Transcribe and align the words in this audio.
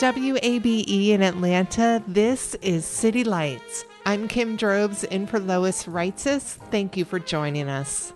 WABE 0.00 1.10
in 1.10 1.20
Atlanta, 1.20 2.02
this 2.08 2.54
is 2.62 2.86
City 2.86 3.22
Lights. 3.22 3.84
I'm 4.06 4.28
Kim 4.28 4.56
Drobes 4.56 5.04
in 5.04 5.26
for 5.26 5.38
Lois 5.38 5.84
Reitzes. 5.84 6.56
Thank 6.70 6.96
you 6.96 7.04
for 7.04 7.18
joining 7.18 7.68
us. 7.68 8.14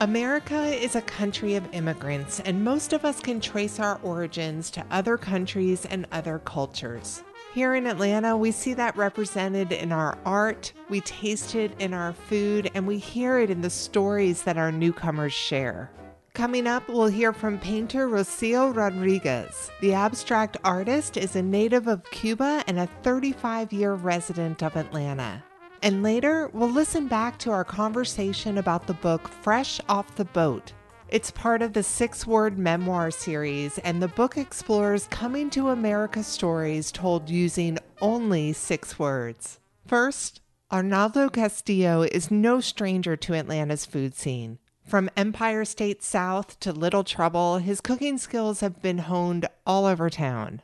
America 0.00 0.64
is 0.64 0.96
a 0.96 1.02
country 1.02 1.54
of 1.54 1.72
immigrants, 1.72 2.40
and 2.40 2.64
most 2.64 2.92
of 2.92 3.04
us 3.04 3.20
can 3.20 3.40
trace 3.40 3.78
our 3.78 4.00
origins 4.02 4.68
to 4.70 4.84
other 4.90 5.16
countries 5.16 5.86
and 5.86 6.08
other 6.10 6.40
cultures. 6.40 7.22
Here 7.54 7.76
in 7.76 7.86
Atlanta, 7.86 8.36
we 8.36 8.50
see 8.50 8.74
that 8.74 8.96
represented 8.96 9.70
in 9.70 9.92
our 9.92 10.18
art, 10.26 10.72
we 10.88 11.02
taste 11.02 11.54
it 11.54 11.70
in 11.80 11.94
our 11.94 12.14
food, 12.14 12.68
and 12.74 12.84
we 12.84 12.98
hear 12.98 13.38
it 13.38 13.48
in 13.48 13.60
the 13.60 13.70
stories 13.70 14.42
that 14.42 14.58
our 14.58 14.72
newcomers 14.72 15.32
share. 15.32 15.88
Coming 16.36 16.66
up, 16.66 16.86
we'll 16.90 17.06
hear 17.06 17.32
from 17.32 17.58
painter 17.58 18.08
Rocio 18.08 18.76
Rodriguez. 18.76 19.70
The 19.80 19.94
abstract 19.94 20.58
artist 20.64 21.16
is 21.16 21.34
a 21.34 21.40
native 21.40 21.88
of 21.88 22.04
Cuba 22.10 22.62
and 22.66 22.78
a 22.78 22.90
35 23.02 23.72
year 23.72 23.94
resident 23.94 24.62
of 24.62 24.76
Atlanta. 24.76 25.42
And 25.80 26.02
later, 26.02 26.50
we'll 26.52 26.68
listen 26.68 27.08
back 27.08 27.38
to 27.38 27.52
our 27.52 27.64
conversation 27.64 28.58
about 28.58 28.86
the 28.86 28.92
book 28.92 29.28
Fresh 29.28 29.80
Off 29.88 30.14
the 30.16 30.26
Boat. 30.26 30.74
It's 31.08 31.30
part 31.30 31.62
of 31.62 31.72
the 31.72 31.82
six 31.82 32.26
word 32.26 32.58
memoir 32.58 33.10
series, 33.10 33.78
and 33.78 34.02
the 34.02 34.08
book 34.08 34.36
explores 34.36 35.06
coming 35.06 35.48
to 35.50 35.70
America 35.70 36.22
stories 36.22 36.92
told 36.92 37.30
using 37.30 37.78
only 38.02 38.52
six 38.52 38.98
words. 38.98 39.58
First, 39.86 40.42
Arnaldo 40.70 41.30
Castillo 41.30 42.02
is 42.02 42.30
no 42.30 42.60
stranger 42.60 43.16
to 43.16 43.32
Atlanta's 43.32 43.86
food 43.86 44.14
scene. 44.14 44.58
From 44.86 45.10
Empire 45.16 45.64
State 45.64 46.04
South 46.04 46.60
to 46.60 46.70
Little 46.70 47.02
Trouble, 47.02 47.58
his 47.58 47.80
cooking 47.80 48.18
skills 48.18 48.60
have 48.60 48.80
been 48.80 48.98
honed 48.98 49.48
all 49.66 49.84
over 49.84 50.08
town. 50.08 50.62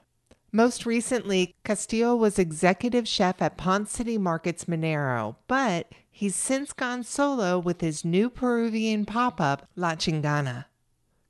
Most 0.53 0.87
recently, 0.87 1.57
Castillo 1.65 2.15
was 2.15 2.39
executive 2.39 3.09
chef 3.09 3.43
at 3.43 3.57
Ponce 3.57 3.91
City 3.91 4.19
Market's 4.19 4.67
Minero, 4.67 5.35
but 5.49 5.91
he's 6.09 6.37
since 6.37 6.73
gone 6.73 7.03
solo 7.03 7.59
with 7.59 7.81
his 7.81 8.05
new 8.05 8.31
Peruvian 8.31 9.05
pop 9.05 9.41
up, 9.41 9.69
La 9.75 9.97
Chingana. 9.97 10.67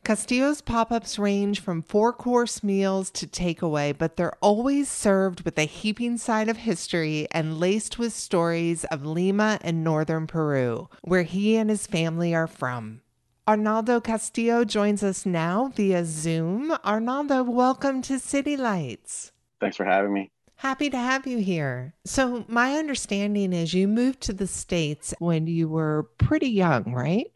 Castillo's 0.04 0.60
pop 0.60 0.90
ups 0.90 1.16
range 1.16 1.60
from 1.60 1.80
four 1.80 2.12
course 2.12 2.64
meals 2.64 3.08
to 3.12 3.24
takeaway, 3.24 3.96
but 3.96 4.16
they're 4.16 4.34
always 4.40 4.88
served 4.88 5.42
with 5.42 5.56
a 5.56 5.62
heaping 5.62 6.16
side 6.16 6.48
of 6.48 6.56
history 6.56 7.28
and 7.30 7.60
laced 7.60 8.00
with 8.00 8.12
stories 8.12 8.82
of 8.86 9.06
Lima 9.06 9.60
and 9.62 9.84
northern 9.84 10.26
Peru, 10.26 10.88
where 11.02 11.22
he 11.22 11.54
and 11.54 11.70
his 11.70 11.86
family 11.86 12.34
are 12.34 12.48
from. 12.48 13.00
Arnaldo 13.46 14.00
Castillo 14.00 14.64
joins 14.64 15.04
us 15.04 15.24
now 15.24 15.70
via 15.76 16.04
Zoom. 16.04 16.76
Arnaldo, 16.84 17.44
welcome 17.44 18.02
to 18.02 18.18
City 18.18 18.56
Lights. 18.56 19.30
Thanks 19.60 19.76
for 19.76 19.84
having 19.84 20.12
me. 20.12 20.32
Happy 20.56 20.90
to 20.90 20.98
have 20.98 21.28
you 21.28 21.38
here. 21.38 21.94
So, 22.04 22.44
my 22.48 22.74
understanding 22.74 23.52
is 23.52 23.72
you 23.72 23.86
moved 23.86 24.20
to 24.22 24.32
the 24.32 24.48
States 24.48 25.14
when 25.20 25.46
you 25.46 25.68
were 25.68 26.08
pretty 26.18 26.50
young, 26.50 26.92
right? 26.92 27.30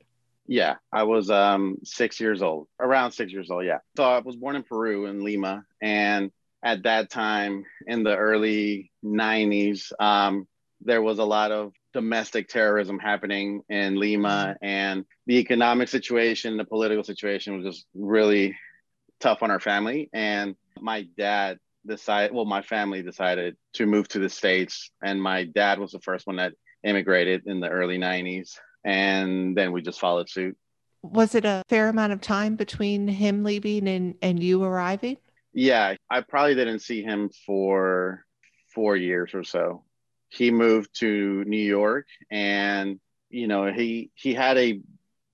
Yeah, 0.49 0.77
I 0.93 1.05
was 1.05 1.31
um, 1.31 1.79
six 1.84 2.21
years 2.21 2.43
old, 2.43 2.69
around 2.79 3.12
six 3.12 3.33
years 3.33 3.51
old. 3.51 3.65
Yeah. 3.65 3.79
So 3.97 4.05
I 4.05 4.19
was 4.21 4.37
born 4.37 4.57
in 4.57 4.62
Peru, 4.62 5.07
in 5.07 5.25
Lima. 5.25 5.65
And 5.83 6.31
at 6.62 6.84
that 6.84 7.11
time, 7.11 7.65
in 7.87 8.03
the 8.03 8.17
early 8.17 8.91
90s, 9.05 9.93
um, 10.01 10.47
there 10.81 11.03
was 11.03 11.19
a 11.19 11.25
lot 11.25 11.53
of 11.53 11.73
domestic 11.93 12.49
terrorism 12.49 12.99
happening 12.99 13.62
in 13.69 13.99
Lima. 13.99 14.57
And 14.62 15.05
the 15.27 15.39
economic 15.39 15.89
situation, 15.89 16.57
the 16.57 16.65
political 16.65 17.05
situation 17.05 17.57
was 17.57 17.77
just 17.77 17.87
really 17.95 18.57
tough 19.21 19.43
on 19.43 19.51
our 19.51 19.61
family. 19.61 20.11
And 20.13 20.55
my 20.81 21.07
dad 21.17 21.59
decided, 21.87 22.34
well, 22.34 22.45
my 22.45 22.63
family 22.63 23.03
decided 23.03 23.57
to 23.75 23.87
move 23.87 24.09
to 24.09 24.19
the 24.19 24.28
States. 24.28 24.91
And 25.03 25.23
my 25.23 25.45
dad 25.45 25.78
was 25.78 25.93
the 25.93 26.01
first 26.01 26.27
one 26.27 26.37
that 26.37 26.53
immigrated 26.84 27.43
in 27.47 27.61
the 27.61 27.69
early 27.69 27.99
90s 27.99 28.59
and 28.87 29.57
then 29.57 29.73
we 29.73 29.83
just 29.83 30.01
followed 30.01 30.31
suit. 30.31 30.57
Was 31.03 31.35
it 31.35 31.45
a 31.45 31.63
fair 31.69 31.89
amount 31.89 32.13
of 32.13 32.21
time 32.21 32.55
between 32.57 33.09
him 33.09 33.45
leaving 33.45 33.89
and, 33.89 34.15
and 34.23 34.43
you 34.43 34.63
arriving? 34.63 35.19
Yeah, 35.53 35.97
I 36.09 36.21
probably 36.21 36.55
didn't 36.55 36.81
see 36.81 37.03
him 37.03 37.31
for 37.45 38.25
four 38.75 38.97
years 38.97 39.35
or 39.35 39.43
so. 39.43 39.85
He 40.29 40.51
moved 40.51 40.91
to 41.01 41.45
New 41.45 41.63
York 41.63 42.07
and 42.31 43.01
you 43.29 43.49
know 43.49 43.73
he 43.73 44.11
he 44.15 44.35
had 44.35 44.57
a 44.57 44.81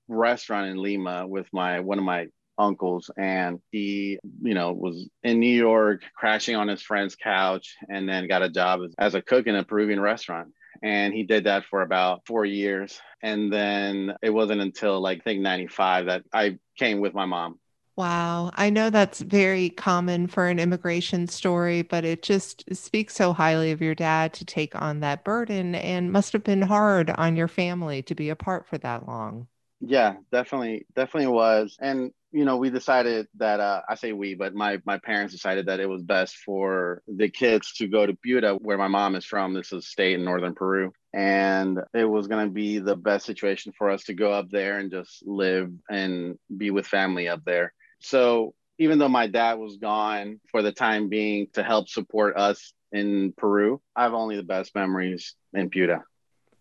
restaurant 0.09 0.69
in 0.69 0.77
Lima 0.79 1.27
with 1.27 1.47
my 1.53 1.81
one 1.81 1.99
of 1.99 2.05
my 2.05 2.29
uncles 2.59 3.11
and 3.17 3.59
he 3.71 4.19
you 4.43 4.55
know 4.55 4.73
was 4.73 5.09
in 5.23 5.41
New 5.41 5.55
York 5.55 6.03
crashing 6.15 6.57
on 6.57 6.69
his 6.69 6.83
friend's 6.83 7.17
couch 7.17 7.75
and 7.89 8.09
then 8.09 8.29
got 8.29 8.43
a 8.43 8.49
job 8.49 8.81
as, 8.85 8.95
as 8.99 9.15
a 9.15 9.23
cook 9.23 9.47
in 9.47 9.57
a 9.57 9.65
Peruvian 9.65 10.01
restaurant 10.01 10.53
and 10.82 11.15
he 11.15 11.22
did 11.22 11.44
that 11.44 11.65
for 11.65 11.82
about 11.82 12.26
four 12.26 12.44
years. 12.44 13.00
And 13.22 13.53
then 13.53 14.15
it 14.20 14.31
wasn't 14.31 14.60
until 14.60 15.00
like 15.00 15.20
i 15.20 15.22
think 15.22 15.41
95 15.41 16.06
that 16.06 16.25
i 16.32 16.59
came 16.78 17.00
with 17.00 17.15
my 17.15 17.25
mom. 17.25 17.59
Wow. 17.94 18.50
I 18.54 18.70
know 18.70 18.88
that's 18.88 19.20
very 19.20 19.69
common 19.69 20.26
for 20.26 20.47
an 20.48 20.59
immigration 20.59 21.28
story 21.28 21.82
but 21.82 22.04
it 22.04 22.22
just 22.22 22.65
speaks 22.75 23.15
so 23.15 23.32
highly 23.32 23.70
of 23.70 23.81
your 23.82 23.94
dad 23.94 24.32
to 24.34 24.44
take 24.44 24.75
on 24.81 25.00
that 25.00 25.25
burden 25.25 25.75
and 25.75 26.10
must 26.10 26.32
have 26.32 26.43
been 26.43 26.62
hard 26.62 27.10
on 27.10 27.37
your 27.37 27.49
family 27.49 28.03
to 28.03 28.14
be 28.14 28.31
apart 28.31 28.66
for 28.66 28.78
that 28.78 29.06
long. 29.06 29.47
Yeah 29.81 30.16
definitely 30.32 30.87
definitely 30.94 31.32
was. 31.32 31.76
And 31.81 32.12
you 32.32 32.47
know, 32.47 32.56
we 32.56 32.70
decided 32.70 33.28
that 33.37 33.60
uh, 33.60 33.82
I 33.88 33.94
say 33.94 34.12
we, 34.12 34.34
but 34.34 34.54
my 34.54 34.81
my 34.87 34.98
parents 34.98 35.34
decided 35.34 35.66
that 35.66 35.81
it 35.81 35.88
was 35.88 36.03
best 36.03 36.37
for 36.37 37.03
the 37.06 37.28
kids 37.28 37.75
to 37.75 37.87
go 37.87 38.06
to 38.06 38.15
Piura, 38.15 38.59
where 38.60 38.78
my 38.78 38.88
mom 38.88 39.15
is 39.15 39.25
from. 39.25 39.53
This 39.53 39.72
is 39.72 39.84
a 39.84 39.87
state 39.87 40.15
in 40.15 40.25
northern 40.25 40.54
Peru, 40.54 40.93
and 41.12 41.78
it 41.93 42.06
was 42.06 42.28
going 42.28 42.47
to 42.47 42.53
be 42.53 42.78
the 42.78 42.97
best 42.97 43.26
situation 43.26 43.72
for 43.76 43.91
us 43.91 44.04
to 44.04 44.15
go 44.15 44.32
up 44.32 44.48
there 44.50 44.78
and 44.78 44.91
just 44.91 45.26
live 45.26 45.70
and 45.90 46.38
be 46.56 46.70
with 46.70 46.87
family 46.87 47.29
up 47.29 47.43
there. 47.44 47.75
So 48.00 48.55
even 48.78 48.99
though 48.99 49.08
my 49.08 49.26
dad 49.26 49.58
was 49.58 49.76
gone 49.76 50.40
for 50.50 50.62
the 50.62 50.73
time 50.73 51.11
being 51.11 51.49
to 51.52 51.62
help 51.62 51.88
support 51.88 52.37
us 52.37 52.73
in 52.93 53.35
Peru, 53.37 53.81
I 53.94 54.05
have 54.05 54.14
only 54.14 54.37
the 54.37 54.43
best 54.43 54.75
memories 54.75 55.35
in 55.52 55.69
Piura. 55.69 56.02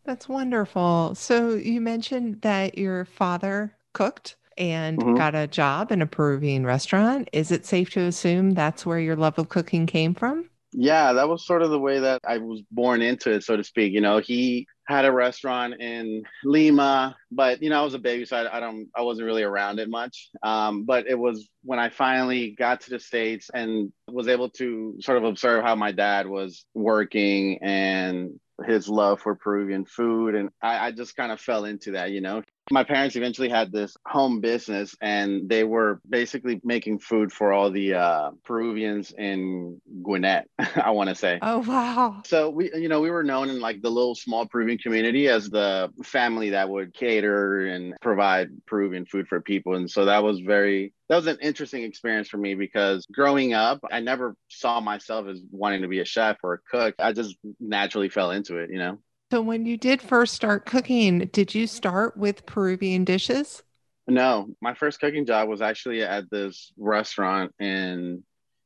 That's 0.03 0.27
wonderful. 0.27 1.15
So 1.15 1.53
you 1.53 1.79
mentioned 1.79 2.41
that 2.41 2.77
your 2.77 3.05
father 3.05 3.77
cooked 3.93 4.35
and 4.61 4.99
Mhm. 4.99 5.17
got 5.17 5.33
a 5.33 5.47
job 5.47 5.91
in 5.91 6.03
a 6.03 6.05
Peruvian 6.05 6.65
restaurant. 6.65 7.27
Is 7.33 7.51
it 7.51 7.65
safe 7.65 7.89
to 7.91 8.01
assume 8.01 8.51
that's 8.51 8.85
where 8.85 8.99
your 8.99 9.15
love 9.15 9.39
of 9.39 9.49
cooking 9.49 9.87
came 9.87 10.13
from? 10.13 10.45
Yeah, 10.71 11.13
that 11.13 11.27
was 11.27 11.45
sort 11.45 11.63
of 11.63 11.71
the 11.71 11.79
way 11.79 11.99
that 11.99 12.21
I 12.25 12.37
was 12.37 12.61
born 12.71 13.01
into 13.01 13.31
it, 13.31 13.43
so 13.43 13.57
to 13.57 13.63
speak. 13.63 13.91
You 13.91 14.01
know, 14.01 14.19
he 14.19 14.67
had 14.87 15.03
a 15.03 15.11
restaurant 15.11 15.81
in 15.81 16.23
Lima, 16.43 17.17
but 17.31 17.61
you 17.61 17.69
know, 17.69 17.81
I 17.81 17.83
was 17.83 17.93
a 17.95 17.99
baby, 17.99 18.23
so 18.25 18.37
I, 18.37 18.57
I 18.57 18.59
don't, 18.59 18.87
I 18.95 19.01
wasn't 19.01 19.25
really 19.25 19.43
around 19.43 19.79
it 19.79 19.89
much. 19.89 20.29
Um, 20.43 20.83
but 20.85 21.07
it 21.07 21.17
was 21.17 21.49
when 21.63 21.79
I 21.79 21.89
finally 21.89 22.51
got 22.51 22.81
to 22.81 22.91
the 22.91 22.99
states 22.99 23.49
and 23.53 23.91
was 24.07 24.27
able 24.27 24.49
to 24.51 24.95
sort 25.01 25.17
of 25.17 25.23
observe 25.23 25.63
how 25.63 25.75
my 25.75 25.91
dad 25.91 26.27
was 26.27 26.65
working 26.73 27.57
and 27.63 28.39
his 28.65 28.87
love 28.89 29.21
for 29.21 29.35
Peruvian 29.35 29.85
food, 29.85 30.35
and 30.35 30.49
I, 30.61 30.87
I 30.87 30.91
just 30.91 31.15
kind 31.15 31.31
of 31.31 31.39
fell 31.39 31.65
into 31.65 31.91
that. 31.91 32.11
You 32.11 32.21
know, 32.21 32.43
My 32.71 32.83
parents 32.85 33.15
eventually 33.17 33.49
had 33.49 33.71
this 33.71 33.97
home 34.05 34.39
business 34.39 34.95
and 35.01 35.49
they 35.49 35.63
were 35.63 35.99
basically 36.07 36.61
making 36.63 36.99
food 36.99 37.31
for 37.31 37.51
all 37.51 37.69
the 37.69 37.95
uh, 37.95 38.31
Peruvians 38.45 39.11
in 39.17 39.81
Gwinnett, 40.01 40.47
I 40.75 40.91
want 40.91 41.09
to 41.09 41.15
say. 41.15 41.37
Oh, 41.41 41.59
wow. 41.59 42.21
So 42.25 42.49
we, 42.49 42.71
you 42.73 42.87
know, 42.87 43.01
we 43.01 43.09
were 43.09 43.23
known 43.23 43.49
in 43.49 43.59
like 43.59 43.81
the 43.81 43.89
little 43.89 44.15
small 44.15 44.45
Peruvian 44.45 44.77
community 44.77 45.27
as 45.27 45.49
the 45.49 45.91
family 46.03 46.51
that 46.51 46.69
would 46.69 46.93
cater 46.93 47.65
and 47.65 47.93
provide 48.01 48.49
Peruvian 48.67 49.05
food 49.05 49.27
for 49.27 49.41
people. 49.41 49.75
And 49.75 49.89
so 49.89 50.05
that 50.05 50.23
was 50.23 50.39
very, 50.39 50.93
that 51.11 51.17
was 51.17 51.27
an 51.27 51.39
interesting 51.41 51.83
experience 51.83 52.29
for 52.29 52.37
me 52.37 52.55
because 52.55 53.05
growing 53.11 53.53
up, 53.53 53.81
I 53.91 53.99
never 53.99 54.33
saw 54.47 54.79
myself 54.79 55.27
as 55.27 55.41
wanting 55.51 55.81
to 55.81 55.89
be 55.89 55.99
a 55.99 56.05
chef 56.05 56.37
or 56.41 56.53
a 56.53 56.59
cook. 56.59 56.95
I 56.99 57.11
just 57.11 57.35
naturally 57.59 58.07
fell 58.07 58.31
into 58.31 58.55
it, 58.55 58.69
you 58.71 58.79
know? 58.79 58.97
So, 59.29 59.41
when 59.41 59.65
you 59.65 59.75
did 59.75 60.01
first 60.01 60.33
start 60.33 60.65
cooking, 60.65 61.29
did 61.33 61.53
you 61.53 61.67
start 61.67 62.15
with 62.15 62.45
Peruvian 62.45 63.03
dishes? 63.03 63.61
No, 64.07 64.55
my 64.61 64.73
first 64.73 65.01
cooking 65.01 65.25
job 65.25 65.49
was 65.49 65.61
actually 65.61 66.01
at 66.01 66.31
this 66.31 66.71
restaurant 66.77 67.51
in 67.59 68.23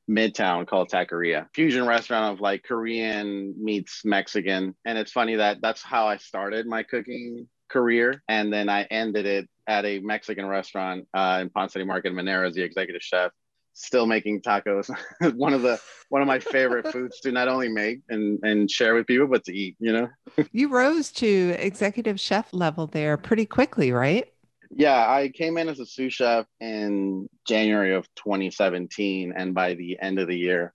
Midtown 0.07 0.67
called 0.67 0.91
Takorea, 0.91 1.47
fusion 1.55 1.87
restaurant 1.87 2.35
of 2.35 2.41
like 2.41 2.61
Korean 2.61 3.55
meets 3.57 4.05
Mexican. 4.05 4.75
And 4.85 4.99
it's 4.99 5.11
funny 5.11 5.37
that 5.37 5.63
that's 5.63 5.81
how 5.81 6.07
I 6.07 6.17
started 6.17 6.67
my 6.67 6.83
cooking 6.83 7.47
career. 7.69 8.21
And 8.29 8.53
then 8.53 8.69
I 8.69 8.83
ended 8.83 9.25
it 9.25 9.49
at 9.67 9.85
a 9.85 9.99
Mexican 9.99 10.45
restaurant 10.45 11.07
uh, 11.13 11.39
in 11.41 11.49
Ponce 11.49 11.73
City 11.73 11.85
Market, 11.85 12.13
Minero 12.13 12.47
as 12.47 12.55
the 12.55 12.61
executive 12.61 13.01
chef 13.01 13.31
still 13.75 14.05
making 14.07 14.41
tacos. 14.41 14.89
One 15.35 15.53
of 15.53 15.61
the 15.61 15.79
one 16.09 16.21
of 16.21 16.27
my 16.27 16.39
favorite 16.39 16.87
foods 16.91 17.19
to 17.21 17.31
not 17.31 17.47
only 17.47 17.69
make 17.69 18.01
and 18.09 18.39
and 18.43 18.71
share 18.71 18.95
with 18.95 19.05
people 19.05 19.27
but 19.27 19.43
to 19.45 19.53
eat 19.53 19.75
you 19.79 19.93
know? 19.93 20.09
You 20.51 20.69
rose 20.69 21.11
to 21.13 21.55
executive 21.59 22.19
chef 22.19 22.53
level 22.53 22.87
there 22.87 23.17
pretty 23.17 23.45
quickly 23.45 23.91
right? 23.91 24.27
Yeah 24.71 25.07
i 25.07 25.29
came 25.29 25.57
in 25.57 25.69
as 25.69 25.79
a 25.79 25.85
sous 25.85 26.13
chef 26.13 26.45
in 26.59 27.29
january 27.47 27.93
of 27.93 28.07
2017 28.15 29.33
and 29.35 29.53
by 29.53 29.75
the 29.75 29.97
end 30.01 30.19
of 30.19 30.27
the 30.27 30.37
year 30.37 30.73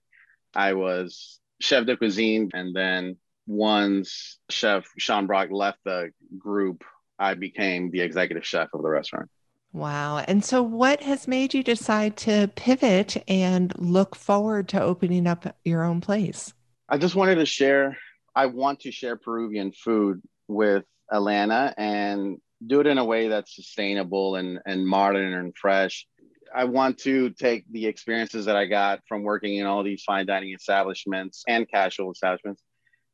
i 0.55 0.73
was 0.73 1.39
chef 1.59 1.85
de 1.85 1.97
cuisine 1.97 2.49
and 2.53 2.73
then 2.75 3.17
once 3.47 4.39
chef 4.49 4.85
sean 4.97 5.27
brock 5.27 5.49
left 5.51 5.79
the 5.83 6.11
group 6.37 6.83
i 7.21 7.33
became 7.33 7.89
the 7.91 8.01
executive 8.01 8.45
chef 8.45 8.67
of 8.73 8.81
the 8.81 8.89
restaurant 8.89 9.29
Wow. 9.73 10.17
And 10.17 10.43
so, 10.43 10.61
what 10.61 11.01
has 11.01 11.27
made 11.27 11.53
you 11.53 11.63
decide 11.63 12.17
to 12.17 12.51
pivot 12.55 13.23
and 13.27 13.71
look 13.77 14.15
forward 14.15 14.67
to 14.69 14.81
opening 14.81 15.27
up 15.27 15.55
your 15.63 15.83
own 15.83 16.01
place? 16.01 16.53
I 16.89 16.97
just 16.97 17.15
wanted 17.15 17.35
to 17.35 17.45
share, 17.45 17.97
I 18.35 18.47
want 18.47 18.81
to 18.81 18.91
share 18.91 19.15
Peruvian 19.15 19.71
food 19.71 20.21
with 20.49 20.83
Atlanta 21.09 21.73
and 21.77 22.37
do 22.65 22.81
it 22.81 22.87
in 22.87 22.97
a 22.97 23.05
way 23.05 23.29
that's 23.29 23.55
sustainable 23.55 24.35
and, 24.35 24.59
and 24.65 24.85
modern 24.85 25.33
and 25.33 25.55
fresh. 25.55 26.05
I 26.53 26.65
want 26.65 26.97
to 26.99 27.29
take 27.29 27.63
the 27.71 27.85
experiences 27.85 28.45
that 28.45 28.57
I 28.57 28.65
got 28.65 28.99
from 29.07 29.23
working 29.23 29.55
in 29.55 29.65
all 29.65 29.83
these 29.83 30.03
fine 30.03 30.25
dining 30.25 30.53
establishments 30.53 31.43
and 31.47 31.69
casual 31.69 32.11
establishments 32.11 32.61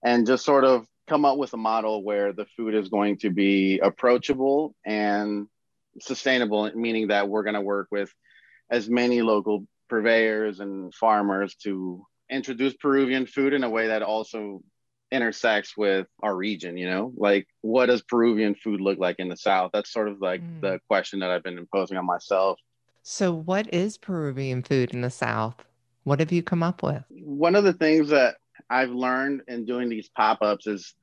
and 0.04 0.26
just 0.26 0.44
sort 0.44 0.66
of 0.66 0.88
come 1.08 1.26
up 1.26 1.38
with 1.38 1.54
a 1.54 1.58
model 1.58 2.04
where 2.04 2.34
the 2.34 2.46
food 2.58 2.76
is 2.76 2.90
going 2.90 3.18
to 3.18 3.30
be 3.30 3.80
approachable 3.80 4.76
and 4.86 5.48
sustainable, 6.00 6.72
meaning 6.76 7.08
that 7.08 7.30
we're 7.30 7.44
going 7.44 7.56
to 7.56 7.62
work 7.62 7.88
with 7.92 8.14
as 8.70 8.90
many 8.90 9.22
local 9.22 9.66
purveyors 9.90 10.60
and 10.60 10.94
farmers 10.94 11.56
to 11.56 12.06
introduce 12.30 12.74
Peruvian 12.74 13.26
food 13.26 13.54
in 13.54 13.64
a 13.64 13.70
way 13.70 13.88
that 13.88 14.04
also 14.04 14.62
intersects 15.12 15.78
with 15.78 16.08
our 16.22 16.36
region 16.36 16.78
you 16.78 16.90
know? 16.90 17.14
Like 17.16 17.48
what 17.62 17.88
does 17.88 18.02
peruvian 18.02 18.56
food 18.56 18.82
look 18.82 19.00
like 19.00 19.18
in 19.20 19.30
the 19.30 19.38
south? 19.38 19.72
That's 19.74 19.92
sort 19.92 20.08
of 20.08 20.22
like 20.22 20.42
mm. 20.42 20.62
the 20.62 20.80
question 20.88 21.20
that 21.20 21.30
i've 21.30 21.44
been 21.44 21.58
imposing 21.58 21.98
on 21.98 22.06
myself. 22.06 22.60
So 23.04 23.34
what 23.34 23.74
is 23.74 23.98
peruvian 23.98 24.64
food 24.64 24.94
in 24.94 25.02
the 25.02 25.10
south? 25.10 25.64
What 26.04 26.20
have 26.20 26.32
you 26.32 26.44
come 26.44 26.64
up 26.64 26.84
with? 26.84 27.04
One 27.10 27.56
of 27.56 27.64
the 27.64 27.74
things 27.74 28.10
that 28.10 28.36
i've 28.70 28.90
learned 28.90 29.42
in 29.48 29.66
doing 29.66 29.90
these 29.90 30.10
pop-ups 30.10 30.68
is 30.68 30.94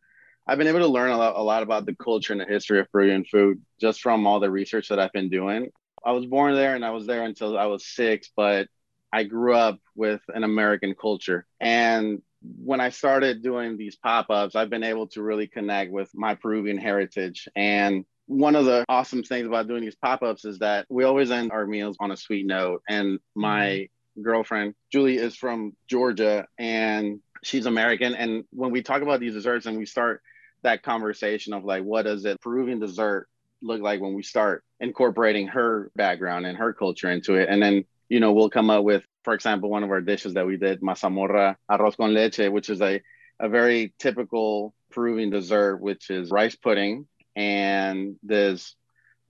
I've 0.46 0.58
been 0.58 0.66
able 0.66 0.81
to 0.81 0.88
learn 0.88 1.11
a 1.11 1.16
lot, 1.16 1.37
a 1.37 1.43
lot 1.43 1.62
about 1.62 1.87
the 1.87 1.94
culture 1.94 2.32
and 2.32 2.40
the 2.40 2.46
history 2.46 2.78
of 2.78 2.90
Peruvian 2.93 3.25
food 3.25 3.62
just 3.81 4.02
from 4.02 4.26
all 4.26 4.40
the 4.40 4.50
research 4.50 4.88
that 4.88 4.99
I've 4.99 5.12
been 5.12 5.31
doing. 5.31 5.70
I 6.05 6.12
was 6.12 6.26
born 6.26 6.55
there 6.55 6.75
and 6.75 6.84
I 6.84 6.90
was 6.90 7.06
there 7.06 7.25
until 7.25 7.56
I 7.56 7.64
was 7.64 7.87
six, 7.87 8.31
but 8.37 8.69
I 9.11 9.25
grew 9.25 9.55
up 9.55 9.78
with 9.94 10.20
an 10.28 10.44
American 10.44 10.94
culture. 11.00 11.46
And 11.61 12.20
when 12.58 12.81
I 12.81 12.90
started 12.90 13.43
doing 13.43 13.78
these 13.78 13.96
pop 13.96 14.26
ups, 14.28 14.55
I've 14.55 14.69
been 14.69 14.84
able 14.84 15.06
to 15.08 15.22
really 15.22 15.46
connect 15.46 15.93
with 15.93 16.10
my 16.14 16.34
Peruvian 16.34 16.76
heritage. 16.76 17.49
And 17.56 18.05
one 18.26 18.55
of 18.55 18.67
the 18.67 18.84
awesome 18.88 19.22
things 19.22 19.46
about 19.46 19.67
doing 19.67 19.82
these 19.82 19.94
pop 19.94 20.22
ups 20.22 20.44
is 20.44 20.58
that 20.58 20.84
we 20.90 21.05
always 21.05 21.31
end 21.31 21.52
our 21.52 21.67
meals 21.67 21.96
on 22.00 22.10
a 22.10 22.17
sweet 22.19 22.44
note. 22.44 22.82
And 22.87 23.19
my 23.34 23.64
mm-hmm. 23.64 24.22
girlfriend, 24.22 24.75
Julie, 24.93 25.17
is 25.17 25.37
from 25.37 25.75
Georgia 25.88 26.46
and 26.58 27.20
she's 27.44 27.67
American. 27.67 28.14
And 28.14 28.44
when 28.50 28.70
we 28.70 28.82
talk 28.82 29.02
about 29.02 29.20
these 29.20 29.35
desserts 29.35 29.67
and 29.67 29.79
we 29.79 29.87
start 29.87 30.23
that 30.62 30.82
conversation 30.82 31.52
of 31.52 31.64
like, 31.64 31.82
what 31.82 32.02
does 32.02 32.25
a 32.25 32.37
Peruvian 32.38 32.81
dessert 32.81 33.29
look 33.62 33.81
like 33.81 34.00
when 34.00 34.14
we 34.14 34.23
start 34.23 34.64
incorporating 34.81 35.49
her 35.49 35.91
background 35.94 36.46
and 36.46 36.58
her 36.58 36.73
culture 36.73 37.11
into 37.11 37.35
it? 37.35 37.49
And 37.49 37.62
then, 37.62 37.85
you 38.08 38.20
know, 38.20 38.32
we'll 38.32 38.50
come 38.50 38.70
up 38.70 38.85
with, 38.85 39.06
for 39.23 39.35
example, 39.35 39.70
one 39.70 39.85
of 39.85 39.91
our 39.91 40.00
dishes 40.00 40.35
that 40.35 40.46
we 40.46 40.56
did, 40.56 40.81
mazamorra 40.81 41.56
arroz 41.70 41.96
con 41.96 42.14
leche, 42.14 42.50
which 42.50 42.70
is 42.70 42.81
a, 42.81 43.00
a 43.41 43.49
very 43.49 43.93
typical 43.99 44.75
Peruvian 44.91 45.31
dessert, 45.31 45.76
which 45.76 46.11
is 46.11 46.31
rice 46.31 46.56
pudding 46.56 47.06
and 47.37 48.17
this 48.23 48.76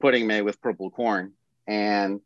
pudding 0.01 0.27
made 0.27 0.43
with 0.43 0.61
purple 0.61 0.91
corn. 0.91 1.33
And 1.67 2.21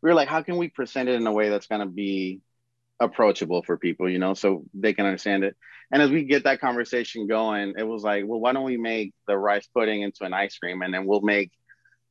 we 0.00 0.10
were 0.10 0.14
like, 0.14 0.28
how 0.28 0.42
can 0.42 0.56
we 0.56 0.68
present 0.68 1.08
it 1.08 1.16
in 1.16 1.26
a 1.26 1.32
way 1.32 1.48
that's 1.48 1.66
going 1.66 1.80
to 1.80 1.86
be 1.86 2.40
approachable 3.00 3.62
for 3.62 3.76
people, 3.76 4.08
you 4.08 4.18
know, 4.18 4.34
so 4.34 4.64
they 4.74 4.92
can 4.92 5.06
understand 5.06 5.44
it. 5.44 5.56
And 5.90 6.02
as 6.02 6.10
we 6.10 6.24
get 6.24 6.44
that 6.44 6.60
conversation 6.60 7.26
going, 7.26 7.74
it 7.76 7.86
was 7.86 8.02
like, 8.02 8.24
well, 8.26 8.40
why 8.40 8.52
don't 8.52 8.64
we 8.64 8.76
make 8.76 9.12
the 9.26 9.36
rice 9.36 9.66
pudding 9.66 10.02
into 10.02 10.24
an 10.24 10.32
ice 10.32 10.56
cream 10.58 10.82
and 10.82 10.92
then 10.92 11.06
we'll 11.06 11.20
make 11.20 11.52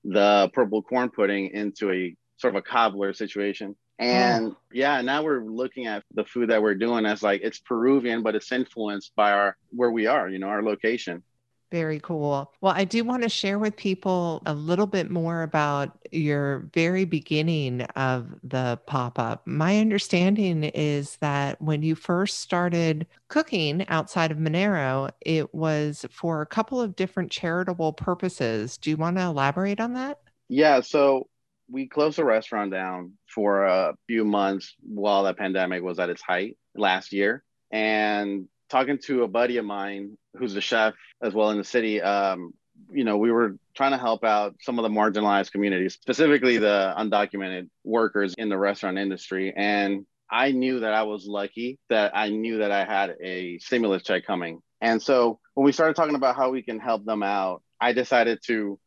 the 0.03 0.49
purple 0.53 0.81
corn 0.81 1.09
pudding 1.09 1.49
into 1.53 1.91
a 1.91 2.15
sort 2.37 2.55
of 2.55 2.59
a 2.59 2.61
cobbler 2.61 3.13
situation. 3.13 3.75
And 3.99 4.55
yeah, 4.71 5.01
now 5.01 5.23
we're 5.23 5.43
looking 5.43 5.87
at 5.87 6.03
the 6.13 6.25
food 6.25 6.49
that 6.49 6.61
we're 6.61 6.75
doing 6.75 7.05
as 7.05 7.23
like 7.23 7.41
it's 7.43 7.59
Peruvian, 7.59 8.23
but 8.23 8.35
it's 8.35 8.51
influenced 8.51 9.15
by 9.15 9.31
our 9.31 9.57
where 9.69 9.91
we 9.91 10.07
are, 10.07 10.27
you 10.27 10.39
know, 10.39 10.47
our 10.47 10.63
location. 10.63 11.23
Very 11.73 11.99
cool. 11.99 12.53
Well, 12.61 12.73
I 12.75 12.83
do 12.83 13.03
want 13.03 13.23
to 13.23 13.29
share 13.29 13.57
with 13.57 13.75
people 13.75 14.43
a 14.45 14.53
little 14.53 14.85
bit 14.85 15.09
more 15.09 15.41
about 15.41 15.97
your 16.11 16.69
very 16.71 17.03
beginning 17.03 17.81
of 17.95 18.27
the 18.43 18.79
pop 18.85 19.17
up. 19.17 19.47
My 19.47 19.79
understanding 19.79 20.65
is 20.65 21.15
that 21.15 21.59
when 21.59 21.81
you 21.81 21.95
first 21.95 22.41
started 22.41 23.07
cooking 23.27 23.87
outside 23.87 24.29
of 24.29 24.37
Minero, 24.37 25.09
it 25.21 25.51
was 25.55 26.05
for 26.11 26.43
a 26.43 26.45
couple 26.45 26.79
of 26.79 26.95
different 26.95 27.31
charitable 27.31 27.93
purposes. 27.93 28.77
Do 28.77 28.91
you 28.91 28.97
want 28.97 29.17
to 29.17 29.23
elaborate 29.23 29.79
on 29.79 29.93
that? 29.93 30.19
Yeah. 30.49 30.81
So 30.81 31.27
we 31.71 31.87
closed 31.87 32.19
the 32.19 32.23
restaurant 32.23 32.71
down 32.71 33.13
for 33.25 33.65
a 33.65 33.95
few 34.05 34.25
months 34.25 34.75
while 34.83 35.23
the 35.23 35.33
pandemic 35.33 35.81
was 35.81 35.97
at 35.97 36.11
its 36.11 36.21
height 36.21 36.55
last 36.75 37.13
year. 37.13 37.43
And 37.71 38.47
talking 38.69 38.97
to 38.97 39.23
a 39.23 39.27
buddy 39.27 39.57
of 39.57 39.65
mine 39.65 40.17
who's 40.35 40.55
a 40.55 40.61
chef 40.61 40.95
as 41.23 41.33
well 41.33 41.49
in 41.49 41.57
the 41.57 41.63
city, 41.63 42.01
um, 42.01 42.53
you 42.91 43.03
know, 43.03 43.17
we 43.17 43.31
were 43.31 43.57
trying 43.75 43.91
to 43.91 43.97
help 43.97 44.23
out 44.23 44.55
some 44.61 44.77
of 44.77 44.83
the 44.83 44.89
marginalized 44.89 45.51
communities, 45.51 45.93
specifically 45.93 46.57
the 46.57 46.93
undocumented 46.97 47.69
workers 47.83 48.35
in 48.37 48.49
the 48.49 48.57
restaurant 48.57 48.97
industry. 48.97 49.53
And 49.55 50.05
I 50.29 50.51
knew 50.51 50.81
that 50.81 50.93
I 50.93 51.03
was 51.03 51.25
lucky 51.25 51.79
that 51.89 52.11
I 52.15 52.29
knew 52.29 52.59
that 52.59 52.71
I 52.71 52.85
had 52.85 53.15
a 53.21 53.57
stimulus 53.59 54.03
check 54.03 54.25
coming. 54.25 54.61
And 54.81 55.01
so 55.01 55.39
when 55.53 55.65
we 55.65 55.71
started 55.71 55.95
talking 55.95 56.15
about 56.15 56.35
how 56.35 56.49
we 56.49 56.61
can 56.61 56.79
help 56.79 57.05
them 57.05 57.23
out, 57.23 57.63
I 57.79 57.93
decided 57.93 58.39
to 58.47 58.79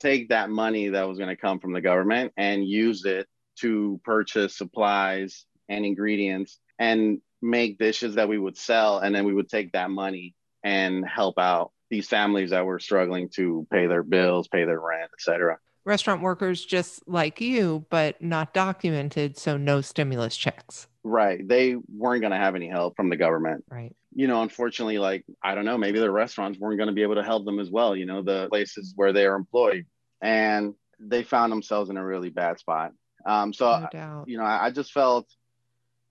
take 0.00 0.30
that 0.30 0.50
money 0.50 0.88
that 0.88 1.08
was 1.08 1.18
going 1.18 1.30
to 1.30 1.40
come 1.40 1.60
from 1.60 1.72
the 1.72 1.80
government 1.80 2.32
and 2.36 2.66
use 2.66 3.04
it 3.04 3.26
to 3.60 4.00
purchase 4.04 4.56
supplies 4.56 5.44
and 5.68 5.84
ingredients 5.84 6.58
and 6.78 7.20
make 7.42 7.78
dishes 7.78 8.16
that 8.16 8.28
we 8.28 8.38
would 8.38 8.56
sell 8.56 8.98
and 8.98 9.14
then 9.14 9.24
we 9.24 9.34
would 9.34 9.48
take 9.48 9.72
that 9.72 9.90
money 9.90 10.34
and 10.62 11.06
help 11.06 11.38
out 11.38 11.72
these 11.90 12.08
families 12.08 12.50
that 12.50 12.66
were 12.66 12.78
struggling 12.78 13.28
to 13.28 13.66
pay 13.70 13.86
their 13.86 14.02
bills 14.02 14.48
pay 14.48 14.64
their 14.64 14.80
rent 14.80 15.10
etc 15.14 15.58
restaurant 15.86 16.20
workers 16.20 16.62
just 16.62 17.08
like 17.08 17.40
you 17.40 17.86
but 17.88 18.20
not 18.20 18.52
documented 18.52 19.38
so 19.38 19.56
no 19.56 19.80
stimulus 19.80 20.36
checks. 20.36 20.88
Right. 21.04 21.46
They 21.46 21.76
weren't 21.88 22.20
going 22.20 22.32
to 22.32 22.36
have 22.36 22.56
any 22.56 22.68
help 22.68 22.96
from 22.96 23.08
the 23.08 23.16
government. 23.16 23.64
Right. 23.70 23.94
You 24.12 24.26
know 24.26 24.42
unfortunately 24.42 24.98
like 24.98 25.24
i 25.42 25.54
don't 25.54 25.64
know 25.64 25.78
maybe 25.78 26.00
the 26.00 26.10
restaurants 26.10 26.58
weren't 26.58 26.78
going 26.78 26.88
to 26.88 26.94
be 26.94 27.02
able 27.02 27.16
to 27.16 27.22
help 27.22 27.44
them 27.44 27.58
as 27.58 27.70
well 27.70 27.94
you 27.94 28.06
know 28.06 28.22
the 28.22 28.48
places 28.48 28.92
where 28.96 29.12
they 29.12 29.24
are 29.24 29.36
employed. 29.36 29.86
And 30.20 30.74
they 30.98 31.22
found 31.22 31.52
themselves 31.52 31.90
in 31.90 31.98
a 31.98 32.04
really 32.04 32.30
bad 32.30 32.58
spot. 32.58 32.92
Um, 33.24 33.52
so 33.52 33.86
no 33.94 34.24
you 34.26 34.38
know 34.38 34.44
I, 34.44 34.66
I 34.66 34.70
just 34.70 34.92
felt 34.92 35.28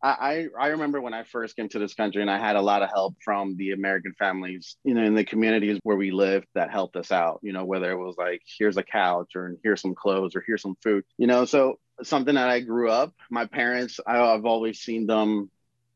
I, 0.02 0.48
I 0.60 0.68
remember 0.68 1.02
when 1.02 1.14
I 1.14 1.24
first 1.24 1.56
came 1.56 1.68
to 1.70 1.80
this 1.80 1.96
country 1.96 2.22
and 2.22 2.30
I 2.30 2.38
had 2.38 2.56
a 2.56 2.62
lot 2.62 2.84
of 2.84 2.90
help 2.90 3.16
from 3.24 3.58
the 3.58 3.72
American 3.72 4.14
families, 4.20 4.78
you 4.84 4.94
know, 4.94 5.04
in 5.04 5.16
the 5.16 5.24
communities 5.24 5.80
where 5.84 5.98
we 5.98 6.12
lived 6.12 6.46
that 6.54 6.70
helped 6.70 6.96
us 6.96 7.12
out, 7.12 7.40
you 7.42 7.54
know, 7.54 7.66
whether 7.66 7.92
it 7.92 7.98
was 7.98 8.16
like, 8.18 8.42
here's 8.60 8.78
a 8.78 8.84
couch 8.84 9.36
or 9.36 9.56
here's 9.64 9.82
some 9.82 9.96
clothes 9.96 10.36
or 10.36 10.44
here's 10.46 10.62
some 10.62 10.76
food, 10.84 11.04
you 11.18 11.26
know. 11.26 11.46
So 11.46 11.80
something 12.04 12.36
that 12.36 12.50
I 12.50 12.60
grew 12.60 12.90
up, 12.90 13.14
my 13.32 13.46
parents, 13.46 14.00
I, 14.06 14.20
I've 14.20 14.46
always 14.46 14.80
seen 14.80 15.08
them 15.08 15.50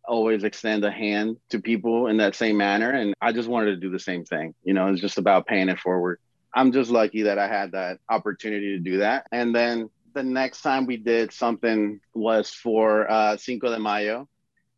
always 0.07 0.43
extend 0.43 0.83
a 0.83 0.91
hand 0.91 1.37
to 1.51 1.59
people 1.59 2.07
in 2.07 2.17
that 2.17 2.35
same 2.35 2.57
manner. 2.57 2.89
And 2.89 3.13
I 3.21 3.31
just 3.31 3.47
wanted 3.47 3.71
to 3.71 3.77
do 3.77 3.91
the 3.91 3.99
same 3.99 4.25
thing. 4.25 4.55
You 4.63 4.73
know, 4.73 4.87
it's 4.87 5.01
just 5.01 5.19
about 5.19 5.45
paying 5.45 5.69
it 5.69 5.79
forward. 5.79 6.19
I'm 6.53 6.71
just 6.71 6.89
lucky 6.89 7.23
that 7.23 7.37
I 7.37 7.47
had 7.47 7.73
that 7.73 7.99
opportunity 8.09 8.75
to 8.75 8.79
do 8.79 8.97
that. 8.99 9.27
And 9.31 9.53
then 9.53 9.89
the 10.19 10.23
next 10.23 10.61
time 10.61 10.85
we 10.85 10.97
did 10.97 11.31
something 11.31 12.01
was 12.13 12.49
for 12.49 13.09
uh, 13.09 13.37
Cinco 13.37 13.69
de 13.69 13.79
Mayo, 13.79 14.27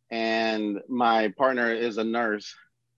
and 0.08 0.78
my 0.88 1.32
partner 1.36 1.72
is 1.74 1.98
a 1.98 2.04
nurse 2.04 2.54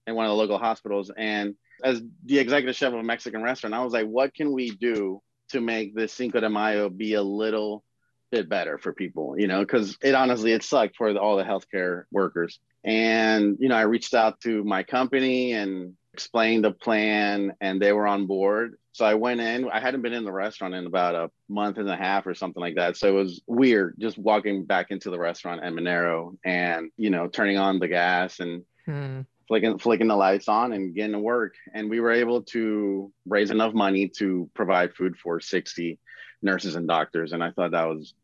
in 0.06 0.14
one 0.14 0.26
of 0.26 0.30
the 0.30 0.36
local 0.36 0.58
hospitals. 0.58 1.10
And 1.16 1.54
as 1.82 2.02
the 2.26 2.38
executive 2.38 2.76
chef 2.76 2.92
of 2.92 2.98
a 2.98 3.02
Mexican 3.02 3.42
restaurant, 3.42 3.74
I 3.74 3.82
was 3.82 3.94
like, 3.94 4.06
what 4.06 4.34
can 4.34 4.52
we 4.52 4.72
do 4.72 5.22
to 5.52 5.60
make 5.62 5.94
this 5.94 6.12
Cinco 6.12 6.38
de 6.40 6.50
Mayo 6.50 6.90
be 6.90 7.14
a 7.14 7.22
little 7.22 7.82
bit 8.30 8.46
better 8.46 8.76
for 8.76 8.92
people? 8.92 9.36
You 9.38 9.46
know, 9.46 9.60
because 9.60 9.96
it 10.02 10.14
honestly 10.14 10.52
it 10.52 10.62
sucked 10.62 10.96
for 10.96 11.16
all 11.16 11.38
the 11.38 11.44
healthcare 11.44 12.04
workers. 12.10 12.58
And 12.84 13.56
you 13.58 13.70
know, 13.70 13.76
I 13.76 13.82
reached 13.82 14.12
out 14.12 14.42
to 14.42 14.62
my 14.64 14.82
company 14.82 15.52
and 15.52 15.96
explained 16.14 16.64
the 16.64 16.70
plan, 16.70 17.54
and 17.60 17.82
they 17.82 17.92
were 17.92 18.06
on 18.06 18.26
board. 18.26 18.78
So 18.92 19.04
I 19.04 19.14
went 19.14 19.40
in. 19.40 19.68
I 19.68 19.80
hadn't 19.80 20.02
been 20.02 20.12
in 20.12 20.24
the 20.24 20.30
restaurant 20.30 20.74
in 20.74 20.86
about 20.86 21.16
a 21.16 21.30
month 21.48 21.78
and 21.78 21.90
a 21.90 21.96
half 21.96 22.28
or 22.28 22.34
something 22.34 22.60
like 22.60 22.76
that. 22.76 22.96
So 22.96 23.08
it 23.08 23.18
was 23.22 23.42
weird 23.48 23.96
just 23.98 24.16
walking 24.16 24.64
back 24.64 24.92
into 24.92 25.10
the 25.10 25.18
restaurant 25.18 25.64
at 25.64 25.72
Minero 25.72 26.36
and, 26.44 26.92
you 26.96 27.10
know, 27.10 27.26
turning 27.26 27.58
on 27.58 27.80
the 27.80 27.88
gas 27.88 28.38
and 28.38 28.62
hmm. 28.86 29.22
flicking 29.48 29.78
flicking 29.78 30.06
the 30.06 30.14
lights 30.14 30.46
on 30.46 30.72
and 30.72 30.94
getting 30.94 31.12
to 31.14 31.18
work. 31.18 31.54
And 31.74 31.90
we 31.90 31.98
were 31.98 32.12
able 32.12 32.42
to 32.54 33.12
raise 33.26 33.50
enough 33.50 33.74
money 33.74 34.08
to 34.18 34.48
provide 34.54 34.94
food 34.94 35.16
for 35.16 35.40
60 35.40 35.98
nurses 36.40 36.76
and 36.76 36.86
doctors. 36.86 37.32
And 37.32 37.42
I 37.42 37.50
thought 37.50 37.72
that 37.72 37.88
was 37.88 38.14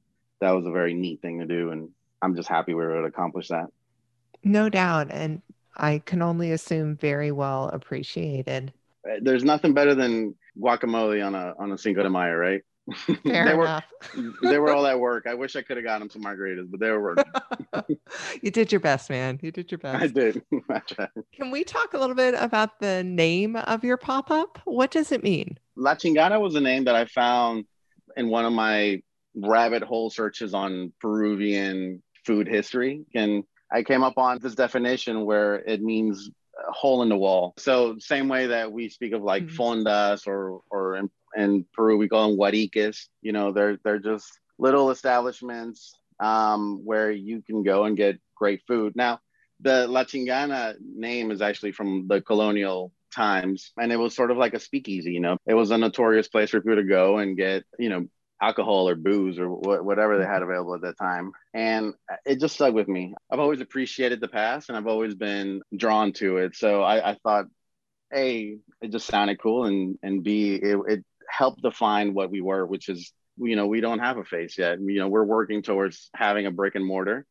that 0.40 0.52
was 0.52 0.66
a 0.66 0.70
very 0.70 0.94
neat 0.94 1.20
thing 1.20 1.40
to 1.40 1.46
do. 1.46 1.72
And 1.72 1.88
I'm 2.22 2.36
just 2.36 2.48
happy 2.48 2.74
we 2.74 2.84
were 2.84 2.92
able 2.92 3.08
to 3.08 3.08
accomplish 3.08 3.48
that. 3.48 3.66
No 4.44 4.68
doubt. 4.68 5.08
And 5.10 5.42
I 5.76 5.98
can 6.04 6.22
only 6.22 6.52
assume 6.52 6.96
very 6.96 7.32
well 7.32 7.68
appreciated. 7.68 8.72
Uh, 9.08 9.16
there's 9.22 9.44
nothing 9.44 9.72
better 9.72 9.94
than 9.94 10.34
guacamole 10.58 11.24
on 11.24 11.34
a 11.34 11.54
on 11.58 11.72
a 11.72 11.78
Cinco 11.78 12.02
de 12.02 12.10
Mayo, 12.10 12.34
right? 12.34 12.62
Fair 13.06 13.44
they 13.44 13.52
enough. 13.52 13.84
were 14.14 14.32
they 14.50 14.58
were 14.58 14.72
all 14.72 14.86
at 14.86 14.98
work. 14.98 15.26
I 15.26 15.34
wish 15.34 15.56
I 15.56 15.62
could 15.62 15.76
have 15.76 15.84
got 15.84 16.00
them 16.00 16.10
some 16.10 16.22
margaritas, 16.22 16.70
but 16.70 16.80
they 16.80 16.90
were 16.90 17.02
working. 17.02 17.98
you 18.42 18.50
did 18.50 18.72
your 18.72 18.80
best, 18.80 19.10
man. 19.10 19.38
You 19.42 19.52
did 19.52 19.70
your 19.70 19.78
best. 19.78 20.02
I 20.02 20.06
did. 20.08 20.42
Can 21.32 21.50
we 21.50 21.64
talk 21.64 21.94
a 21.94 21.98
little 21.98 22.16
bit 22.16 22.34
about 22.36 22.80
the 22.80 23.04
name 23.04 23.56
of 23.56 23.84
your 23.84 23.96
pop 23.96 24.30
up? 24.30 24.58
What 24.64 24.90
does 24.90 25.12
it 25.12 25.22
mean? 25.22 25.58
La 25.76 25.94
Chingana 25.94 26.40
was 26.40 26.54
a 26.54 26.60
name 26.60 26.84
that 26.84 26.94
I 26.94 27.04
found 27.04 27.64
in 28.16 28.28
one 28.28 28.44
of 28.44 28.52
my 28.52 29.02
rabbit 29.36 29.82
hole 29.82 30.10
searches 30.10 30.54
on 30.54 30.92
Peruvian 31.00 32.02
food 32.26 32.48
history, 32.48 33.04
and 33.14 33.44
I 33.72 33.82
came 33.82 34.02
up 34.02 34.18
on 34.18 34.38
this 34.40 34.54
definition 34.54 35.24
where 35.24 35.56
it 35.56 35.82
means 35.82 36.30
hole 36.68 37.02
in 37.02 37.08
the 37.08 37.16
wall. 37.16 37.54
So 37.58 37.98
same 37.98 38.28
way 38.28 38.48
that 38.48 38.72
we 38.72 38.88
speak 38.88 39.12
of 39.12 39.22
like 39.22 39.44
mm-hmm. 39.44 39.60
fondas 39.60 40.26
or 40.26 40.60
or 40.70 40.96
in, 40.96 41.10
in, 41.36 41.64
Peru 41.72 41.96
we 41.96 42.08
call 42.08 42.28
them 42.28 42.38
huariques. 42.38 43.06
You 43.22 43.32
know, 43.32 43.52
they're 43.52 43.78
they're 43.84 43.98
just 43.98 44.26
little 44.58 44.90
establishments 44.90 45.94
um, 46.18 46.84
where 46.84 47.10
you 47.10 47.42
can 47.42 47.62
go 47.62 47.84
and 47.84 47.96
get 47.96 48.20
great 48.34 48.62
food. 48.66 48.94
Now, 48.96 49.20
the 49.60 49.86
La 49.86 50.04
Chingana 50.04 50.74
name 50.80 51.30
is 51.30 51.42
actually 51.42 51.72
from 51.72 52.08
the 52.08 52.20
colonial 52.20 52.92
times, 53.14 53.72
and 53.78 53.92
it 53.92 53.96
was 53.96 54.14
sort 54.14 54.30
of 54.30 54.36
like 54.36 54.54
a 54.54 54.60
speakeasy. 54.60 55.12
You 55.12 55.20
know, 55.20 55.36
it 55.46 55.54
was 55.54 55.70
a 55.70 55.78
notorious 55.78 56.28
place 56.28 56.50
for 56.50 56.60
people 56.60 56.76
to 56.76 56.84
go 56.84 57.18
and 57.18 57.36
get 57.36 57.64
you 57.78 57.88
know 57.88 58.06
alcohol 58.40 58.88
or 58.88 58.94
booze 58.94 59.38
or 59.38 59.48
wh- 59.48 59.84
whatever 59.84 60.18
they 60.18 60.24
had 60.24 60.42
mm-hmm. 60.42 60.50
available 60.50 60.74
at 60.74 60.82
that 60.82 60.98
time. 60.98 61.32
And 61.52 61.94
it 62.24 62.40
just 62.40 62.54
stuck 62.54 62.74
with 62.74 62.88
me. 62.88 63.14
I've 63.30 63.40
always 63.40 63.60
appreciated 63.60 64.20
the 64.20 64.28
past 64.28 64.68
and 64.68 64.78
I've 64.78 64.86
always 64.86 65.14
been 65.14 65.62
drawn 65.76 66.12
to 66.14 66.38
it. 66.38 66.56
So 66.56 66.82
I, 66.82 67.10
I 67.10 67.16
thought, 67.22 67.46
A, 68.14 68.56
it 68.80 68.92
just 68.92 69.06
sounded 69.06 69.40
cool. 69.40 69.66
And, 69.66 69.98
and 70.02 70.22
B, 70.22 70.54
it, 70.54 70.78
it 70.88 71.04
helped 71.28 71.62
define 71.62 72.14
what 72.14 72.30
we 72.30 72.40
were, 72.40 72.66
which 72.66 72.88
is, 72.88 73.12
you 73.36 73.56
know, 73.56 73.66
we 73.66 73.80
don't 73.80 74.00
have 74.00 74.16
a 74.16 74.24
face 74.24 74.58
yet. 74.58 74.78
You 74.80 74.98
know, 74.98 75.08
we're 75.08 75.24
working 75.24 75.62
towards 75.62 76.10
having 76.14 76.46
a 76.46 76.50
brick 76.50 76.74
and 76.74 76.84
mortar. 76.84 77.26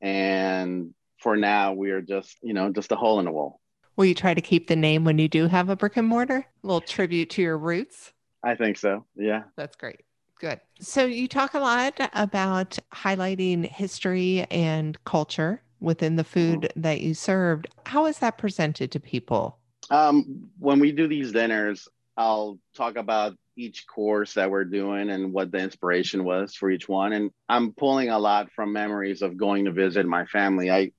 And 0.00 0.94
for 1.18 1.36
now, 1.36 1.72
we 1.72 1.90
are 1.90 2.02
just, 2.02 2.36
you 2.42 2.54
know, 2.54 2.72
just 2.72 2.92
a 2.92 2.96
hole 2.96 3.18
in 3.18 3.24
the 3.24 3.32
wall. 3.32 3.60
Will 3.96 4.06
you 4.06 4.14
try 4.14 4.34
to 4.34 4.40
keep 4.40 4.66
the 4.66 4.76
name 4.76 5.04
when 5.04 5.18
you 5.18 5.28
do 5.28 5.46
have 5.46 5.68
a 5.68 5.76
brick 5.76 5.96
and 5.96 6.08
mortar? 6.08 6.38
A 6.38 6.66
little 6.66 6.80
tribute 6.80 7.30
to 7.30 7.42
your 7.42 7.56
roots? 7.56 8.12
I 8.42 8.56
think 8.56 8.76
so. 8.76 9.06
Yeah. 9.14 9.44
That's 9.56 9.76
great. 9.76 10.03
Good. 10.40 10.60
So 10.80 11.04
you 11.06 11.28
talk 11.28 11.54
a 11.54 11.60
lot 11.60 11.98
about 12.12 12.78
highlighting 12.92 13.66
history 13.66 14.46
and 14.50 15.02
culture 15.04 15.62
within 15.80 16.16
the 16.16 16.24
food 16.24 16.62
mm-hmm. 16.62 16.80
that 16.80 17.00
you 17.00 17.14
served. 17.14 17.68
How 17.86 18.06
is 18.06 18.18
that 18.18 18.38
presented 18.38 18.90
to 18.92 19.00
people? 19.00 19.58
Um, 19.90 20.50
when 20.58 20.80
we 20.80 20.92
do 20.92 21.06
these 21.06 21.32
dinners, 21.32 21.88
I'll 22.16 22.58
talk 22.74 22.96
about 22.96 23.36
each 23.56 23.86
course 23.86 24.34
that 24.34 24.50
we're 24.50 24.64
doing 24.64 25.10
and 25.10 25.32
what 25.32 25.52
the 25.52 25.58
inspiration 25.58 26.24
was 26.24 26.54
for 26.54 26.70
each 26.70 26.88
one. 26.88 27.12
And 27.12 27.30
I'm 27.48 27.72
pulling 27.72 28.10
a 28.10 28.18
lot 28.18 28.50
from 28.52 28.72
memories 28.72 29.22
of 29.22 29.36
going 29.36 29.66
to 29.66 29.70
visit 29.70 30.06
my 30.06 30.24
family. 30.26 30.70
I 30.70 30.90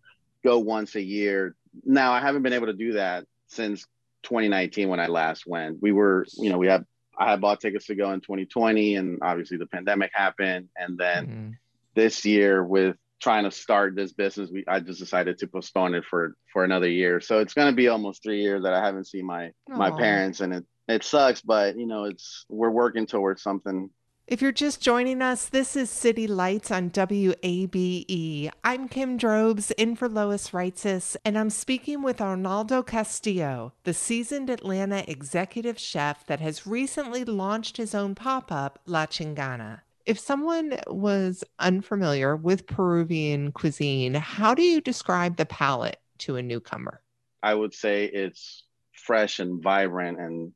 go 0.43 0.59
once 0.59 0.95
a 0.95 1.01
year. 1.01 1.55
Now, 1.83 2.13
I 2.13 2.21
haven't 2.21 2.43
been 2.43 2.53
able 2.53 2.67
to 2.67 2.73
do 2.73 2.93
that 2.93 3.25
since 3.47 3.85
2019 4.23 4.87
when 4.87 4.99
I 4.99 5.07
last 5.07 5.45
went. 5.45 5.81
We 5.81 5.91
were, 5.91 6.25
you 6.37 6.49
know, 6.49 6.57
we 6.57 6.67
had 6.67 6.85
I 7.17 7.31
had 7.31 7.41
bought 7.41 7.60
tickets 7.60 7.86
to 7.88 7.95
go 7.95 8.12
in 8.12 8.22
2020, 8.22 8.95
and 8.95 9.19
obviously 9.22 9.57
the 9.57 9.65
pandemic 9.65 10.12
happened. 10.13 10.69
And 10.75 10.98
then 10.98 11.27
mm-hmm. 11.27 11.50
this 11.93 12.25
year, 12.25 12.63
with 12.63 12.98
trying 13.22 13.45
to 13.45 13.51
start 13.51 13.95
this 13.95 14.13
business, 14.13 14.50
we 14.51 14.65
I 14.67 14.79
just 14.79 15.00
decided 15.00 15.38
to 15.39 15.48
postpone 15.48 15.95
it 15.95 16.05
for 16.05 16.36
for 16.51 16.63
another 16.63 16.89
year. 16.89 17.22
So 17.22 17.39
it's 17.39 17.53
going 17.53 17.72
to 17.72 17.75
be 17.75 17.88
almost 17.88 18.24
three 18.24 18.41
years 18.41 18.63
that 18.63 18.74
I 18.74 18.86
haven't 18.86 19.07
seen 19.07 19.25
my 19.25 19.51
Aww. 19.69 19.77
my 19.77 19.91
parents, 19.91 20.41
and 20.41 20.53
it 20.53 20.65
it 20.88 21.03
sucks, 21.03 21.41
but 21.41 21.77
you 21.77 21.88
know, 21.88 22.05
it's 22.05 22.45
we're 22.50 22.69
working 22.69 23.05
towards 23.05 23.41
something 23.41 23.89
if 24.27 24.41
you're 24.41 24.51
just 24.51 24.82
joining 24.82 25.22
us, 25.22 25.50
this 25.50 25.75
is 25.75 25.88
City 25.89 26.25
Lights 26.25 26.72
on 26.72 26.89
WABE. 26.89 28.50
I'm 28.63 28.88
Kim 28.88 29.17
Drobes, 29.17 29.70
in 29.72 29.96
for 29.96 30.10
Lois 30.10 30.50
Reitzes, 30.50 31.15
and 31.24 31.38
I'm 31.38 31.51
speaking 31.51 32.01
with 32.01 32.20
Arnaldo 32.20 32.82
Castillo, 32.82 33.74
the 33.84 33.94
seasoned 33.94 34.50
Atlanta 34.50 35.03
executive 35.08 35.77
chef 35.77 36.25
that 36.25 36.39
has 36.39 36.65
recently 36.65 37.24
launched 37.24 37.77
his 37.77 37.94
own 37.94 38.15
pop 38.15 38.51
up, 38.51 38.79
La 38.88 39.05
Chingana. 39.05 39.82
If 40.08 40.17
someone 40.17 40.79
was 40.88 41.44
unfamiliar 41.60 42.36
with 42.36 42.65
Peruvian 42.65 43.51
cuisine, 43.51 44.15
how 44.15 44.55
do 44.55 44.63
you 44.63 44.82
describe 44.82 45.38
the 45.38 45.46
palate 45.46 46.00
to 46.20 46.36
a 46.36 46.41
newcomer? 46.41 47.01
I 47.44 47.53
would 47.53 47.75
say 47.75 48.05
it's 48.05 48.63
fresh 48.91 49.38
and 49.38 49.62
vibrant 49.62 50.20
and 50.20 50.51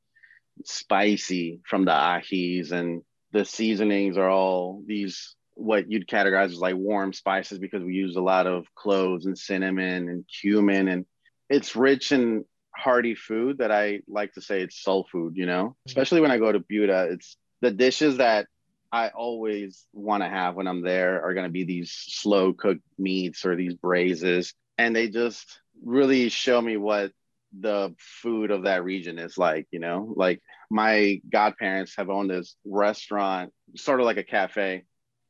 spicy 0.66 1.62
from 1.66 1.86
the 1.86 1.92
ajis 1.92 2.72
and 2.72 3.04
the 3.32 3.46
seasonings 3.46 4.18
are 4.18 4.30
all 4.30 4.82
these 4.86 5.36
what 5.56 5.92
you'd 5.92 6.08
categorize 6.08 6.52
as 6.52 6.60
like 6.60 6.76
warm 6.76 7.12
spices 7.12 7.60
because 7.60 7.84
we 7.84 7.94
use 7.94 8.16
a 8.16 8.22
lot 8.22 8.48
of 8.48 8.66
cloves 8.76 9.26
and 9.26 9.38
cinnamon 9.38 10.08
and 10.08 10.24
cumin 10.42 10.88
and 10.88 11.06
it's 11.50 11.76
rich 11.76 12.12
and 12.12 12.46
hearty 12.76 13.16
food 13.16 13.58
that 13.58 13.72
I 13.72 14.02
like 14.08 14.34
to 14.34 14.42
say 14.42 14.62
it's 14.62 14.82
soul 14.82 15.08
food, 15.12 15.34
you 15.36 15.46
know, 15.46 15.66
mm-hmm. 15.66 15.90
especially 15.90 16.22
when 16.22 16.32
I 16.32 16.38
go 16.38 16.52
to 16.52 16.60
Buda. 16.60 17.10
It's 17.12 17.38
the 17.62 17.72
dishes 17.72 18.18
that 18.18 18.48
I 18.92 19.10
always 19.10 19.86
want 19.94 20.24
to 20.24 20.30
have 20.30 20.56
when 20.56 20.68
I'm 20.68 20.82
there 20.82 21.24
are 21.24 21.34
going 21.34 21.46
to 21.46 21.52
be 21.52 21.66
these 21.66 21.92
slow 21.92 22.54
cooked 22.54 22.82
meats 22.98 23.46
or 23.46 23.56
these 23.56 23.76
braises. 23.76 24.54
And 24.78 24.96
they 24.96 25.10
just 25.10 25.60
really 25.84 26.30
show 26.30 26.62
me 26.62 26.78
what 26.78 27.12
the 27.58 27.94
food 27.98 28.52
of 28.52 28.64
that 28.64 28.84
region 28.84 29.20
is 29.20 29.38
like, 29.38 29.68
you 29.72 29.80
know, 29.80 30.14
like 30.16 30.42
my 30.70 31.22
godparents 31.32 31.96
have 31.98 32.10
owned 32.10 32.30
this 32.30 32.56
restaurant, 32.66 33.52
sort 33.76 34.00
of 34.00 34.06
like 34.06 34.18
a 34.18 34.24
cafe 34.24 34.84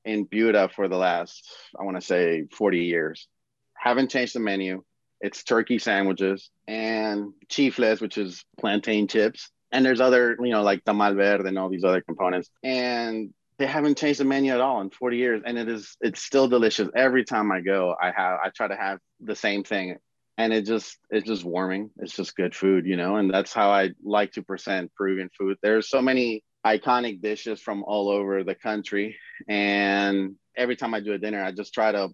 in 0.05 0.25
Buda 0.25 0.69
for 0.75 0.87
the 0.87 0.97
last, 0.97 1.49
I 1.79 1.83
want 1.83 1.97
to 1.97 2.05
say 2.05 2.45
40 2.51 2.79
years. 2.79 3.27
Haven't 3.73 4.11
changed 4.11 4.35
the 4.35 4.39
menu. 4.39 4.83
It's 5.21 5.43
turkey 5.43 5.79
sandwiches 5.79 6.49
and 6.67 7.33
chifles, 7.49 8.01
which 8.01 8.17
is 8.17 8.43
plantain 8.59 9.07
chips. 9.07 9.49
And 9.71 9.85
there's 9.85 10.01
other, 10.01 10.37
you 10.39 10.49
know, 10.49 10.63
like 10.63 10.83
tamal 10.83 11.15
verde 11.15 11.47
and 11.47 11.57
all 11.57 11.69
these 11.69 11.83
other 11.83 12.01
components. 12.01 12.49
And 12.63 13.33
they 13.57 13.67
haven't 13.67 13.97
changed 13.97 14.19
the 14.19 14.25
menu 14.25 14.53
at 14.53 14.61
all 14.61 14.81
in 14.81 14.89
40 14.89 15.17
years. 15.17 15.41
And 15.45 15.57
it 15.57 15.67
is, 15.67 15.95
it's 16.01 16.23
still 16.23 16.47
delicious. 16.47 16.89
Every 16.95 17.25
time 17.25 17.51
I 17.51 17.61
go, 17.61 17.95
I 18.01 18.11
have, 18.11 18.39
I 18.43 18.49
try 18.49 18.67
to 18.69 18.75
have 18.75 18.99
the 19.19 19.35
same 19.35 19.63
thing 19.63 19.97
and 20.39 20.51
it 20.51 20.65
just 20.65 20.97
it's 21.11 21.27
just 21.27 21.43
warming 21.43 21.91
it's 21.97 22.15
just 22.15 22.35
good 22.35 22.55
food 22.55 22.85
you 22.87 22.95
know 22.95 23.17
and 23.17 23.31
that's 23.31 23.53
how 23.53 23.69
i 23.69 23.89
like 24.03 24.31
to 24.31 24.41
present 24.41 24.91
peruvian 24.95 25.29
food 25.37 25.57
there's 25.61 25.89
so 25.89 26.01
many 26.01 26.43
iconic 26.65 27.21
dishes 27.21 27.61
from 27.61 27.83
all 27.83 28.09
over 28.09 28.43
the 28.43 28.55
country 28.55 29.15
and 29.47 30.35
every 30.57 30.75
time 30.75 30.93
i 30.93 30.99
do 30.99 31.13
a 31.13 31.17
dinner 31.17 31.43
i 31.43 31.51
just 31.51 31.73
try 31.73 31.91
to 31.91 32.09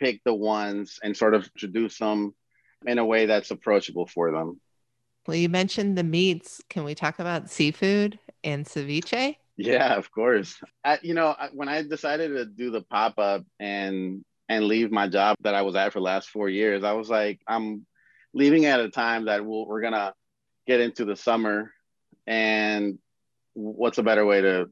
pick 0.00 0.22
the 0.24 0.34
ones 0.34 0.98
and 1.02 1.16
sort 1.16 1.34
of 1.34 1.48
introduce 1.54 1.98
them 1.98 2.34
in 2.86 2.98
a 2.98 3.04
way 3.04 3.26
that's 3.26 3.50
approachable 3.50 4.06
for 4.06 4.32
them. 4.32 4.60
Well, 5.26 5.36
you 5.36 5.48
mentioned 5.48 5.96
the 5.96 6.02
meats. 6.02 6.62
Can 6.70 6.82
we 6.82 6.94
talk 6.94 7.18
about 7.18 7.50
seafood 7.50 8.18
and 8.42 8.64
ceviche? 8.64 9.36
Yeah, 9.56 9.94
of 9.94 10.10
course. 10.10 10.56
I, 10.82 10.98
you 11.02 11.12
know, 11.12 11.36
when 11.52 11.68
I 11.68 11.82
decided 11.82 12.30
to 12.30 12.46
do 12.46 12.70
the 12.70 12.80
pop 12.80 13.18
up 13.18 13.44
and 13.60 14.24
and 14.50 14.64
leave 14.64 14.90
my 14.90 15.06
job 15.06 15.36
that 15.42 15.54
I 15.54 15.62
was 15.62 15.76
at 15.76 15.92
for 15.92 16.00
the 16.00 16.04
last 16.04 16.28
four 16.28 16.48
years, 16.48 16.82
I 16.82 16.92
was 16.92 17.08
like, 17.08 17.40
I'm 17.46 17.86
leaving 18.34 18.66
at 18.66 18.80
a 18.80 18.90
time 18.90 19.26
that 19.26 19.42
we 19.46 19.48
we 19.48 19.64
are 19.70 19.80
gonna 19.80 20.12
get 20.66 20.80
into 20.80 21.04
the 21.04 21.14
summer, 21.14 21.72
and 22.26 22.98
what's 23.54 23.98
a 23.98 24.02
better 24.02 24.26
way 24.26 24.40
to 24.40 24.68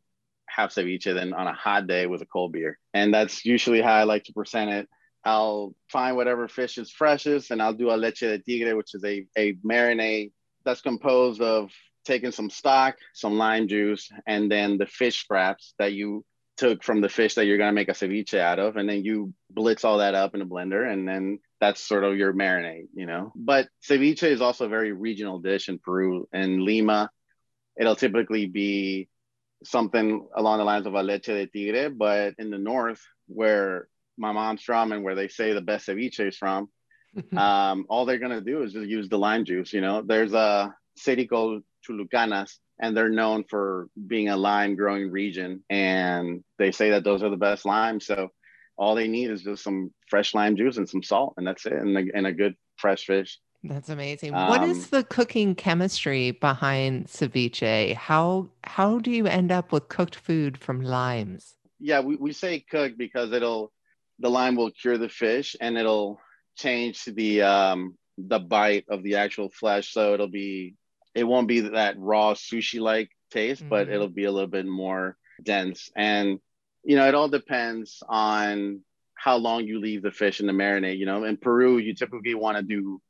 have 0.49 0.71
ceviche 0.71 1.15
than 1.15 1.33
on 1.33 1.47
a 1.47 1.53
hot 1.53 1.87
day 1.87 2.07
with 2.07 2.23
a 2.23 2.27
cold 2.27 2.53
beer? 2.53 2.77
And 2.93 3.15
that's 3.15 3.45
usually 3.45 3.81
how 3.81 3.95
I 3.95 4.03
like 4.03 4.25
to 4.25 4.33
present 4.33 4.71
it. 4.71 4.89
I'll 5.25 5.75
find 5.93 6.17
whatever 6.17 6.49
fish 6.49 6.77
is 6.77 6.91
freshest, 6.91 7.53
and 7.53 7.63
I'll 7.63 7.73
do 7.73 7.93
a 7.93 7.97
leche 7.97 8.21
de 8.21 8.39
tigre, 8.41 8.77
which 8.77 8.95
is 8.97 9.05
a 9.05 9.27
a 9.37 9.55
marinade 9.65 10.33
that's 10.65 10.81
composed 10.81 11.41
of 11.41 11.71
taking 12.05 12.33
some 12.33 12.51
stock, 12.51 12.97
some 13.15 13.39
lime 13.39 13.69
juice, 13.69 14.11
and 14.27 14.51
then 14.51 14.77
the 14.77 14.87
fish 14.87 15.21
scraps 15.21 15.75
that 15.79 15.93
you 15.93 16.25
took 16.59 16.83
from 16.83 17.01
the 17.01 17.09
fish 17.09 17.35
that 17.35 17.47
you're 17.47 17.57
going 17.57 17.71
to 17.71 17.75
make 17.75 17.89
a 17.89 17.93
ceviche 17.93 18.39
out 18.39 18.59
of 18.59 18.77
and 18.77 18.89
then 18.89 19.05
you 19.05 19.33
blitz 19.49 19.85
all 19.85 19.99
that 19.99 20.17
up 20.17 20.35
in 20.35 20.43
a 20.43 20.47
blender 20.47 20.91
and 20.91 21.09
then 21.09 21.39
that's 21.61 21.81
sort 21.81 22.05
of 22.05 22.17
your 22.17 22.35
marinade 22.35 22.89
you 22.95 23.07
know? 23.07 23.33
But 23.35 23.69
ceviche 23.89 24.25
is 24.25 24.43
also 24.43 24.67
a 24.67 24.69
very 24.69 24.93
regional 24.93 25.39
dish 25.39 25.69
in 25.69 25.79
peru 25.79 26.29
and 26.33 26.61
lima 26.63 27.11
it'll 27.79 27.97
typically 27.97 28.47
be 28.47 29.09
something 29.65 30.27
along 30.35 30.59
the 30.59 30.65
lines 30.65 30.87
of 30.87 30.95
a 30.95 31.03
leche 31.03 31.27
de 31.27 31.47
tigre 31.47 31.91
but 31.91 32.35
in 32.39 32.51
the 32.51 32.59
north 32.59 33.03
where 33.29 33.89
my 34.17 34.33
mom's 34.33 34.63
from 34.63 34.91
and 34.91 35.05
where 35.05 35.15
they 35.15 35.29
say 35.29 35.53
the 35.53 35.61
best 35.61 35.87
ceviche 35.87 36.27
is 36.27 36.37
from 36.37 36.69
um, 37.37 37.87
all 37.89 38.05
they're 38.05 38.19
going 38.19 38.33
to 38.33 38.41
do 38.41 38.63
is 38.63 38.73
just 38.73 38.89
use 38.89 39.09
the 39.09 39.19
lime 39.19 39.45
juice 39.45 39.73
you 39.73 39.81
know? 39.81 40.03
There's 40.03 40.33
a 40.33 40.75
city 40.97 41.29
called 41.29 41.63
chulucanas 41.89 42.59
and 42.81 42.97
they're 42.97 43.09
known 43.09 43.45
for 43.45 43.89
being 44.07 44.29
a 44.29 44.37
lime 44.37 44.77
growing 44.77 45.11
region 45.11 45.65
and 45.69 46.45
they 46.59 46.71
say 46.71 46.91
that 46.91 47.05
those 47.05 47.23
are 47.23 47.31
the 47.31 47.37
best 47.37 47.65
limes. 47.65 48.07
So 48.07 48.29
all 48.77 48.95
they 48.95 49.09
need 49.09 49.31
is 49.31 49.43
just 49.43 49.65
some 49.65 49.93
fresh 50.09 50.35
lime 50.35 50.57
juice 50.57 50.77
and 50.77 50.89
some 50.89 51.03
salt 51.03 51.35
and 51.37 51.47
that's 51.47 51.67
it 51.67 51.73
and 51.73 51.97
a, 51.97 52.05
and 52.15 52.27
a 52.27 52.33
good 52.33 52.55
fresh 52.77 53.05
fish. 53.05 53.39
That's 53.65 53.89
amazing. 53.89 54.35
Um, 54.35 54.49
what 54.49 54.63
is 54.63 54.85
um, 54.85 54.89
the 54.91 55.05
cooking 55.05 55.57
chemistry 55.57 56.31
behind 56.31 57.07
ceviche? 57.07 57.95
How 57.95 58.49
how 58.63 59.01
do 59.01 59.11
you 59.11 59.27
end 59.27 59.51
up 59.51 59.73
with 59.73 59.89
cooked 59.89 60.15
food 60.15 60.57
from 60.57 60.81
limes? 60.81 61.55
Yeah 61.81 62.01
we, 62.01 62.17
we 62.17 62.33
say 62.33 62.61
cook 62.61 62.93
because 62.97 63.33
it'll 63.33 63.73
the 64.21 64.31
lime 64.31 64.55
will 64.55 64.71
cure 64.71 64.99
the 64.99 65.09
fish 65.09 65.57
and 65.61 65.77
it'll 65.77 66.21
change 66.57 67.05
the 67.05 67.43
um 67.43 67.97
the 68.17 68.39
bite 68.39 68.85
of 68.89 69.03
the 69.03 69.17
actual 69.17 69.51
flesh. 69.51 69.93
So 69.93 70.15
it'll 70.15 70.29
be 70.29 70.75
it 71.15 71.25
won't 71.25 71.49
be 71.49 71.61
that 71.61 71.97
raw 71.99 72.35
sushi 72.35 72.81
like 72.81 73.11
taste, 73.31 73.61
mm-hmm. 73.61 73.71
but 73.71 73.89
it'll 73.89 74.09
be 74.09 74.25
a 74.25 74.33
little 74.33 74.49
bit 74.49 74.67
more 74.67 75.17
dense. 75.43 75.91
And 75.97 76.41
you 76.85 76.97
know, 76.97 77.07
it 77.09 77.15
all 77.15 77.29
depends 77.29 78.03
on 78.09 78.81
how 79.15 79.37
long 79.37 79.67
you 79.67 79.81
leave 79.81 80.03
the 80.03 80.13
fish 80.13 80.41
in 80.41 80.47
the 80.47 80.53
marinade. 80.53 80.99
You 80.99 81.07
know, 81.07 81.25
in 81.25 81.37
Peru, 81.37 81.79
you 81.79 81.95
typically 81.95 82.35
want 82.35 82.57
to 82.57 82.63
do, 82.63 83.01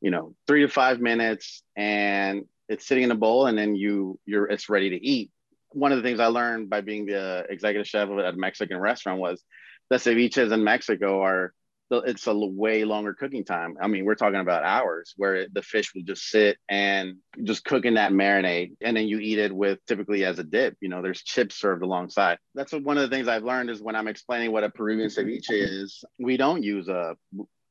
you 0.00 0.10
know, 0.10 0.34
three 0.46 0.62
to 0.62 0.68
five 0.68 1.00
minutes, 1.00 1.62
and 1.76 2.44
it's 2.68 2.86
sitting 2.86 3.04
in 3.04 3.10
a 3.10 3.16
bowl, 3.16 3.46
and 3.46 3.56
then 3.56 3.74
you 3.74 4.18
you're 4.26 4.46
it's 4.46 4.68
ready 4.68 4.90
to 4.90 5.04
eat. 5.04 5.30
One 5.70 5.92
of 5.92 5.98
the 5.98 6.02
things 6.02 6.20
I 6.20 6.26
learned 6.26 6.70
by 6.70 6.80
being 6.82 7.06
the 7.06 7.46
executive 7.48 7.86
chef 7.86 8.08
at 8.08 8.34
a 8.34 8.36
Mexican 8.36 8.78
restaurant 8.78 9.20
was 9.20 9.42
the 9.90 9.96
ceviches 9.96 10.52
in 10.52 10.64
Mexico 10.64 11.22
are 11.22 11.52
it's 11.90 12.26
a 12.26 12.34
way 12.34 12.84
longer 12.84 13.14
cooking 13.14 13.44
time. 13.44 13.76
I 13.80 13.88
mean, 13.88 14.04
we're 14.04 14.14
talking 14.14 14.40
about 14.40 14.64
hours 14.64 15.14
where 15.16 15.46
the 15.52 15.62
fish 15.62 15.94
will 15.94 16.02
just 16.02 16.28
sit 16.28 16.58
and 16.68 17.16
just 17.42 17.64
cook 17.64 17.84
in 17.84 17.94
that 17.94 18.12
marinade, 18.12 18.72
and 18.80 18.96
then 18.96 19.06
you 19.06 19.18
eat 19.18 19.38
it 19.38 19.54
with 19.54 19.78
typically 19.86 20.24
as 20.24 20.38
a 20.38 20.44
dip. 20.44 20.76
You 20.80 20.88
know, 20.88 21.02
there's 21.02 21.22
chips 21.22 21.56
served 21.56 21.82
alongside. 21.82 22.38
That's 22.54 22.72
what, 22.72 22.82
one 22.82 22.98
of 22.98 23.08
the 23.08 23.14
things 23.14 23.28
I've 23.28 23.44
learned 23.44 23.70
is 23.70 23.82
when 23.82 23.96
I'm 23.96 24.08
explaining 24.08 24.52
what 24.52 24.64
a 24.64 24.70
Peruvian 24.70 25.08
ceviche 25.08 25.50
is, 25.50 26.04
we 26.18 26.36
don't 26.36 26.62
use 26.62 26.88
a 26.88 27.16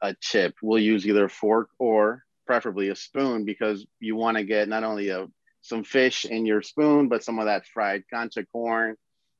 a 0.02 0.16
chip. 0.20 0.56
We'll 0.62 0.80
use 0.80 1.08
either 1.08 1.26
a 1.26 1.30
fork 1.30 1.70
or 1.80 2.24
preferably 2.46 2.90
a 2.90 2.96
spoon 2.96 3.46
because 3.46 3.86
you 4.02 4.18
want 4.18 4.38
to 4.38 4.44
get 4.44 4.68
not 4.68 4.84
only 4.84 5.10
a 5.10 5.28
some 5.62 5.86
fish 5.86 6.26
in 6.26 6.46
your 6.46 6.62
spoon, 6.62 7.08
but 7.08 7.24
some 7.24 7.40
of 7.40 7.46
that 7.46 7.66
fried 7.66 8.04
cancha 8.12 8.46
corn. 8.52 8.96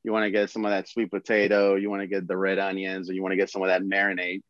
You 0.06 0.14
want 0.14 0.24
to 0.24 0.32
get 0.32 0.50
some 0.50 0.64
of 0.64 0.72
that 0.72 0.88
sweet 0.88 1.12
potato. 1.12 1.76
You 1.76 1.90
want 1.90 2.02
to 2.02 2.08
get 2.08 2.28
the 2.28 2.38
red 2.38 2.60
onions, 2.60 3.10
or 3.10 3.14
you 3.14 3.22
want 3.22 3.34
to 3.34 3.38
get 3.38 3.50
some 3.50 3.62
of 3.62 3.68
that 3.68 3.84
marinade 3.84 4.42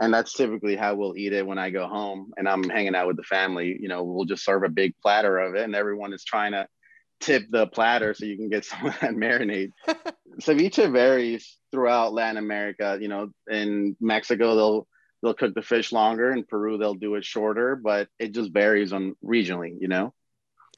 and 0.00 0.12
that's 0.12 0.32
typically 0.32 0.76
how 0.76 0.94
we'll 0.94 1.16
eat 1.16 1.34
it 1.34 1.46
when 1.46 1.58
I 1.58 1.68
go 1.68 1.86
home 1.86 2.32
and 2.38 2.48
I'm 2.48 2.64
hanging 2.64 2.94
out 2.94 3.06
with 3.06 3.18
the 3.18 3.22
family. 3.22 3.76
You 3.78 3.88
know, 3.88 4.02
we'll 4.02 4.24
just 4.24 4.44
serve 4.44 4.64
a 4.64 4.68
big 4.70 4.94
platter 5.02 5.38
of 5.38 5.54
it, 5.54 5.62
and 5.62 5.76
everyone 5.76 6.14
is 6.14 6.24
trying 6.24 6.52
to 6.52 6.66
tip 7.20 7.44
the 7.50 7.66
platter 7.66 8.14
so 8.14 8.24
you 8.24 8.36
can 8.36 8.48
get 8.48 8.64
some 8.64 8.86
of 8.86 8.98
that 9.00 9.12
marinade. 9.12 9.72
Ceviche 10.40 10.90
varies 10.90 11.58
throughout 11.70 12.14
Latin 12.14 12.38
America. 12.38 12.98
You 13.00 13.08
know, 13.08 13.28
in 13.50 13.94
Mexico 14.00 14.56
they'll 14.56 14.88
they'll 15.22 15.34
cook 15.34 15.54
the 15.54 15.62
fish 15.62 15.92
longer, 15.92 16.32
in 16.32 16.44
Peru 16.44 16.78
they'll 16.78 16.94
do 16.94 17.16
it 17.16 17.24
shorter, 17.24 17.76
but 17.76 18.08
it 18.18 18.32
just 18.32 18.52
varies 18.52 18.94
on 18.94 19.14
regionally. 19.22 19.76
You 19.78 19.88
know. 19.88 20.14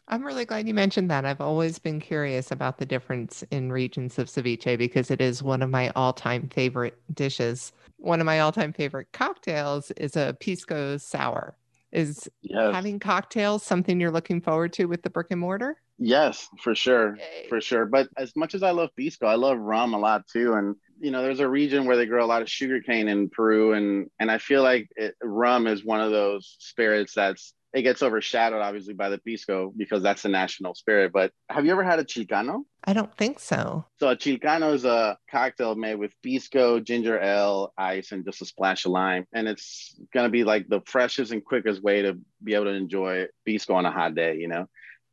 I'm 0.09 0.25
really 0.25 0.45
glad 0.45 0.67
you 0.67 0.75
mentioned 0.75 1.11
that. 1.11 1.25
I've 1.25 1.41
always 1.41 1.79
been 1.79 2.01
curious 2.01 2.51
about 2.51 2.79
the 2.79 2.87
difference 2.87 3.45
in 3.51 3.73
regions 3.73 4.19
of 4.19 4.29
ceviche 4.29 4.77
because 4.77 5.11
it 5.11 5.21
is 5.21 5.43
one 5.43 5.63
of 5.63 5.71
my 5.71 5.91
all 5.95 6.13
time 6.13 6.49
favorite 6.49 7.01
dishes. 7.15 7.73
One 7.99 8.21
of 8.21 8.27
my 8.27 8.41
all 8.41 8.53
time 8.53 8.73
favorite 8.73 9.09
cocktails 9.13 9.91
is 9.93 10.17
a 10.17 10.37
pisco 10.39 10.97
sour. 10.97 11.57
Is 11.93 12.29
yes. 12.41 12.75
having 12.75 12.99
cocktails 12.99 13.63
something 13.63 14.01
you're 14.01 14.11
looking 14.11 14.41
forward 14.41 14.73
to 14.75 14.87
with 14.87 15.03
the 15.03 15.11
brick 15.11 15.27
and 15.31 15.41
mortar? 15.41 15.77
Yes, 15.99 16.49
for 16.59 16.75
sure. 16.75 17.17
Yay. 17.17 17.47
For 17.49 17.61
sure. 17.61 17.85
But 17.85 18.09
as 18.17 18.35
much 18.35 18.55
as 18.55 18.63
I 18.63 18.71
love 18.71 18.91
pisco, 18.97 19.27
I 19.27 19.35
love 19.35 19.59
rum 19.59 19.95
a 19.95 19.99
lot 19.99 20.27
too. 20.27 20.55
And 20.55 20.75
you 20.99 21.11
know, 21.11 21.23
there's 21.23 21.41
a 21.41 21.49
region 21.49 21.85
where 21.85 21.97
they 21.97 22.07
grow 22.07 22.25
a 22.25 22.27
lot 22.27 22.43
of 22.43 22.51
sugarcane 22.51 23.09
in 23.09 23.29
Peru, 23.29 23.73
and 23.73 24.09
and 24.19 24.31
I 24.31 24.39
feel 24.39 24.63
like 24.63 24.89
it, 24.97 25.15
rum 25.23 25.67
is 25.67 25.85
one 25.85 26.01
of 26.01 26.11
those 26.11 26.57
spirits 26.61 27.15
that's 27.15 27.55
it 27.73 27.83
gets 27.83 28.03
overshadowed 28.03 28.61
obviously 28.61 28.95
by 28.95 29.09
the 29.09 29.19
pisco 29.19 29.73
because 29.77 30.03
that's 30.03 30.23
the 30.23 30.29
national 30.29 30.75
spirit. 30.75 31.13
But 31.13 31.33
have 31.49 31.65
you 31.65 31.73
ever 31.73 31.83
had 31.83 31.99
a 31.99 32.05
chilcano? 32.05 32.65
I 32.85 32.93
don't 32.93 33.17
think 33.17 33.39
so. 33.39 33.87
So 33.99 34.09
a 34.09 34.17
chilcano 34.17 34.75
is 34.75 34.85
a 34.85 35.17
cocktail 35.31 35.75
made 35.75 35.95
with 35.95 36.13
pisco, 36.23 36.81
ginger 36.81 37.19
ale, 37.19 37.73
ice, 37.79 38.13
and 38.13 38.25
just 38.25 38.43
a 38.43 38.45
splash 38.45 38.85
of 38.85 38.93
lime. 38.93 39.27
And 39.33 39.49
it's 39.49 39.99
gonna 40.13 40.29
be 40.29 40.45
like 40.45 40.69
the 40.69 40.83
freshest 40.85 41.33
and 41.33 41.45
quickest 41.45 41.83
way 41.83 42.03
to 42.03 42.19
be 42.43 42.55
able 42.55 42.67
to 42.67 42.73
enjoy 42.73 43.27
pisco 43.47 43.75
on 43.75 43.87
a 43.87 43.93
hot 43.93 44.15
day, 44.15 44.37
you 44.37 44.49
know. 44.49 44.67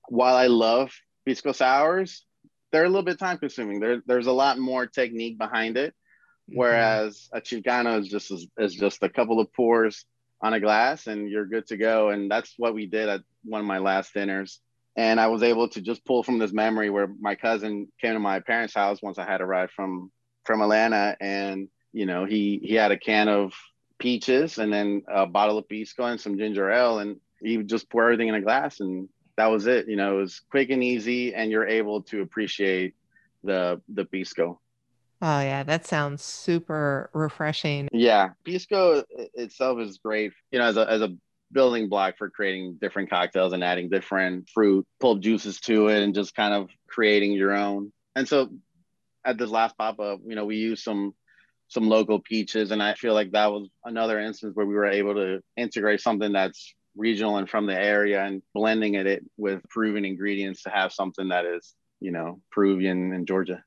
While 0.10 0.36
I 0.36 0.48
love 0.48 0.92
pisco 1.26 1.54
sours, 1.54 2.26
they're 2.72 2.86
a 2.86 2.90
little 2.90 3.04
bit 3.04 3.20
time 3.20 3.38
consuming. 3.38 3.80
There, 3.80 4.02
there's 4.06 4.28
a 4.28 4.32
lot 4.32 4.60
more 4.60 4.86
technique 4.86 5.38
behind 5.38 5.78
it. 5.78 5.94
Mm-hmm. 6.50 6.58
Whereas 6.58 7.30
a 7.32 7.40
chilcano 7.40 8.00
is 8.00 8.10
just 8.10 8.32
is 8.58 8.76
just 8.76 9.04
a 9.04 9.10
couple 9.10 9.40
of 9.40 9.54
pours 9.54 10.06
on 10.42 10.54
a 10.54 10.60
glass 10.60 11.08
and 11.08 11.30
you're 11.30 11.46
good 11.46 11.68
to 11.68 11.78
go. 11.78 12.10
And 12.10 12.30
that's 12.30 12.54
what 12.58 12.74
we 12.74 12.86
did 12.86 13.10
at 13.10 13.22
one 13.44 13.62
of 13.62 13.68
my 13.68 13.80
last 13.80 14.14
dinners. 14.14 14.60
And 14.96 15.20
I 15.20 15.28
was 15.28 15.44
able 15.44 15.70
to 15.70 15.82
just 15.82 16.06
pull 16.06 16.24
from 16.24 16.40
this 16.40 16.52
memory 16.52 16.90
where 16.90 17.08
my 17.20 17.36
cousin 17.36 17.88
came 18.02 18.14
to 18.14 18.20
my 18.20 18.40
parents' 18.40 18.74
house 18.74 19.02
once 19.02 19.18
I 19.18 19.26
had 19.26 19.42
arrived 19.42 19.72
from 19.72 20.12
from 20.46 20.62
Atlanta, 20.62 21.16
and 21.22 21.70
you 21.94 22.06
know 22.06 22.26
he 22.26 22.60
he 22.64 22.74
had 22.74 22.92
a 22.92 22.98
can 22.98 23.30
of 23.30 23.54
peaches 24.00 24.58
and 24.58 24.74
then 24.74 25.04
a 25.08 25.26
bottle 25.28 25.58
of 25.58 25.70
pisco 25.70 26.06
and 26.06 26.20
some 26.20 26.38
ginger 26.38 26.72
ale, 26.72 27.00
and 27.00 27.18
he 27.42 27.58
would 27.58 27.70
just 27.70 27.90
pour 27.90 28.04
everything 28.04 28.30
in 28.30 28.36
a 28.36 28.42
glass, 28.42 28.80
and 28.80 29.08
that 29.38 29.48
was 29.48 29.68
it. 29.68 29.88
You 29.88 29.96
know, 29.96 30.18
it 30.18 30.22
was 30.22 30.42
quick 30.50 30.70
and 30.70 30.84
easy, 30.84 31.34
and 31.34 31.52
you're 31.52 31.68
able 31.68 32.02
to 32.04 32.22
appreciate 32.22 32.96
the 33.44 33.82
the 33.88 34.06
pisco. 34.06 34.60
Oh 35.22 35.42
yeah, 35.42 35.64
that 35.64 35.86
sounds 35.86 36.24
super 36.24 37.10
refreshing. 37.14 37.90
Yeah, 37.92 38.30
pisco 38.46 39.04
itself 39.34 39.80
is 39.80 39.98
great. 39.98 40.32
You 40.52 40.60
know, 40.60 40.66
as 40.66 40.78
a 40.78 40.90
as 40.90 41.02
a 41.02 41.16
building 41.52 41.90
block 41.90 42.16
for 42.18 42.30
creating 42.30 42.78
different 42.80 43.10
cocktails 43.10 43.54
and 43.54 43.64
adding 43.64 43.90
different 43.90 44.48
fruit 44.50 44.86
pulp 45.02 45.20
juices 45.20 45.60
to 45.62 45.88
it, 45.90 46.04
and 46.04 46.16
just 46.16 46.36
kind 46.36 46.54
of 46.54 46.70
creating 46.88 47.34
your 47.34 47.54
own. 47.54 47.92
And 48.16 48.28
so, 48.28 48.50
at 49.26 49.38
this 49.38 49.50
last 49.50 49.78
pop 49.78 50.00
up, 50.00 50.20
you 50.26 50.36
know, 50.36 50.46
we 50.46 50.56
used 50.56 50.84
some 50.84 51.14
some 51.68 51.88
local 51.90 52.20
peaches, 52.20 52.72
and 52.72 52.82
I 52.82 52.94
feel 52.94 53.14
like 53.14 53.32
that 53.32 53.52
was 53.52 53.70
another 53.84 54.20
instance 54.20 54.56
where 54.56 54.66
we 54.66 54.74
were 54.74 54.86
able 54.86 55.16
to 55.16 55.42
integrate 55.58 56.02
something 56.02 56.32
that's 56.32 56.74
regional 56.96 57.38
and 57.38 57.50
from 57.50 57.66
the 57.66 57.80
area 57.80 58.24
and 58.24 58.42
blending 58.54 58.96
it 58.96 59.24
with 59.38 59.62
Peruvian 59.70 60.06
ingredients 60.06 60.64
to 60.64 60.70
have 60.70 60.92
something 60.92 61.30
that 61.30 61.46
is, 61.46 61.76
you 62.00 62.12
know, 62.12 62.42
Peruvian 62.52 63.14
and 63.14 63.28
Georgia. 63.28 63.64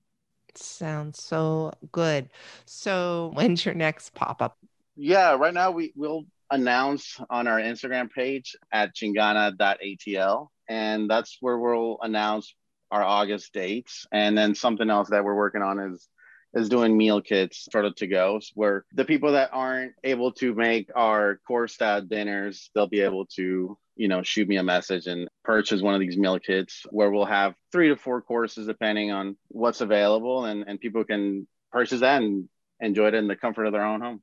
Sounds 0.54 1.22
so 1.22 1.72
good. 1.92 2.28
So, 2.64 3.30
when's 3.34 3.64
your 3.64 3.74
next 3.74 4.14
pop 4.14 4.42
up? 4.42 4.58
Yeah, 4.96 5.36
right 5.36 5.54
now 5.54 5.70
we 5.70 5.92
will 5.96 6.26
announce 6.50 7.18
on 7.30 7.46
our 7.46 7.58
Instagram 7.58 8.10
page 8.10 8.54
at 8.72 8.94
chingana.atl. 8.94 10.52
And 10.68 11.10
that's 11.10 11.38
where 11.40 11.58
we'll 11.58 11.98
announce 12.02 12.54
our 12.90 13.02
August 13.02 13.52
dates. 13.52 14.06
And 14.12 14.36
then 14.36 14.54
something 14.54 14.90
else 14.90 15.08
that 15.10 15.24
we're 15.24 15.34
working 15.34 15.62
on 15.62 15.78
is 15.78 16.08
is 16.54 16.68
doing 16.68 16.96
meal 16.96 17.20
kits 17.20 17.66
sort 17.72 17.84
of 17.84 17.94
to 17.96 18.06
go 18.06 18.40
where 18.54 18.84
the 18.92 19.04
people 19.04 19.32
that 19.32 19.50
aren't 19.52 19.94
able 20.04 20.32
to 20.32 20.54
make 20.54 20.90
our 20.94 21.40
core 21.46 21.68
style 21.68 22.02
dinners 22.02 22.70
they'll 22.74 22.86
be 22.86 23.00
able 23.00 23.24
to 23.24 23.76
you 23.96 24.08
know 24.08 24.22
shoot 24.22 24.48
me 24.48 24.56
a 24.56 24.62
message 24.62 25.06
and 25.06 25.28
purchase 25.44 25.82
one 25.82 25.94
of 25.94 26.00
these 26.00 26.16
meal 26.16 26.38
kits 26.38 26.86
where 26.90 27.10
we'll 27.10 27.24
have 27.24 27.54
three 27.70 27.88
to 27.88 27.96
four 27.96 28.22
courses 28.22 28.66
depending 28.66 29.10
on 29.10 29.36
what's 29.48 29.80
available 29.80 30.44
and 30.44 30.64
and 30.66 30.80
people 30.80 31.04
can 31.04 31.46
purchase 31.70 32.00
that 32.00 32.22
and 32.22 32.48
enjoy 32.80 33.08
it 33.08 33.14
in 33.14 33.28
the 33.28 33.36
comfort 33.36 33.64
of 33.64 33.72
their 33.72 33.84
own 33.84 34.00
home 34.00 34.22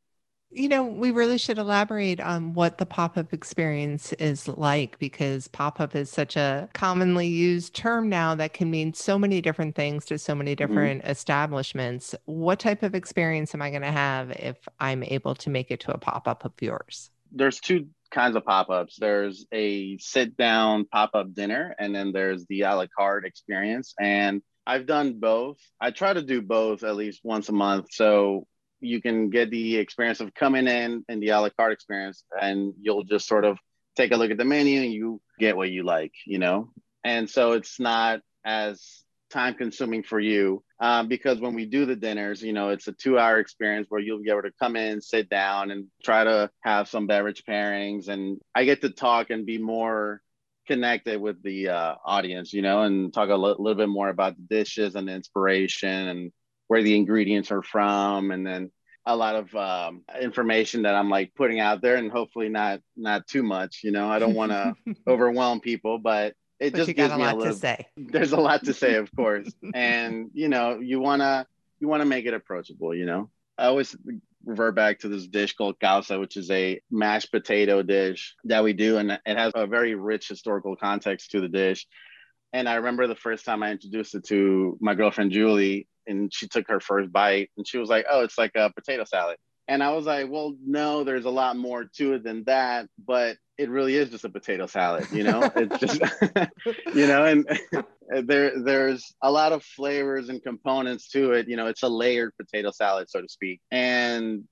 you 0.52 0.68
know, 0.68 0.84
we 0.84 1.12
really 1.12 1.38
should 1.38 1.60
elaborate 1.60 2.20
on 2.20 2.54
what 2.54 2.80
the 2.80 2.86
pop 2.86 3.18
up 3.18 3.34
experience 3.34 4.14
is 4.14 4.48
like 4.48 4.98
because 4.98 5.48
pop 5.48 5.80
up 5.80 5.96
is 5.96 6.10
such 6.10 6.36
a 6.36 6.68
commonly 6.74 7.28
used 7.28 7.76
term 7.76 8.10
now 8.10 8.34
that 8.34 8.54
can 8.54 8.72
mean 8.72 8.94
so 8.94 9.20
many 9.20 9.42
different 9.42 9.76
things 9.76 10.06
to 10.06 10.18
so 10.18 10.34
many 10.34 10.56
mm-hmm. 10.56 10.68
different 10.68 11.02
mm-hmm. 11.04 11.12
establishments. 11.12 12.16
What 12.26 12.60
type 12.60 12.82
of 12.82 12.96
experience 12.96 13.54
am 13.54 13.62
I 13.62 13.70
going 13.70 13.84
to 13.84 13.92
have 13.92 14.32
if 14.32 14.58
I'm 14.80 15.04
able 15.04 15.36
to 15.36 15.52
make 15.52 15.70
it 15.70 15.82
to 15.82 15.94
a 15.94 16.00
pop 16.00 16.28
up 16.28 16.44
of 16.44 16.54
yours? 16.60 17.12
There's 17.32 17.60
two 17.60 17.88
kinds 18.12 18.36
of 18.36 18.44
pop 18.46 18.70
ups 18.70 18.98
there's 19.00 19.46
a 19.54 19.98
sit 20.00 20.36
down 20.38 20.86
pop 20.86 21.12
up 21.14 21.34
dinner, 21.34 21.76
and 21.80 21.94
then 21.94 22.12
there's 22.12 22.46
the 22.46 22.62
a 22.62 22.76
la 22.76 22.86
carte 22.96 23.26
experience. 23.26 23.94
And 24.00 24.42
I've 24.66 24.86
done 24.86 25.20
both. 25.20 25.58
I 25.82 25.92
try 25.92 26.14
to 26.14 26.22
do 26.22 26.42
both 26.42 26.84
at 26.84 26.96
least 26.96 27.22
once 27.24 27.50
a 27.50 27.54
month. 27.54 27.88
So 27.92 28.46
you 28.82 29.02
can 29.02 29.30
get 29.30 29.50
the 29.50 29.78
experience 29.78 30.22
of 30.22 30.34
coming 30.34 30.68
in 30.68 31.04
and 31.10 31.22
the 31.22 31.30
a 31.30 31.42
la 31.42 31.50
carte 31.50 31.74
experience, 31.74 32.24
and 32.40 32.74
you'll 32.82 33.04
just 33.04 33.28
sort 33.28 33.46
of 33.46 33.58
take 33.96 34.12
a 34.12 34.16
look 34.16 34.32
at 34.32 34.38
the 34.38 34.46
menu 34.46 34.82
and 34.82 34.94
you 34.94 35.22
get 35.40 35.58
what 35.58 35.70
you 35.70 35.84
like, 35.84 36.14
you 36.26 36.40
know? 36.40 36.72
And 37.04 37.30
so 37.30 37.54
it's 37.54 37.80
not 37.80 38.22
as 38.46 39.04
time 39.30 39.54
consuming 39.54 40.04
for 40.04 40.20
you 40.20 40.64
um, 40.80 41.08
because 41.08 41.40
when 41.40 41.56
we 41.56 41.66
do 41.66 41.86
the 41.86 41.96
dinners, 41.96 42.42
you 42.42 42.54
know, 42.54 42.70
it's 42.70 42.88
a 42.88 42.94
two 42.94 43.20
hour 43.20 43.40
experience 43.40 43.88
where 43.90 44.02
you'll 44.02 44.22
be 44.22 44.30
able 44.30 44.44
to 44.44 44.52
come 44.60 44.76
in, 44.76 45.02
sit 45.02 45.30
down, 45.30 45.72
and 45.72 45.88
try 46.04 46.24
to 46.24 46.50
have 46.62 46.88
some 46.88 47.08
beverage 47.08 47.44
pairings. 47.48 48.08
And 48.08 48.40
I 48.56 48.64
get 48.66 48.82
to 48.82 48.90
talk 48.90 49.30
and 49.30 49.46
be 49.46 49.58
more 49.58 50.22
connected 50.68 51.20
with 51.20 51.42
the 51.44 51.70
uh, 51.70 51.96
audience, 52.06 52.54
you 52.54 52.62
know, 52.62 52.84
and 52.84 53.14
talk 53.14 53.30
a 53.30 53.34
l- 53.34 53.56
little 53.60 53.76
bit 53.76 53.90
more 53.90 54.10
about 54.10 54.36
the 54.38 54.56
dishes 54.56 54.96
and 54.96 55.08
the 55.08 55.14
inspiration 55.14 56.08
and 56.08 56.32
where 56.68 56.84
the 56.84 56.96
ingredients 56.96 57.52
are 57.52 57.64
from, 57.64 58.32
and 58.32 58.46
then 58.46 58.72
a 59.06 59.16
lot 59.16 59.36
of 59.36 59.56
um, 59.56 60.04
information 60.22 60.84
that 60.84 60.94
I'm 60.94 61.10
like 61.10 61.34
putting 61.36 61.60
out 61.60 61.82
there, 61.82 61.96
and 61.96 62.12
hopefully 62.12 62.48
not 62.48 62.80
not 62.96 63.28
too 63.28 63.44
much. 63.44 63.82
You 63.84 63.92
know, 63.92 64.08
I 64.08 64.20
don't 64.20 64.36
want 64.36 64.52
to 64.52 64.76
overwhelm 65.08 65.62
people, 65.62 65.98
but 65.98 66.36
it 66.60 66.74
but 66.74 66.78
just 66.78 66.96
gives 66.96 67.16
me 67.16 67.24
a 67.24 67.36
little. 67.36 67.54
To 67.54 67.60
say. 67.60 67.88
There's 67.98 68.32
a 68.32 68.40
lot 68.40 68.64
to 68.66 68.74
say, 68.74 68.96
of 68.96 69.10
course, 69.16 69.52
and 69.74 70.30
you 70.34 70.50
know, 70.50 70.80
you 70.80 71.00
wanna 71.00 71.48
you 71.80 71.88
wanna 71.88 72.06
make 72.06 72.26
it 72.26 72.34
approachable. 72.34 72.94
You 72.94 73.06
know, 73.06 73.30
I 73.58 73.68
always 73.68 73.96
revert 74.44 74.76
back 74.76 75.00
to 75.00 75.10
this 75.10 75.28
dish 75.28 75.54
called 75.56 75.80
causa, 75.80 76.20
which 76.20 76.38
is 76.38 76.50
a 76.52 76.82
mashed 76.90 77.32
potato 77.32 77.82
dish 77.82 78.36
that 78.46 78.64
we 78.64 78.74
do, 78.74 78.98
and 78.98 79.12
it 79.12 79.38
has 79.38 79.54
a 79.56 79.68
very 79.68 79.96
rich 79.96 80.28
historical 80.28 80.76
context 80.76 81.32
to 81.32 81.42
the 81.42 81.50
dish. 81.50 81.88
And 82.52 82.68
I 82.68 82.76
remember 82.76 83.08
the 83.08 83.16
first 83.16 83.46
time 83.46 83.62
I 83.64 83.72
introduced 83.72 84.16
it 84.16 84.26
to 84.26 84.78
my 84.82 84.96
girlfriend 84.96 85.32
Julie, 85.32 85.88
and 86.08 86.34
she 86.34 86.48
took 86.48 86.68
her 86.68 86.80
first 86.80 87.12
bite 87.12 87.52
and 87.56 87.68
she 87.68 87.78
was 87.78 87.90
like, 87.90 88.06
"Oh, 88.10 88.24
it's 88.24 88.38
like 88.38 88.56
a 88.56 88.72
potato 88.74 89.06
salad." 89.06 89.38
And 89.68 89.84
I 89.84 89.92
was 89.94 90.06
like, 90.06 90.30
"Well, 90.30 90.56
no, 90.66 91.04
there's 91.04 91.26
a 91.26 91.30
lot 91.30 91.56
more 91.56 91.86
to 91.98 92.14
it 92.14 92.24
than 92.24 92.44
that, 92.46 92.88
but 93.06 93.38
it 93.60 93.70
really 93.70 93.96
is 93.96 94.10
just 94.10 94.24
a 94.24 94.30
potato 94.30 94.66
salad, 94.66 95.06
you 95.12 95.24
know? 95.24 95.52
it's 95.56 95.80
just 95.80 96.00
you 96.96 97.06
know, 97.08 97.26
and 97.26 97.46
there 98.26 98.58
there's 98.64 99.14
a 99.22 99.30
lot 99.30 99.52
of 99.52 99.64
flavors 99.64 100.30
and 100.30 100.42
components 100.42 101.10
to 101.10 101.34
it, 101.34 101.50
you 101.50 101.58
know, 101.58 101.68
it's 101.68 101.84
a 101.84 101.90
layered 101.90 102.32
potato 102.38 102.72
salad 102.72 103.10
so 103.10 103.22
to 103.22 103.28
speak. 103.28 103.60
And 103.70 104.46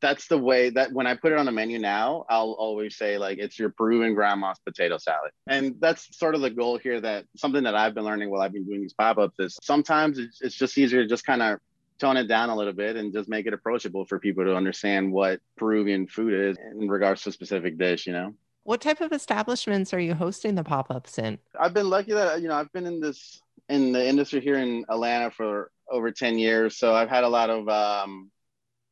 that's 0.00 0.28
the 0.28 0.38
way 0.38 0.70
that 0.70 0.92
when 0.92 1.06
I 1.06 1.14
put 1.14 1.32
it 1.32 1.38
on 1.38 1.44
the 1.44 1.52
menu 1.52 1.78
now, 1.78 2.24
I'll 2.30 2.52
always 2.52 2.96
say 2.96 3.18
like 3.18 3.38
it's 3.38 3.58
your 3.58 3.68
Peruvian 3.68 4.14
grandma's 4.14 4.58
potato 4.64 4.96
salad. 4.96 5.32
And 5.46 5.76
that's 5.78 6.16
sort 6.18 6.34
of 6.34 6.40
the 6.40 6.50
goal 6.50 6.78
here 6.78 7.00
that 7.02 7.26
something 7.36 7.64
that 7.64 7.74
I've 7.74 7.94
been 7.94 8.04
learning 8.04 8.30
while 8.30 8.40
I've 8.40 8.52
been 8.52 8.64
doing 8.64 8.80
these 8.80 8.94
pop-ups 8.94 9.38
is 9.38 9.58
sometimes 9.62 10.18
it's, 10.18 10.40
it's 10.40 10.54
just 10.54 10.78
easier 10.78 11.02
to 11.02 11.08
just 11.08 11.26
kind 11.26 11.42
of 11.42 11.58
tone 11.98 12.16
it 12.16 12.28
down 12.28 12.48
a 12.48 12.56
little 12.56 12.72
bit 12.72 12.96
and 12.96 13.12
just 13.12 13.28
make 13.28 13.46
it 13.46 13.52
approachable 13.52 14.04
for 14.06 14.18
people 14.18 14.44
to 14.44 14.56
understand 14.56 15.12
what 15.12 15.40
Peruvian 15.56 16.06
food 16.06 16.32
is 16.32 16.56
in 16.72 16.88
regards 16.88 17.22
to 17.22 17.28
a 17.28 17.32
specific 17.32 17.78
dish, 17.78 18.06
you 18.06 18.12
know? 18.12 18.34
What 18.64 18.80
type 18.80 19.00
of 19.00 19.12
establishments 19.12 19.92
are 19.92 20.00
you 20.00 20.14
hosting 20.14 20.54
the 20.54 20.64
pop-ups 20.64 21.18
in? 21.18 21.38
I've 21.58 21.74
been 21.74 21.90
lucky 21.90 22.12
that 22.12 22.40
you 22.40 22.48
know 22.48 22.54
I've 22.54 22.72
been 22.72 22.86
in 22.86 22.98
this 22.98 23.40
in 23.68 23.92
the 23.92 24.06
industry 24.06 24.40
here 24.40 24.56
in 24.56 24.84
Atlanta 24.88 25.30
for 25.30 25.70
over 25.90 26.10
10 26.10 26.38
years. 26.38 26.76
So 26.76 26.94
I've 26.94 27.08
had 27.08 27.24
a 27.24 27.28
lot 27.28 27.50
of 27.50 27.68
um, 27.68 28.30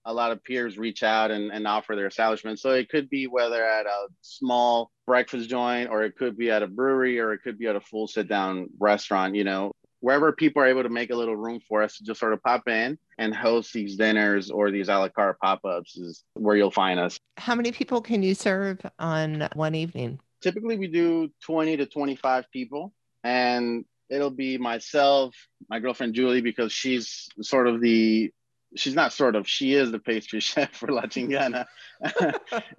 a 0.04 0.12
lot 0.12 0.32
of 0.32 0.42
peers 0.44 0.78
reach 0.78 1.02
out 1.02 1.30
and, 1.30 1.50
and 1.52 1.66
offer 1.66 1.96
their 1.96 2.06
establishment. 2.06 2.58
So 2.58 2.70
it 2.70 2.88
could 2.88 3.08
be 3.08 3.26
whether 3.26 3.64
at 3.64 3.86
a 3.86 4.08
small 4.20 4.90
breakfast 5.06 5.48
joint 5.48 5.90
or 5.90 6.02
it 6.02 6.16
could 6.16 6.36
be 6.36 6.50
at 6.50 6.62
a 6.62 6.66
brewery 6.66 7.18
or 7.18 7.32
it 7.32 7.42
could 7.42 7.58
be 7.58 7.66
at 7.66 7.76
a 7.76 7.80
full 7.80 8.06
sit 8.06 8.28
down 8.28 8.68
restaurant, 8.78 9.34
you 9.34 9.44
know, 9.44 9.72
wherever 10.02 10.32
people 10.32 10.60
are 10.60 10.66
able 10.66 10.82
to 10.82 10.88
make 10.88 11.10
a 11.10 11.14
little 11.14 11.36
room 11.36 11.60
for 11.66 11.82
us 11.82 11.96
to 11.96 12.04
just 12.04 12.20
sort 12.20 12.32
of 12.32 12.42
pop 12.42 12.66
in 12.68 12.98
and 13.18 13.34
host 13.34 13.72
these 13.72 13.96
dinners 13.96 14.50
or 14.50 14.70
these 14.70 14.88
a 14.88 14.98
la 14.98 15.08
carte 15.08 15.38
pop 15.40 15.64
ups 15.64 15.96
is 15.96 16.24
where 16.34 16.56
you'll 16.56 16.72
find 16.72 16.98
us. 16.98 17.16
How 17.38 17.54
many 17.54 17.72
people 17.72 18.02
can 18.02 18.22
you 18.22 18.34
serve 18.34 18.80
on 18.98 19.48
one 19.54 19.74
evening? 19.76 20.18
Typically, 20.42 20.76
we 20.76 20.88
do 20.88 21.30
20 21.44 21.76
to 21.78 21.86
25 21.86 22.50
people. 22.52 22.92
And 23.22 23.84
it'll 24.10 24.30
be 24.30 24.58
myself, 24.58 25.34
my 25.70 25.78
girlfriend 25.78 26.14
Julie, 26.14 26.40
because 26.40 26.72
she's 26.72 27.28
sort 27.40 27.68
of 27.68 27.80
the 27.80 28.32
she's 28.74 28.94
not 28.94 29.12
sort 29.12 29.36
of 29.36 29.48
she 29.48 29.74
is 29.74 29.92
the 29.92 29.98
pastry 30.00 30.40
chef 30.40 30.74
for 30.74 30.88
La 30.88 31.02
Chingana. 31.02 31.66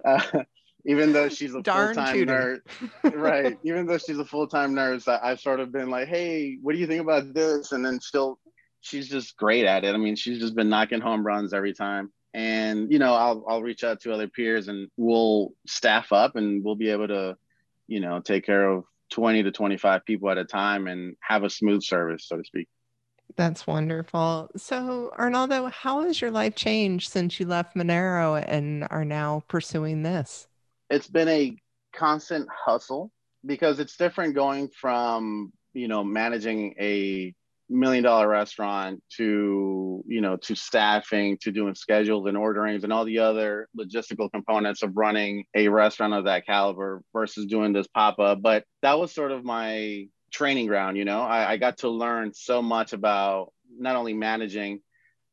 uh, 0.04 0.20
even 0.84 1.12
though 1.12 1.28
she's 1.28 1.54
a 1.54 1.62
full-time 1.62 2.24
nurse, 2.26 2.60
right? 3.14 3.58
Even 3.64 3.86
though 3.86 3.98
she's 3.98 4.18
a 4.18 4.24
full-time 4.24 4.74
nurse, 4.74 5.08
I, 5.08 5.28
have 5.28 5.40
sort 5.40 5.60
of 5.60 5.72
been 5.72 5.90
like, 5.90 6.08
"Hey, 6.08 6.58
what 6.60 6.72
do 6.72 6.78
you 6.78 6.86
think 6.86 7.00
about 7.00 7.32
this?" 7.32 7.72
And 7.72 7.84
then 7.84 8.00
still, 8.00 8.38
she's 8.80 9.08
just 9.08 9.36
great 9.36 9.64
at 9.64 9.84
it. 9.84 9.94
I 9.94 9.98
mean, 9.98 10.16
she's 10.16 10.38
just 10.38 10.54
been 10.54 10.68
knocking 10.68 11.00
home 11.00 11.26
runs 11.26 11.54
every 11.54 11.72
time. 11.72 12.12
And 12.34 12.92
you 12.92 12.98
know, 12.98 13.14
I'll 13.14 13.44
I'll 13.48 13.62
reach 13.62 13.82
out 13.84 14.00
to 14.02 14.12
other 14.12 14.28
peers, 14.28 14.68
and 14.68 14.90
we'll 14.96 15.52
staff 15.66 16.12
up, 16.12 16.36
and 16.36 16.62
we'll 16.62 16.74
be 16.74 16.90
able 16.90 17.08
to, 17.08 17.36
you 17.86 18.00
know, 18.00 18.20
take 18.20 18.44
care 18.44 18.68
of 18.68 18.84
20 19.12 19.44
to 19.44 19.52
25 19.52 20.04
people 20.04 20.30
at 20.30 20.38
a 20.38 20.44
time, 20.44 20.86
and 20.86 21.16
have 21.20 21.44
a 21.44 21.50
smooth 21.50 21.82
service, 21.82 22.26
so 22.28 22.36
to 22.36 22.44
speak. 22.44 22.68
That's 23.36 23.66
wonderful. 23.66 24.50
So, 24.56 25.12
Arnaldo, 25.18 25.66
how 25.66 26.02
has 26.02 26.20
your 26.20 26.30
life 26.30 26.54
changed 26.54 27.10
since 27.10 27.40
you 27.40 27.46
left 27.46 27.74
Minero 27.74 28.44
and 28.46 28.86
are 28.90 29.04
now 29.04 29.42
pursuing 29.48 30.02
this? 30.02 30.46
It's 30.90 31.08
been 31.08 31.28
a 31.28 31.56
constant 31.94 32.48
hustle 32.50 33.10
because 33.44 33.78
it's 33.78 33.96
different 33.96 34.34
going 34.34 34.68
from, 34.68 35.52
you 35.72 35.88
know, 35.88 36.04
managing 36.04 36.74
a 36.80 37.34
million 37.68 38.04
dollar 38.04 38.28
restaurant 38.28 39.02
to, 39.16 40.04
you 40.06 40.20
know, 40.20 40.36
to 40.36 40.54
staffing, 40.54 41.38
to 41.40 41.50
doing 41.50 41.74
schedules 41.74 42.26
and 42.26 42.36
orderings 42.36 42.84
and 42.84 42.92
all 42.92 43.04
the 43.04 43.18
other 43.18 43.68
logistical 43.78 44.30
components 44.30 44.82
of 44.82 44.96
running 44.96 45.44
a 45.54 45.68
restaurant 45.68 46.12
of 46.12 46.24
that 46.24 46.46
caliber 46.46 47.02
versus 47.12 47.46
doing 47.46 47.72
this 47.72 47.86
pop 47.88 48.18
up. 48.18 48.42
But 48.42 48.64
that 48.82 48.98
was 48.98 49.12
sort 49.12 49.32
of 49.32 49.44
my 49.44 50.08
training 50.34 50.66
ground 50.66 50.96
you 50.96 51.04
know 51.04 51.20
I, 51.20 51.52
I 51.52 51.56
got 51.58 51.78
to 51.78 51.88
learn 51.88 52.34
so 52.34 52.60
much 52.60 52.92
about 52.92 53.52
not 53.78 53.94
only 53.94 54.14
managing 54.14 54.80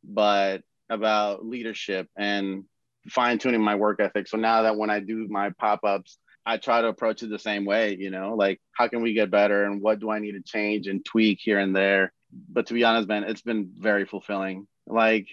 but 0.04 0.62
about 0.92 1.44
leadership 1.44 2.08
and 2.16 2.66
fine 3.10 3.38
tuning 3.38 3.62
my 3.62 3.76
work 3.76 4.00
ethic. 4.00 4.28
So 4.28 4.38
now 4.38 4.64
that 4.64 4.78
when 4.78 4.90
i 4.90 5.00
do 5.00 5.28
my 5.30 5.50
pop-ups 5.52 6.18
i 6.46 6.58
try 6.58 6.82
to 6.82 6.88
approach 6.88 7.22
it 7.24 7.30
the 7.30 7.38
same 7.40 7.66
way 7.66 7.96
you 8.00 8.10
know 8.10 8.36
like 8.36 8.60
how 8.74 8.88
can 8.88 9.02
we 9.02 9.14
get 9.14 9.30
better 9.30 9.64
and 9.64 9.82
what 9.82 10.00
do 10.00 10.10
i 10.10 10.20
need 10.20 10.32
to 10.34 10.42
change 10.42 10.88
and 10.88 11.06
tweak 11.06 11.40
here 11.42 11.60
and 11.60 11.76
there? 11.76 12.14
But 12.50 12.68
to 12.68 12.74
be 12.74 12.84
honest 12.84 13.08
man 13.08 13.24
it's 13.24 13.42
been 13.42 13.72
very 13.78 14.06
fulfilling. 14.06 14.68
Like 14.88 15.28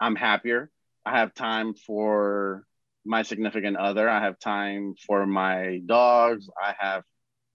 i'm 0.00 0.16
happier. 0.16 0.70
I 1.06 1.18
have 1.18 1.34
time 1.34 1.74
for 1.74 2.64
my 3.04 3.22
significant 3.22 3.76
other. 3.76 4.08
I 4.08 4.20
have 4.20 4.38
time 4.38 4.94
for 5.06 5.26
my 5.26 5.80
dogs. 5.84 6.48
I 6.60 6.74
have 6.78 7.02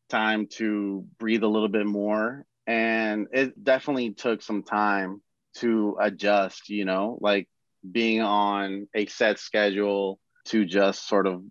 time 0.10 0.48
to 0.58 1.06
breathe 1.18 1.44
a 1.44 1.48
little 1.48 1.70
bit 1.70 1.86
more. 1.86 2.46
And 2.68 3.28
it 3.32 3.64
definitely 3.64 4.14
took 4.14 4.42
some 4.42 4.64
time 4.64 5.22
to 5.56 5.98
adjust, 6.00 6.70
you 6.70 6.86
know, 6.86 7.18
like 7.20 7.48
being 7.90 8.22
on 8.22 8.88
a 8.96 9.06
set 9.08 9.40
schedule 9.40 10.20
to 10.46 10.66
just 10.66 11.08
sort 11.08 11.28
of 11.28 11.44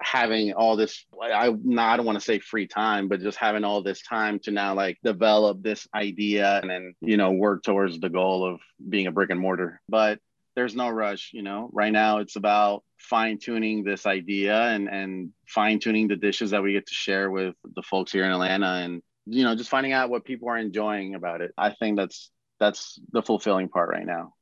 having 0.00 0.52
all 0.52 0.76
this 0.76 1.04
I 1.22 1.52
not 1.62 1.92
I 1.92 1.96
don't 1.96 2.06
want 2.06 2.18
to 2.18 2.24
say 2.24 2.38
free 2.38 2.66
time, 2.66 3.08
but 3.08 3.20
just 3.20 3.38
having 3.38 3.64
all 3.64 3.82
this 3.82 4.02
time 4.02 4.38
to 4.40 4.50
now 4.50 4.74
like 4.74 4.98
develop 5.04 5.62
this 5.62 5.86
idea 5.94 6.60
and 6.60 6.70
then, 6.70 6.94
you 7.00 7.16
know, 7.16 7.32
work 7.32 7.62
towards 7.62 7.98
the 7.98 8.08
goal 8.08 8.46
of 8.48 8.60
being 8.88 9.06
a 9.06 9.12
brick 9.12 9.30
and 9.30 9.40
mortar. 9.40 9.80
But 9.88 10.18
there's 10.54 10.74
no 10.74 10.88
rush, 10.88 11.30
you 11.34 11.42
know. 11.42 11.68
Right 11.72 11.92
now 11.92 12.18
it's 12.18 12.36
about 12.36 12.82
fine 12.98 13.38
tuning 13.38 13.84
this 13.84 14.06
idea 14.06 14.58
and 14.58 14.88
and 14.88 15.30
fine 15.46 15.78
tuning 15.78 16.08
the 16.08 16.16
dishes 16.16 16.50
that 16.50 16.62
we 16.62 16.72
get 16.72 16.86
to 16.86 16.94
share 16.94 17.30
with 17.30 17.54
the 17.74 17.82
folks 17.82 18.12
here 18.12 18.24
in 18.24 18.32
Atlanta 18.32 18.82
and 18.84 19.02
you 19.26 19.44
know 19.44 19.54
just 19.54 19.70
finding 19.70 19.92
out 19.92 20.08
what 20.08 20.24
people 20.24 20.48
are 20.48 20.58
enjoying 20.58 21.14
about 21.14 21.42
it. 21.42 21.52
I 21.58 21.70
think 21.70 21.98
that's 21.98 22.30
that's 22.58 22.98
the 23.12 23.22
fulfilling 23.22 23.68
part 23.68 23.90
right 23.90 24.06
now. 24.06 24.32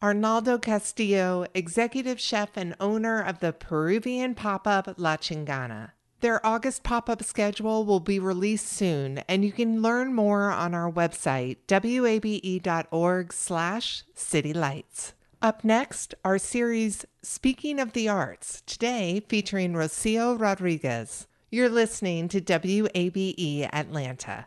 Arnaldo 0.00 0.58
Castillo, 0.58 1.44
executive 1.54 2.20
chef 2.20 2.56
and 2.56 2.76
owner 2.78 3.20
of 3.20 3.40
the 3.40 3.52
Peruvian 3.52 4.36
pop 4.36 4.64
up 4.64 4.94
La 4.96 5.16
Chingana. 5.16 5.90
Their 6.20 6.44
August 6.46 6.84
pop 6.84 7.10
up 7.10 7.24
schedule 7.24 7.84
will 7.84 7.98
be 7.98 8.20
released 8.20 8.68
soon, 8.68 9.18
and 9.28 9.44
you 9.44 9.50
can 9.50 9.82
learn 9.82 10.14
more 10.14 10.52
on 10.52 10.72
our 10.72 10.88
website, 10.88 11.56
wabe.org 11.68 13.32
slash 13.32 14.04
citylights. 14.14 15.14
Up 15.42 15.64
next, 15.64 16.14
our 16.24 16.38
series 16.38 17.04
Speaking 17.22 17.80
of 17.80 17.92
the 17.92 18.08
Arts, 18.08 18.62
today 18.66 19.20
featuring 19.28 19.72
Rocio 19.72 20.38
Rodriguez. 20.38 21.26
You're 21.50 21.68
listening 21.68 22.28
to 22.28 22.40
WABE 22.40 23.68
Atlanta. 23.72 24.46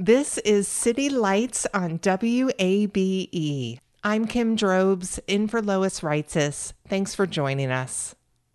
This 0.00 0.38
is 0.38 0.68
City 0.68 1.10
Lights 1.10 1.66
on 1.74 1.98
WABE. 1.98 3.80
I'm 4.04 4.28
Kim 4.28 4.54
Drobes, 4.54 5.18
in 5.26 5.48
for 5.48 5.60
Lois 5.60 6.02
Reitzes. 6.02 6.72
Thanks 6.86 7.16
for 7.16 7.26
joining 7.26 7.72
us. 7.72 8.14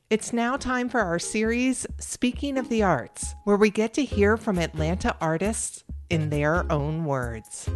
It's 0.09 0.31
now 0.31 0.55
time 0.55 0.87
for 0.87 1.01
our 1.01 1.19
series, 1.19 1.85
Speaking 1.99 2.57
of 2.57 2.69
the 2.69 2.81
Arts, 2.81 3.35
where 3.43 3.57
we 3.57 3.69
get 3.69 3.93
to 3.95 4.05
hear 4.05 4.37
from 4.37 4.57
Atlanta 4.57 5.17
artists 5.19 5.83
in 6.09 6.29
their 6.29 6.71
own 6.71 7.03
words. 7.03 7.69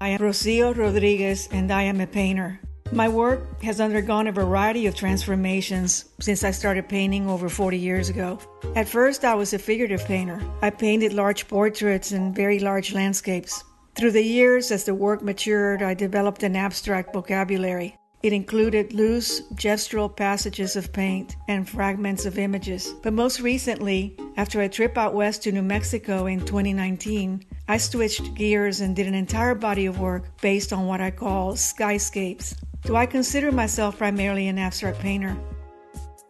I 0.00 0.08
am 0.08 0.18
Rocio 0.18 0.76
Rodriguez, 0.76 1.48
and 1.52 1.70
I 1.70 1.82
am 1.82 2.00
a 2.00 2.08
painter. 2.08 2.58
My 2.92 3.08
work 3.08 3.62
has 3.62 3.80
undergone 3.80 4.28
a 4.28 4.32
variety 4.32 4.86
of 4.86 4.94
transformations 4.94 6.04
since 6.20 6.44
I 6.44 6.52
started 6.52 6.88
painting 6.88 7.28
over 7.28 7.48
40 7.48 7.76
years 7.76 8.08
ago. 8.08 8.38
At 8.76 8.88
first, 8.88 9.24
I 9.24 9.34
was 9.34 9.52
a 9.52 9.58
figurative 9.58 10.04
painter. 10.04 10.40
I 10.62 10.70
painted 10.70 11.12
large 11.12 11.48
portraits 11.48 12.12
and 12.12 12.34
very 12.34 12.60
large 12.60 12.94
landscapes. 12.94 13.64
Through 13.96 14.12
the 14.12 14.22
years, 14.22 14.70
as 14.70 14.84
the 14.84 14.94
work 14.94 15.22
matured, 15.22 15.82
I 15.82 15.94
developed 15.94 16.42
an 16.42 16.54
abstract 16.54 17.12
vocabulary. 17.12 17.96
It 18.22 18.32
included 18.32 18.92
loose, 18.92 19.42
gestural 19.54 20.14
passages 20.14 20.74
of 20.74 20.92
paint 20.92 21.36
and 21.48 21.68
fragments 21.68 22.24
of 22.24 22.38
images. 22.38 22.94
But 23.02 23.12
most 23.12 23.40
recently, 23.40 24.16
after 24.36 24.62
a 24.62 24.68
trip 24.68 24.96
out 24.96 25.14
west 25.14 25.42
to 25.42 25.52
New 25.52 25.62
Mexico 25.62 26.26
in 26.26 26.40
2019, 26.40 27.44
I 27.68 27.76
switched 27.76 28.34
gears 28.34 28.80
and 28.80 28.96
did 28.96 29.06
an 29.06 29.14
entire 29.14 29.54
body 29.54 29.86
of 29.86 29.98
work 29.98 30.40
based 30.40 30.72
on 30.72 30.86
what 30.86 31.00
I 31.00 31.10
call 31.10 31.54
skyscapes. 31.54 32.54
Do 32.86 32.94
I 32.94 33.04
consider 33.04 33.50
myself 33.50 33.98
primarily 33.98 34.46
an 34.46 34.60
abstract 34.60 35.00
painter? 35.00 35.36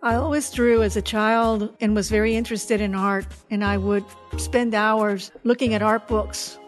I 0.02 0.14
always 0.14 0.50
drew 0.50 0.82
as 0.82 0.96
a 0.96 1.02
child 1.02 1.76
and 1.82 1.94
was 1.94 2.08
very 2.08 2.34
interested 2.34 2.80
in 2.80 2.94
art, 2.94 3.26
and 3.50 3.62
I 3.62 3.76
would 3.76 4.06
spend 4.38 4.74
hours 4.74 5.32
looking 5.44 5.74
at 5.74 5.82
art 5.82 6.08
books. 6.08 6.58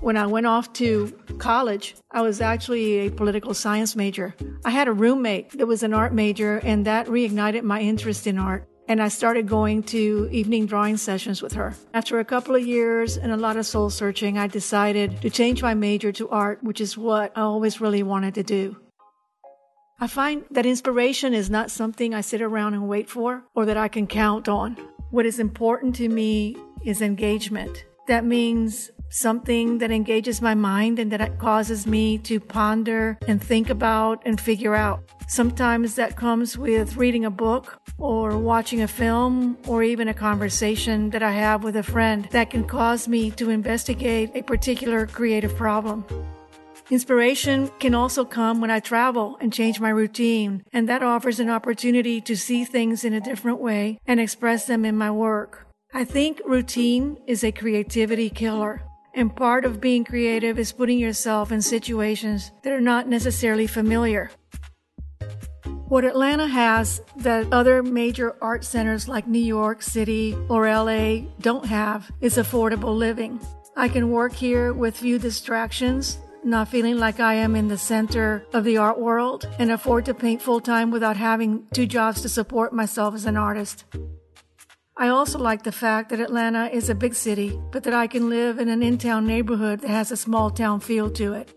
When 0.00 0.16
I 0.16 0.26
went 0.26 0.46
off 0.46 0.72
to 0.74 1.16
college, 1.38 1.94
I 2.10 2.22
was 2.22 2.40
actually 2.40 3.06
a 3.06 3.10
political 3.12 3.54
science 3.54 3.94
major. 3.94 4.34
I 4.64 4.70
had 4.70 4.88
a 4.88 4.92
roommate 4.92 5.56
that 5.58 5.66
was 5.68 5.84
an 5.84 5.94
art 5.94 6.12
major, 6.12 6.58
and 6.64 6.84
that 6.86 7.06
reignited 7.06 7.62
my 7.62 7.80
interest 7.80 8.26
in 8.26 8.38
art. 8.38 8.66
And 8.88 9.00
I 9.00 9.06
started 9.06 9.46
going 9.46 9.84
to 9.84 10.28
evening 10.32 10.66
drawing 10.66 10.96
sessions 10.96 11.40
with 11.40 11.52
her. 11.52 11.72
After 11.94 12.18
a 12.18 12.24
couple 12.24 12.56
of 12.56 12.66
years 12.66 13.16
and 13.16 13.30
a 13.30 13.36
lot 13.36 13.56
of 13.56 13.64
soul 13.64 13.90
searching, 13.90 14.38
I 14.38 14.48
decided 14.48 15.22
to 15.22 15.30
change 15.30 15.62
my 15.62 15.74
major 15.74 16.10
to 16.12 16.28
art, 16.30 16.64
which 16.64 16.80
is 16.80 16.98
what 16.98 17.30
I 17.36 17.42
always 17.42 17.80
really 17.80 18.02
wanted 18.02 18.34
to 18.34 18.42
do. 18.42 18.76
I 19.98 20.08
find 20.08 20.44
that 20.50 20.66
inspiration 20.66 21.32
is 21.32 21.48
not 21.48 21.70
something 21.70 22.12
I 22.12 22.20
sit 22.20 22.42
around 22.42 22.74
and 22.74 22.86
wait 22.86 23.08
for 23.08 23.44
or 23.54 23.64
that 23.64 23.78
I 23.78 23.88
can 23.88 24.06
count 24.06 24.46
on. 24.46 24.76
What 25.10 25.24
is 25.24 25.38
important 25.38 25.96
to 25.96 26.08
me 26.10 26.54
is 26.84 27.00
engagement. 27.00 27.86
That 28.06 28.22
means 28.22 28.90
something 29.08 29.78
that 29.78 29.90
engages 29.90 30.42
my 30.42 30.54
mind 30.54 30.98
and 30.98 31.10
that 31.12 31.38
causes 31.38 31.86
me 31.86 32.18
to 32.18 32.38
ponder 32.38 33.16
and 33.26 33.42
think 33.42 33.70
about 33.70 34.20
and 34.26 34.38
figure 34.38 34.74
out. 34.74 35.02
Sometimes 35.28 35.94
that 35.94 36.14
comes 36.14 36.58
with 36.58 36.98
reading 36.98 37.24
a 37.24 37.30
book 37.30 37.80
or 37.96 38.36
watching 38.36 38.82
a 38.82 38.88
film 38.88 39.56
or 39.66 39.82
even 39.82 40.08
a 40.08 40.14
conversation 40.14 41.08
that 41.08 41.22
I 41.22 41.32
have 41.32 41.64
with 41.64 41.74
a 41.74 41.82
friend 41.82 42.28
that 42.32 42.50
can 42.50 42.64
cause 42.64 43.08
me 43.08 43.30
to 43.30 43.48
investigate 43.48 44.32
a 44.34 44.42
particular 44.42 45.06
creative 45.06 45.56
problem. 45.56 46.04
Inspiration 46.88 47.68
can 47.80 47.96
also 47.96 48.24
come 48.24 48.60
when 48.60 48.70
I 48.70 48.78
travel 48.78 49.36
and 49.40 49.52
change 49.52 49.80
my 49.80 49.88
routine, 49.88 50.62
and 50.72 50.88
that 50.88 51.02
offers 51.02 51.40
an 51.40 51.50
opportunity 51.50 52.20
to 52.20 52.36
see 52.36 52.64
things 52.64 53.04
in 53.04 53.12
a 53.12 53.20
different 53.20 53.58
way 53.58 53.98
and 54.06 54.20
express 54.20 54.66
them 54.68 54.84
in 54.84 54.96
my 54.96 55.10
work. 55.10 55.66
I 55.92 56.04
think 56.04 56.40
routine 56.44 57.18
is 57.26 57.42
a 57.42 57.50
creativity 57.50 58.30
killer. 58.30 58.82
And 59.14 59.34
part 59.34 59.64
of 59.64 59.80
being 59.80 60.04
creative 60.04 60.60
is 60.60 60.70
putting 60.70 60.98
yourself 60.98 61.50
in 61.50 61.60
situations 61.60 62.52
that 62.62 62.72
are 62.72 62.80
not 62.80 63.08
necessarily 63.08 63.66
familiar. 63.66 64.30
What 65.88 66.04
Atlanta 66.04 66.46
has 66.46 67.00
that 67.16 67.52
other 67.52 67.82
major 67.82 68.36
art 68.40 68.62
centers 68.62 69.08
like 69.08 69.26
New 69.26 69.38
York 69.38 69.82
City 69.82 70.36
or 70.48 70.68
LA 70.68 71.22
don't 71.40 71.66
have 71.66 72.10
is 72.20 72.36
affordable 72.36 72.96
living. 72.96 73.40
I 73.76 73.88
can 73.88 74.10
work 74.10 74.34
here 74.34 74.72
with 74.72 74.98
few 74.98 75.18
distractions 75.18 76.18
not 76.46 76.68
feeling 76.68 76.96
like 76.96 77.20
I 77.20 77.34
am 77.34 77.56
in 77.56 77.68
the 77.68 77.76
center 77.76 78.46
of 78.52 78.64
the 78.64 78.76
art 78.76 78.98
world 78.98 79.48
and 79.58 79.70
afford 79.70 80.04
to 80.06 80.14
paint 80.14 80.40
full 80.40 80.60
time 80.60 80.90
without 80.90 81.16
having 81.16 81.66
two 81.74 81.86
jobs 81.86 82.22
to 82.22 82.28
support 82.28 82.72
myself 82.72 83.14
as 83.14 83.26
an 83.26 83.36
artist. 83.36 83.84
I 84.96 85.08
also 85.08 85.38
like 85.38 85.62
the 85.62 85.72
fact 85.72 86.08
that 86.08 86.20
Atlanta 86.20 86.70
is 86.72 86.88
a 86.88 86.94
big 86.94 87.14
city, 87.14 87.60
but 87.70 87.82
that 87.82 87.92
I 87.92 88.06
can 88.06 88.30
live 88.30 88.58
in 88.58 88.68
an 88.68 88.82
in 88.82 88.96
town 88.96 89.26
neighborhood 89.26 89.80
that 89.80 89.90
has 89.90 90.10
a 90.10 90.16
small 90.16 90.50
town 90.50 90.80
feel 90.80 91.10
to 91.10 91.34
it. 91.34 91.52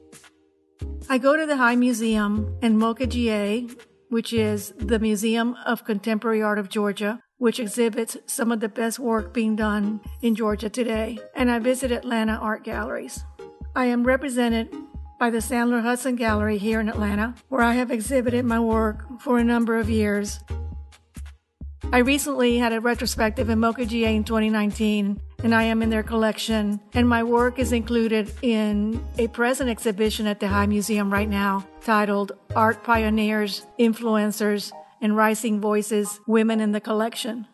I 1.09 1.17
go 1.19 1.37
to 1.37 1.45
the 1.45 1.57
High 1.57 1.75
Museum 1.75 2.57
and 2.61 2.77
MOCA 2.77 3.07
GA, 3.07 3.67
which 4.09 4.33
is 4.33 4.73
the 4.77 4.99
Museum 4.99 5.55
of 5.65 5.85
Contemporary 5.85 6.41
Art 6.41 6.59
of 6.59 6.69
Georgia, 6.69 7.21
which 7.37 7.59
exhibits 7.59 8.17
some 8.25 8.51
of 8.51 8.59
the 8.59 8.67
best 8.67 8.99
work 8.99 9.33
being 9.33 9.55
done 9.55 10.01
in 10.21 10.35
Georgia 10.35 10.69
today, 10.69 11.17
and 11.35 11.49
I 11.49 11.59
visit 11.59 11.91
Atlanta 11.91 12.33
art 12.33 12.65
galleries. 12.65 13.23
I 13.75 13.85
am 13.85 14.03
represented 14.03 14.73
by 15.19 15.29
the 15.29 15.37
Sandler 15.39 15.81
Hudson 15.81 16.15
Gallery 16.15 16.57
here 16.57 16.79
in 16.79 16.89
Atlanta, 16.89 17.35
where 17.49 17.61
I 17.61 17.73
have 17.73 17.91
exhibited 17.91 18.45
my 18.45 18.59
work 18.59 19.05
for 19.21 19.37
a 19.37 19.43
number 19.43 19.77
of 19.77 19.89
years. 19.89 20.39
I 21.91 21.99
recently 21.99 22.57
had 22.59 22.71
a 22.71 22.79
retrospective 22.79 23.49
in 23.49 23.59
MOCA 23.59 23.87
GA 23.87 24.15
in 24.15 24.23
2019, 24.23 25.19
and 25.43 25.55
I 25.55 25.63
am 25.63 25.81
in 25.81 25.89
their 25.89 26.03
collection, 26.03 26.79
and 26.93 27.09
my 27.09 27.23
work 27.23 27.57
is 27.57 27.71
included 27.71 28.31
in 28.43 29.03
a 29.17 29.27
present 29.27 29.69
exhibition 29.71 30.27
at 30.27 30.39
the 30.39 30.47
High 30.47 30.67
Museum 30.67 31.11
right 31.11 31.27
now 31.27 31.67
titled 31.81 32.33
Art 32.55 32.83
Pioneers, 32.83 33.65
Influencers, 33.79 34.71
and 35.01 35.17
Rising 35.17 35.59
Voices 35.59 36.19
Women 36.27 36.59
in 36.59 36.73
the 36.73 36.81
Collection. 36.81 37.47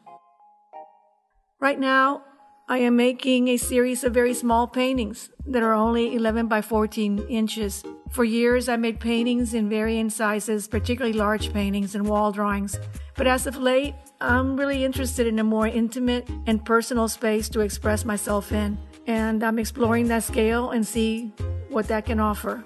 Right 1.61 1.79
now, 1.79 2.24
I 2.67 2.79
am 2.79 2.95
making 2.95 3.47
a 3.49 3.57
series 3.57 4.03
of 4.03 4.11
very 4.11 4.33
small 4.33 4.65
paintings 4.65 5.29
that 5.45 5.61
are 5.61 5.73
only 5.73 6.15
11 6.15 6.47
by 6.47 6.63
14 6.63 7.19
inches. 7.29 7.83
For 8.09 8.23
years, 8.23 8.67
I 8.67 8.75
made 8.75 8.99
paintings 8.99 9.53
in 9.53 9.69
varying 9.69 10.09
sizes, 10.09 10.67
particularly 10.67 11.15
large 11.15 11.53
paintings 11.53 11.93
and 11.93 12.07
wall 12.07 12.31
drawings. 12.31 12.79
But 13.15 13.27
as 13.27 13.45
of 13.45 13.57
late, 13.57 13.93
I'm 14.19 14.57
really 14.57 14.83
interested 14.83 15.27
in 15.27 15.37
a 15.37 15.43
more 15.43 15.67
intimate 15.67 16.27
and 16.47 16.65
personal 16.65 17.07
space 17.07 17.49
to 17.49 17.59
express 17.59 18.03
myself 18.03 18.51
in. 18.51 18.79
And 19.05 19.43
I'm 19.43 19.59
exploring 19.59 20.07
that 20.07 20.23
scale 20.23 20.71
and 20.71 20.87
see 20.87 21.31
what 21.69 21.87
that 21.89 22.07
can 22.07 22.19
offer. 22.19 22.65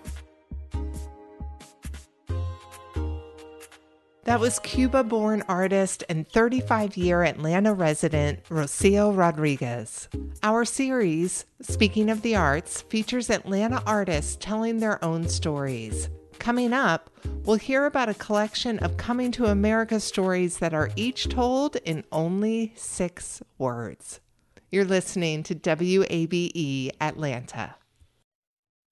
That 4.30 4.40
was 4.40 4.60
Cuba 4.60 5.04
born 5.04 5.42
artist 5.48 6.04
and 6.08 6.30
35 6.30 6.96
year 6.96 7.24
Atlanta 7.24 7.74
resident 7.74 8.44
Rocio 8.44 9.12
Rodriguez. 9.12 10.08
Our 10.44 10.66
series, 10.66 11.46
Speaking 11.64 12.12
of 12.12 12.22
the 12.22 12.36
Arts, 12.36 12.84
features 12.84 13.32
Atlanta 13.32 13.82
artists 13.88 14.38
telling 14.40 14.78
their 14.78 15.04
own 15.04 15.28
stories. 15.28 16.10
Coming 16.38 16.74
up, 16.74 17.10
we'll 17.44 17.58
hear 17.58 17.88
about 17.88 18.10
a 18.10 18.14
collection 18.14 18.78
of 18.78 18.98
coming 18.98 19.32
to 19.32 19.48
America 19.48 20.00
stories 20.00 20.60
that 20.60 20.76
are 20.76 20.92
each 20.96 21.28
told 21.30 21.78
in 21.78 22.04
only 22.12 22.72
six 22.76 23.42
words. 23.58 24.20
You're 24.70 24.86
listening 24.86 25.42
to 25.42 25.56
WABE 25.56 26.92
Atlanta. 27.02 27.79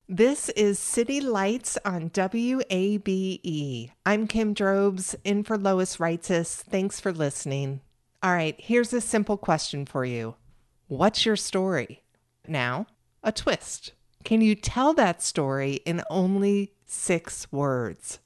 This 0.10 0.48
is 0.50 0.80
City 0.80 1.20
Lights 1.20 1.78
on 1.84 2.10
WABE. 2.12 3.92
I'm 4.06 4.26
Kim 4.26 4.54
Drobes, 4.54 5.18
in 5.26 5.44
for 5.44 5.58
Lois 5.58 5.98
Reitzes. 5.98 6.64
Thanks 6.64 7.02
for 7.02 7.12
listening. 7.12 7.82
All 8.24 8.32
right, 8.32 8.56
here's 8.58 8.94
a 8.94 9.02
simple 9.02 9.36
question 9.36 9.86
for 9.86 10.06
you 10.06 10.36
What's 10.88 11.26
your 11.26 11.36
story? 11.36 12.04
Now, 12.48 12.88
a 13.22 13.34
twist. 13.34 13.92
Can 14.24 14.40
you 14.40 14.56
tell 14.56 14.94
that 14.94 15.22
story 15.22 15.82
in 15.86 16.02
only 16.10 16.72
six 16.86 17.52
words? 17.52 18.20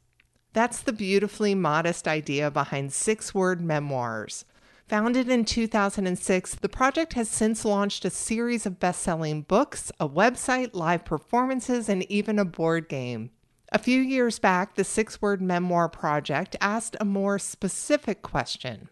That's 0.54 0.82
the 0.82 0.94
beautifully 0.94 1.56
modest 1.56 2.08
idea 2.08 2.52
behind 2.52 2.94
six 2.94 3.34
word 3.34 3.60
memoirs. 3.60 4.46
Founded 4.92 5.30
in 5.30 5.46
2006, 5.46 6.56
the 6.56 6.68
project 6.68 7.14
has 7.14 7.30
since 7.30 7.64
launched 7.64 8.04
a 8.04 8.10
series 8.10 8.66
of 8.66 8.78
best 8.78 9.02
selling 9.02 9.44
books, 9.44 9.90
a 10.02 10.10
website, 10.10 10.72
live 10.74 11.06
performances, 11.06 11.88
and 11.88 12.04
even 12.12 12.38
a 12.38 12.44
board 12.44 12.90
game. 12.90 13.32
A 13.72 13.80
few 13.80 14.02
years 14.02 14.38
back, 14.38 14.76
the 14.76 14.84
Six 14.84 15.22
Word 15.22 15.42
Memoir 15.42 15.88
Project 15.88 16.58
asked 16.60 16.98
a 17.00 17.06
more 17.06 17.40
specific 17.40 18.22
question 18.22 18.90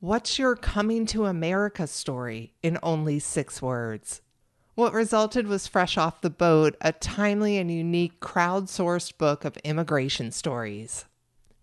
What's 0.00 0.40
your 0.40 0.56
coming 0.56 1.06
to 1.06 1.26
America 1.26 1.86
story 1.86 2.54
in 2.60 2.76
only 2.82 3.20
six 3.20 3.62
words? 3.62 4.22
What 4.74 4.92
resulted 4.92 5.46
was 5.46 5.68
Fresh 5.68 5.96
Off 5.96 6.20
the 6.20 6.30
Boat, 6.30 6.74
a 6.80 6.90
timely 6.90 7.58
and 7.58 7.70
unique 7.70 8.18
crowdsourced 8.18 9.16
book 9.18 9.44
of 9.44 9.56
immigration 9.58 10.32
stories. 10.32 11.04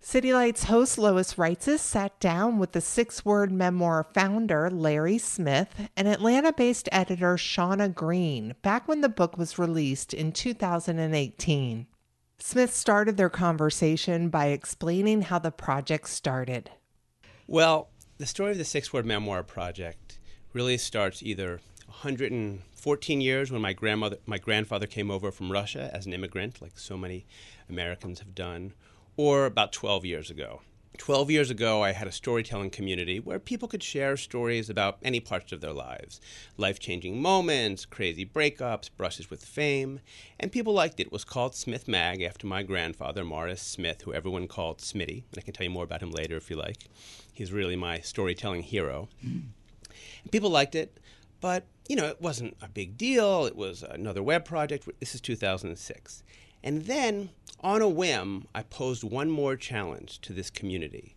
City 0.07 0.31
Lights 0.31 0.65
host 0.65 0.99
Lois 0.99 1.33
Reitzes 1.33 1.79
sat 1.79 2.19
down 2.19 2.59
with 2.59 2.73
the 2.73 2.79
six 2.79 3.25
word 3.25 3.51
memoir 3.51 4.03
founder 4.13 4.69
Larry 4.69 5.17
Smith 5.17 5.73
and 5.97 6.07
Atlanta 6.07 6.53
based 6.53 6.87
editor 6.91 7.37
Shauna 7.37 7.91
Green 7.91 8.53
back 8.61 8.87
when 8.87 9.01
the 9.01 9.09
book 9.09 9.35
was 9.35 9.57
released 9.57 10.13
in 10.13 10.31
2018. 10.31 11.87
Smith 12.37 12.71
started 12.71 13.17
their 13.17 13.31
conversation 13.31 14.29
by 14.29 14.49
explaining 14.49 15.23
how 15.23 15.39
the 15.39 15.49
project 15.49 16.07
started. 16.07 16.69
Well, 17.47 17.89
the 18.19 18.27
story 18.27 18.51
of 18.51 18.59
the 18.59 18.63
Six 18.63 18.93
Word 18.93 19.07
Memoir 19.07 19.41
Project 19.41 20.19
really 20.53 20.77
starts 20.77 21.23
either 21.23 21.61
114 21.87 23.21
years 23.21 23.51
when 23.51 23.63
my 23.63 23.73
grandmother, 23.73 24.17
my 24.27 24.37
grandfather 24.37 24.85
came 24.85 25.09
over 25.09 25.31
from 25.31 25.51
Russia 25.51 25.89
as 25.91 26.05
an 26.05 26.13
immigrant, 26.13 26.61
like 26.61 26.77
so 26.77 26.95
many 26.95 27.25
Americans 27.67 28.19
have 28.19 28.35
done, 28.35 28.73
or 29.17 29.45
about 29.45 29.71
12 29.71 30.05
years 30.05 30.29
ago. 30.29 30.61
12 30.97 31.29
years 31.29 31.49
ago, 31.49 31.83
I 31.83 31.91
had 31.91 32.07
a 32.07 32.11
storytelling 32.11 32.69
community 32.69 33.19
where 33.19 33.39
people 33.39 33.67
could 33.67 33.83
share 33.83 34.15
stories 34.15 34.69
about 34.69 34.97
any 35.03 35.19
parts 35.19 35.51
of 35.51 35.61
their 35.61 35.73
lives 35.73 36.21
life 36.57 36.79
changing 36.79 37.21
moments, 37.21 37.85
crazy 37.85 38.25
breakups, 38.25 38.89
brushes 38.95 39.29
with 39.29 39.43
fame. 39.43 39.99
And 40.39 40.51
people 40.51 40.73
liked 40.73 40.99
it. 40.99 41.07
It 41.07 41.11
was 41.11 41.25
called 41.25 41.55
Smith 41.55 41.87
Mag 41.87 42.21
after 42.21 42.47
my 42.47 42.63
grandfather, 42.63 43.23
Morris 43.23 43.61
Smith, 43.61 44.03
who 44.03 44.13
everyone 44.13 44.47
called 44.47 44.79
Smitty. 44.79 45.23
And 45.31 45.37
I 45.37 45.41
can 45.41 45.53
tell 45.53 45.65
you 45.65 45.69
more 45.69 45.83
about 45.83 46.01
him 46.01 46.11
later 46.11 46.37
if 46.37 46.49
you 46.49 46.55
like. 46.55 46.87
He's 47.33 47.51
really 47.51 47.75
my 47.75 47.99
storytelling 47.99 48.63
hero. 48.63 49.09
People 50.31 50.49
liked 50.49 50.75
it, 50.75 50.97
but 51.41 51.65
you 51.87 51.95
know, 51.95 52.05
it 52.05 52.21
wasn't 52.21 52.55
a 52.61 52.67
big 52.67 52.97
deal. 52.97 53.45
It 53.45 53.55
was 53.55 53.83
another 53.83 54.23
web 54.23 54.45
project. 54.45 54.87
This 54.99 55.13
is 55.13 55.21
2006. 55.21 56.23
And 56.65 56.85
then, 56.85 57.29
on 57.59 57.83
a 57.83 57.87
whim, 57.87 58.47
I 58.55 58.63
posed 58.63 59.03
one 59.03 59.29
more 59.29 59.55
challenge 59.55 60.19
to 60.21 60.33
this 60.33 60.49
community. 60.49 61.15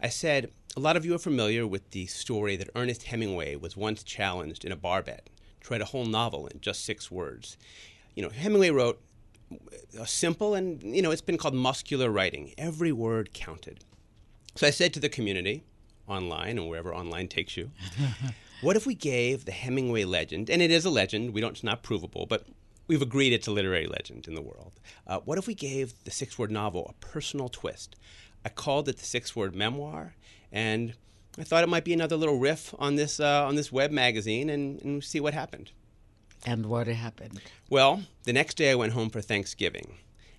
I 0.00 0.08
said, 0.08 0.52
A 0.76 0.80
lot 0.80 0.96
of 0.96 1.04
you 1.04 1.12
are 1.16 1.18
familiar 1.18 1.66
with 1.66 1.90
the 1.90 2.06
story 2.06 2.54
that 2.54 2.70
Ernest 2.76 3.02
Hemingway 3.02 3.56
was 3.56 3.76
once 3.76 4.04
challenged 4.04 4.64
in 4.64 4.70
a 4.70 4.76
bar 4.76 5.02
bet 5.02 5.28
to 5.62 5.70
write 5.70 5.80
a 5.80 5.86
whole 5.86 6.04
novel 6.04 6.46
in 6.46 6.60
just 6.60 6.84
six 6.84 7.10
words. 7.10 7.56
You 8.14 8.22
know, 8.22 8.28
Hemingway 8.28 8.70
wrote 8.70 9.02
a 9.98 10.06
simple 10.06 10.54
and, 10.54 10.80
you 10.82 11.02
know, 11.02 11.10
it's 11.10 11.20
been 11.20 11.38
called 11.38 11.54
muscular 11.54 12.08
writing. 12.08 12.54
Every 12.56 12.92
word 12.92 13.32
counted. 13.32 13.80
So 14.54 14.68
I 14.68 14.70
said 14.70 14.94
to 14.94 15.00
the 15.00 15.08
community, 15.08 15.64
online 16.06 16.58
and 16.58 16.68
wherever 16.68 16.94
online 16.94 17.26
takes 17.26 17.56
you, 17.56 17.72
what 18.60 18.76
if 18.76 18.86
we 18.86 18.94
gave 18.94 19.46
the 19.46 19.52
Hemingway 19.52 20.04
legend, 20.04 20.48
and 20.48 20.62
it 20.62 20.70
is 20.70 20.84
a 20.84 20.90
legend, 20.90 21.34
we 21.34 21.40
don't, 21.40 21.52
it's 21.52 21.64
not 21.64 21.82
provable, 21.82 22.26
but 22.26 22.46
we've 22.86 23.02
agreed 23.02 23.32
it's 23.32 23.46
a 23.46 23.52
literary 23.52 23.86
legend 23.86 24.28
in 24.28 24.34
the 24.34 24.42
world. 24.42 24.72
Uh, 25.06 25.20
what 25.24 25.38
if 25.38 25.46
we 25.46 25.54
gave 25.54 26.04
the 26.04 26.10
six 26.10 26.38
word 26.38 26.50
novel 26.50 26.86
a 26.88 27.04
personal 27.04 27.48
twist? 27.48 27.96
I 28.44 28.48
called 28.48 28.88
it 28.88 28.98
the 28.98 29.04
six 29.04 29.34
word 29.34 29.54
memoir, 29.54 30.14
and 30.52 30.94
I 31.38 31.44
thought 31.44 31.64
it 31.64 31.68
might 31.68 31.84
be 31.84 31.92
another 31.92 32.16
little 32.16 32.38
riff 32.38 32.74
on 32.78 32.96
this 32.96 33.18
uh, 33.20 33.46
on 33.46 33.56
this 33.56 33.72
web 33.72 33.90
magazine, 33.90 34.48
and, 34.48 34.80
and 34.82 35.02
see 35.02 35.20
what 35.20 35.34
happened. 35.34 35.72
And 36.44 36.66
what 36.66 36.86
happened? 36.86 37.40
Well, 37.68 38.02
the 38.24 38.32
next 38.32 38.56
day 38.56 38.70
I 38.70 38.76
went 38.76 38.92
home 38.92 39.10
for 39.10 39.20
Thanksgiving. 39.20 39.96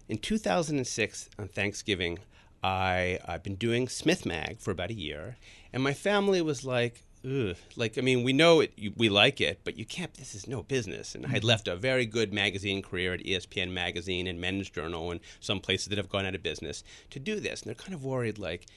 In 0.07 0.17
2006, 0.17 1.29
on 1.37 1.49
Thanksgiving, 1.49 2.19
I 2.63 3.19
I've 3.27 3.43
been 3.43 3.55
doing 3.55 3.89
Smith 3.89 4.25
Mag 4.25 4.59
for 4.59 4.71
about 4.71 4.89
a 4.89 4.95
year, 4.95 5.37
and 5.73 5.83
my 5.83 5.93
family 5.93 6.41
was 6.41 6.63
like, 6.63 7.03
Ugh. 7.25 7.55
Like, 7.75 7.97
I 7.97 8.01
mean, 8.01 8.23
we 8.23 8.33
know 8.33 8.59
it, 8.59 8.73
you, 8.75 8.93
we 8.95 9.09
like 9.09 9.41
it, 9.41 9.61
but 9.63 9.77
you 9.77 9.85
can't, 9.85 10.13
this 10.13 10.35
is 10.35 10.47
no 10.47 10.63
business. 10.63 11.15
And 11.15 11.25
I 11.25 11.29
had 11.29 11.39
mm-hmm. 11.39 11.47
left 11.47 11.67
a 11.67 11.75
very 11.75 12.05
good 12.05 12.33
magazine 12.33 12.81
career 12.81 13.13
at 13.13 13.23
ESPN 13.23 13.71
Magazine 13.71 14.27
and 14.27 14.39
Men's 14.39 14.69
Journal 14.69 15.11
and 15.11 15.19
some 15.39 15.59
places 15.59 15.87
that 15.87 15.97
have 15.97 16.09
gone 16.09 16.25
out 16.25 16.35
of 16.35 16.43
business 16.43 16.83
to 17.09 17.19
do 17.19 17.39
this. 17.39 17.61
And 17.61 17.69
they're 17.69 17.75
kind 17.75 17.93
of 17.93 18.03
worried, 18.03 18.37
like, 18.37 18.67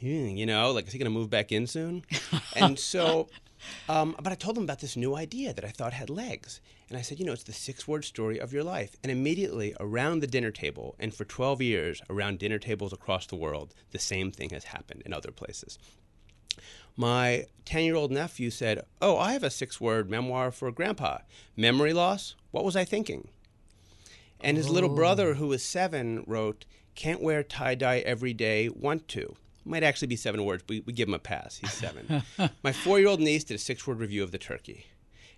hmm, 0.00 0.28
you 0.28 0.46
know, 0.46 0.72
like, 0.72 0.86
is 0.86 0.92
he 0.92 0.98
going 0.98 1.10
to 1.10 1.18
move 1.18 1.30
back 1.30 1.52
in 1.52 1.66
soon? 1.66 2.04
and 2.56 2.78
so, 2.78 3.28
um, 3.88 4.16
but 4.22 4.32
I 4.32 4.36
told 4.36 4.56
them 4.56 4.64
about 4.64 4.80
this 4.80 4.96
new 4.96 5.14
idea 5.14 5.52
that 5.52 5.64
I 5.64 5.68
thought 5.68 5.92
had 5.92 6.10
legs. 6.10 6.60
And 6.88 6.98
I 6.98 7.02
said, 7.02 7.18
you 7.18 7.24
know, 7.24 7.32
it's 7.32 7.44
the 7.44 7.52
six 7.52 7.86
word 7.86 8.04
story 8.04 8.38
of 8.38 8.52
your 8.52 8.64
life. 8.64 8.96
And 9.02 9.12
immediately 9.12 9.74
around 9.80 10.20
the 10.20 10.26
dinner 10.26 10.50
table, 10.50 10.94
and 10.98 11.14
for 11.14 11.24
12 11.24 11.62
years 11.62 12.02
around 12.10 12.38
dinner 12.38 12.58
tables 12.58 12.92
across 12.92 13.26
the 13.26 13.36
world, 13.36 13.74
the 13.92 13.98
same 13.98 14.30
thing 14.30 14.50
has 14.50 14.64
happened 14.64 15.02
in 15.06 15.12
other 15.12 15.30
places 15.30 15.78
my 16.96 17.46
10 17.64 17.84
year 17.84 17.94
old 17.94 18.10
nephew 18.10 18.50
said, 18.50 18.84
Oh, 19.00 19.16
I 19.16 19.32
have 19.32 19.42
a 19.42 19.50
six 19.50 19.80
word 19.80 20.10
memoir 20.10 20.50
for 20.50 20.70
grandpa. 20.70 21.18
Memory 21.56 21.92
loss? 21.92 22.34
What 22.50 22.64
was 22.64 22.76
I 22.76 22.84
thinking? 22.84 23.28
And 24.40 24.56
his 24.56 24.68
oh. 24.68 24.72
little 24.72 24.94
brother, 24.94 25.30
oh. 25.30 25.34
who 25.34 25.48
was 25.48 25.62
seven, 25.62 26.24
wrote, 26.26 26.64
Can't 26.94 27.22
wear 27.22 27.42
tie 27.42 27.74
dye 27.74 28.00
every 28.00 28.32
day, 28.32 28.68
want 28.68 29.08
to. 29.08 29.36
Might 29.64 29.84
actually 29.84 30.08
be 30.08 30.16
seven 30.16 30.44
words, 30.44 30.64
but 30.66 30.78
we 30.84 30.92
give 30.92 31.08
him 31.08 31.14
a 31.14 31.20
pass. 31.20 31.58
He's 31.58 31.72
seven. 31.72 32.22
my 32.64 32.72
four 32.72 32.98
year 32.98 33.08
old 33.08 33.20
niece 33.20 33.44
did 33.44 33.54
a 33.54 33.58
six 33.58 33.86
word 33.86 34.00
review 34.00 34.22
of 34.22 34.32
the 34.32 34.38
turkey. 34.38 34.86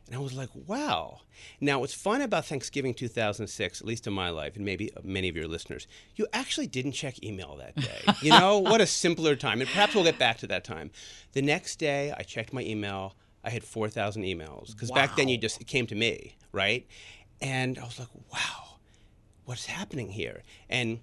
And 0.06 0.14
I 0.14 0.18
was 0.18 0.34
like, 0.34 0.50
wow. 0.66 1.20
Now, 1.60 1.80
what's 1.80 1.94
fun 1.94 2.20
about 2.20 2.44
Thanksgiving 2.44 2.92
2006, 2.92 3.80
at 3.80 3.86
least 3.86 4.06
in 4.06 4.12
my 4.12 4.28
life, 4.28 4.54
and 4.56 4.64
maybe 4.64 4.94
uh, 4.94 5.00
many 5.02 5.28
of 5.28 5.36
your 5.36 5.48
listeners, 5.48 5.86
you 6.14 6.26
actually 6.32 6.66
didn't 6.66 6.92
check 6.92 7.22
email 7.24 7.56
that 7.56 7.74
day. 7.74 8.14
you 8.20 8.30
know, 8.30 8.58
what 8.60 8.82
a 8.82 8.86
simpler 8.86 9.34
time. 9.34 9.60
And 9.60 9.68
perhaps 9.68 9.94
we'll 9.94 10.04
get 10.04 10.18
back 10.18 10.38
to 10.38 10.46
that 10.48 10.62
time. 10.62 10.90
The 11.32 11.40
next 11.40 11.76
day, 11.76 12.12
I 12.16 12.22
checked 12.22 12.52
my 12.52 12.62
email. 12.62 13.16
I 13.42 13.50
had 13.50 13.64
4,000 13.64 14.22
emails 14.22 14.72
because 14.72 14.90
wow. 14.90 14.96
back 14.96 15.16
then 15.16 15.28
you 15.28 15.38
just, 15.38 15.60
it 15.60 15.66
came 15.66 15.86
to 15.86 15.94
me, 15.94 16.36
right? 16.52 16.86
And 17.40 17.78
I 17.78 17.84
was 17.84 17.98
like, 17.98 18.08
wow, 18.32 18.76
what's 19.46 19.66
happening 19.66 20.10
here? 20.10 20.42
And 20.68 21.00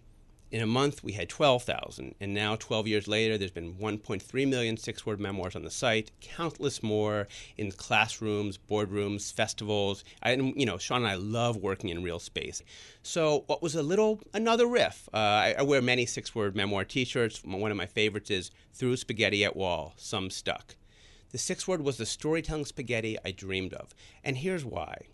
in 0.52 0.62
a 0.62 0.68
month 0.68 1.04
we 1.04 1.14
had 1.14 1.30
12,000 1.30 2.14
and 2.20 2.34
now 2.34 2.56
12 2.56 2.88
years 2.88 3.08
later 3.08 3.38
there's 3.38 3.52
been 3.52 3.76
1.3 3.76 4.48
million 4.50 4.76
six 4.76 5.06
word 5.06 5.20
memoirs 5.20 5.56
on 5.56 5.64
the 5.64 5.72
site 5.72 6.12
countless 6.20 6.84
more 6.84 7.28
in 7.58 7.72
classrooms 7.72 8.58
boardrooms 8.58 9.34
festivals. 9.34 10.04
I, 10.22 10.34
you 10.34 10.66
know 10.66 10.78
Sean 10.78 11.04
and 11.04 11.08
I 11.08 11.16
love 11.16 11.58
working 11.58 11.90
in 11.90 12.04
real 12.04 12.20
space. 12.20 12.62
So 13.02 13.44
what 13.48 13.62
was 13.62 13.76
a 13.76 13.84
little 13.84 14.20
another 14.34 14.68
riff. 14.68 15.08
Uh, 15.14 15.18
I, 15.18 15.56
I, 15.60 15.62
wear 15.62 15.82
many 15.82 16.06
six 16.06 16.36
word 16.36 16.56
memoir 16.56 16.84
t-shirts. 16.84 17.44
One 17.44 17.72
of 17.72 17.78
my 17.78 17.86
favorites 17.86 18.30
is 18.30 18.52
threw 18.74 18.98
spaghetti 18.98 19.46
at 19.46 19.56
wall 19.56 19.94
some 19.96 20.30
stuck. 20.30 20.76
The 21.32 21.38
six 21.38 21.66
word 21.68 21.82
was 21.82 21.98
the 21.98 22.06
storytelling 22.06 22.66
spaghetti 22.66 23.18
I 23.24 23.32
dreamed 23.32 23.74
of. 23.74 23.96
And 24.24 24.38
here's 24.38 24.66
why 24.66 25.08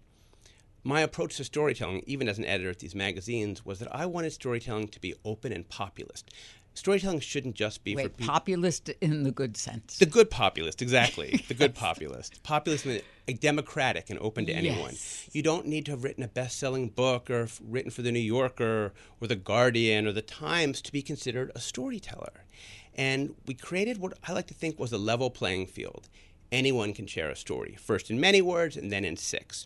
my 0.84 1.02
approach 1.02 1.38
to 1.38 1.44
storytelling, 1.44 2.04
even 2.06 2.30
as 2.30 2.38
an 2.38 2.46
editor 2.46 2.70
at 2.70 2.80
these 2.80 2.96
magazines, 2.96 3.66
was 3.66 3.80
that 3.80 3.94
I 3.94 4.06
wanted 4.06 4.32
storytelling 4.32 4.88
to 4.90 5.00
be 5.00 5.16
open 5.26 5.52
and 5.52 5.68
populist. 5.68 6.32
Storytelling 6.78 7.20
shouldn't 7.20 7.56
just 7.56 7.84
be 7.84 7.96
Wait, 7.96 8.04
for 8.04 8.10
people. 8.10 8.32
populist 8.32 8.90
in 9.02 9.24
the 9.24 9.32
good 9.32 9.58
sense. 9.58 9.98
The 9.98 10.06
good 10.06 10.30
populist, 10.30 10.82
exactly. 10.84 11.44
the 11.48 11.56
good 11.56 11.74
populist. 11.76 12.44
Populist, 12.44 12.86
a 12.86 13.34
democratic 13.34 14.12
and 14.12 14.20
open 14.20 14.46
to 14.46 14.54
anyone. 14.54 14.92
Yes. 14.92 15.28
You 15.34 15.42
don't 15.42 15.66
need 15.66 15.86
to 15.88 15.92
have 15.94 16.04
written 16.04 16.24
a 16.24 16.28
best-selling 16.28 16.90
book 16.90 17.32
or 17.32 17.48
written 17.64 17.90
for 17.90 18.04
the 18.04 18.12
New 18.12 18.20
Yorker 18.20 18.94
or 19.20 19.28
the 19.28 19.36
Guardian 19.36 20.06
or 20.06 20.12
the 20.12 20.22
Times 20.22 20.80
to 20.84 20.92
be 20.92 21.02
considered 21.02 21.52
a 21.56 21.60
storyteller. 21.60 22.46
And 22.94 23.34
we 23.48 23.56
created 23.56 23.98
what 23.98 24.14
I 24.28 24.34
like 24.34 24.48
to 24.48 24.54
think 24.54 24.80
was 24.80 24.94
a 24.94 25.00
level 25.00 25.32
playing 25.32 25.66
field. 25.66 26.10
Anyone 26.52 26.94
can 26.94 27.08
share 27.08 27.32
a 27.32 27.36
story, 27.36 27.76
first 27.80 28.12
in 28.12 28.20
many 28.20 28.42
words 28.42 28.78
and 28.78 28.92
then 28.92 29.04
in 29.04 29.18
six. 29.18 29.66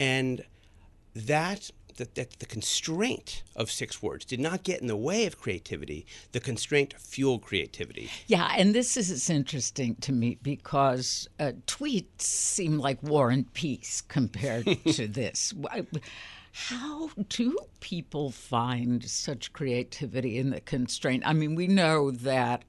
And 0.00 0.42
that 1.14 1.70
that, 1.96 2.14
that 2.14 2.38
the 2.38 2.46
constraint 2.46 3.42
of 3.54 3.70
six 3.70 4.02
words 4.02 4.24
did 4.24 4.40
not 4.40 4.62
get 4.62 4.80
in 4.80 4.86
the 4.86 4.96
way 4.96 5.26
of 5.26 5.38
creativity. 5.38 6.06
The 6.32 6.40
constraint 6.40 6.94
fueled 6.98 7.42
creativity. 7.42 8.10
Yeah, 8.26 8.50
and 8.56 8.74
this 8.74 8.96
is 8.96 9.28
interesting 9.28 9.96
to 9.96 10.12
me 10.12 10.38
because 10.42 11.28
uh, 11.38 11.52
tweets 11.66 12.22
seem 12.22 12.78
like 12.78 13.02
war 13.02 13.28
and 13.28 13.52
peace 13.52 14.00
compared 14.00 14.64
to 14.92 15.06
this. 15.06 15.52
How 16.52 17.10
do 17.28 17.56
people 17.80 18.30
find 18.30 19.04
such 19.04 19.52
creativity 19.52 20.38
in 20.38 20.50
the 20.50 20.60
constraint? 20.60 21.22
I 21.26 21.34
mean, 21.34 21.54
we 21.54 21.68
know 21.68 22.10
that 22.10 22.64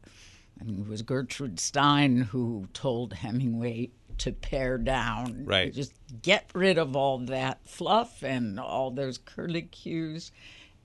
I 0.59 0.63
mean, 0.63 0.81
it 0.81 0.87
was 0.87 1.01
Gertrude 1.01 1.59
Stein 1.59 2.17
who 2.17 2.67
told 2.73 3.13
Hemingway 3.13 3.89
to 4.19 4.31
pare 4.31 4.77
down. 4.77 5.45
Right. 5.45 5.73
Just 5.73 5.93
get 6.21 6.49
rid 6.53 6.77
of 6.77 6.95
all 6.95 7.19
that 7.19 7.67
fluff 7.67 8.23
and 8.23 8.59
all 8.59 8.91
those 8.91 9.17
curlicues. 9.17 10.31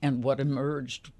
And 0.01 0.23
what 0.23 0.39
emerged 0.39 1.11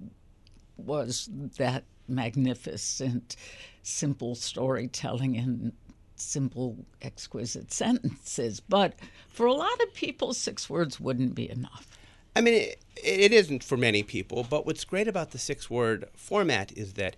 was 0.76 1.28
that 1.58 1.84
magnificent, 2.06 3.36
simple 3.82 4.34
storytelling 4.34 5.34
in 5.34 5.72
simple, 6.16 6.76
exquisite 7.02 7.72
sentences. 7.72 8.60
But 8.60 8.94
for 9.28 9.46
a 9.46 9.52
lot 9.52 9.80
of 9.82 9.94
people, 9.94 10.34
six 10.34 10.68
words 10.68 10.98
wouldn't 10.98 11.34
be 11.34 11.50
enough. 11.50 11.98
I 12.34 12.40
mean, 12.40 12.54
it, 12.54 12.84
it 12.96 13.32
isn't 13.32 13.64
for 13.64 13.76
many 13.76 14.02
people, 14.02 14.46
but 14.48 14.66
what's 14.66 14.84
great 14.84 15.08
about 15.08 15.30
the 15.32 15.38
six 15.38 15.68
word 15.68 16.08
format 16.16 16.72
is 16.76 16.94
that 16.94 17.16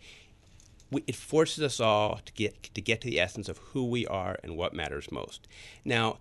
we, 0.91 1.05
it 1.07 1.17
forces 1.17 1.63
us 1.63 1.81
all 1.81 2.21
to 2.25 2.33
get 2.33 2.63
to 2.75 2.81
get 2.81 3.01
to 3.03 3.09
the 3.09 3.21
essence 3.21 3.49
of 3.49 3.59
who 3.59 3.87
we 3.87 4.07
are 4.07 4.39
and 4.43 4.57
what 4.57 4.75
matters 4.75 5.11
most. 5.11 5.47
Now, 5.85 6.19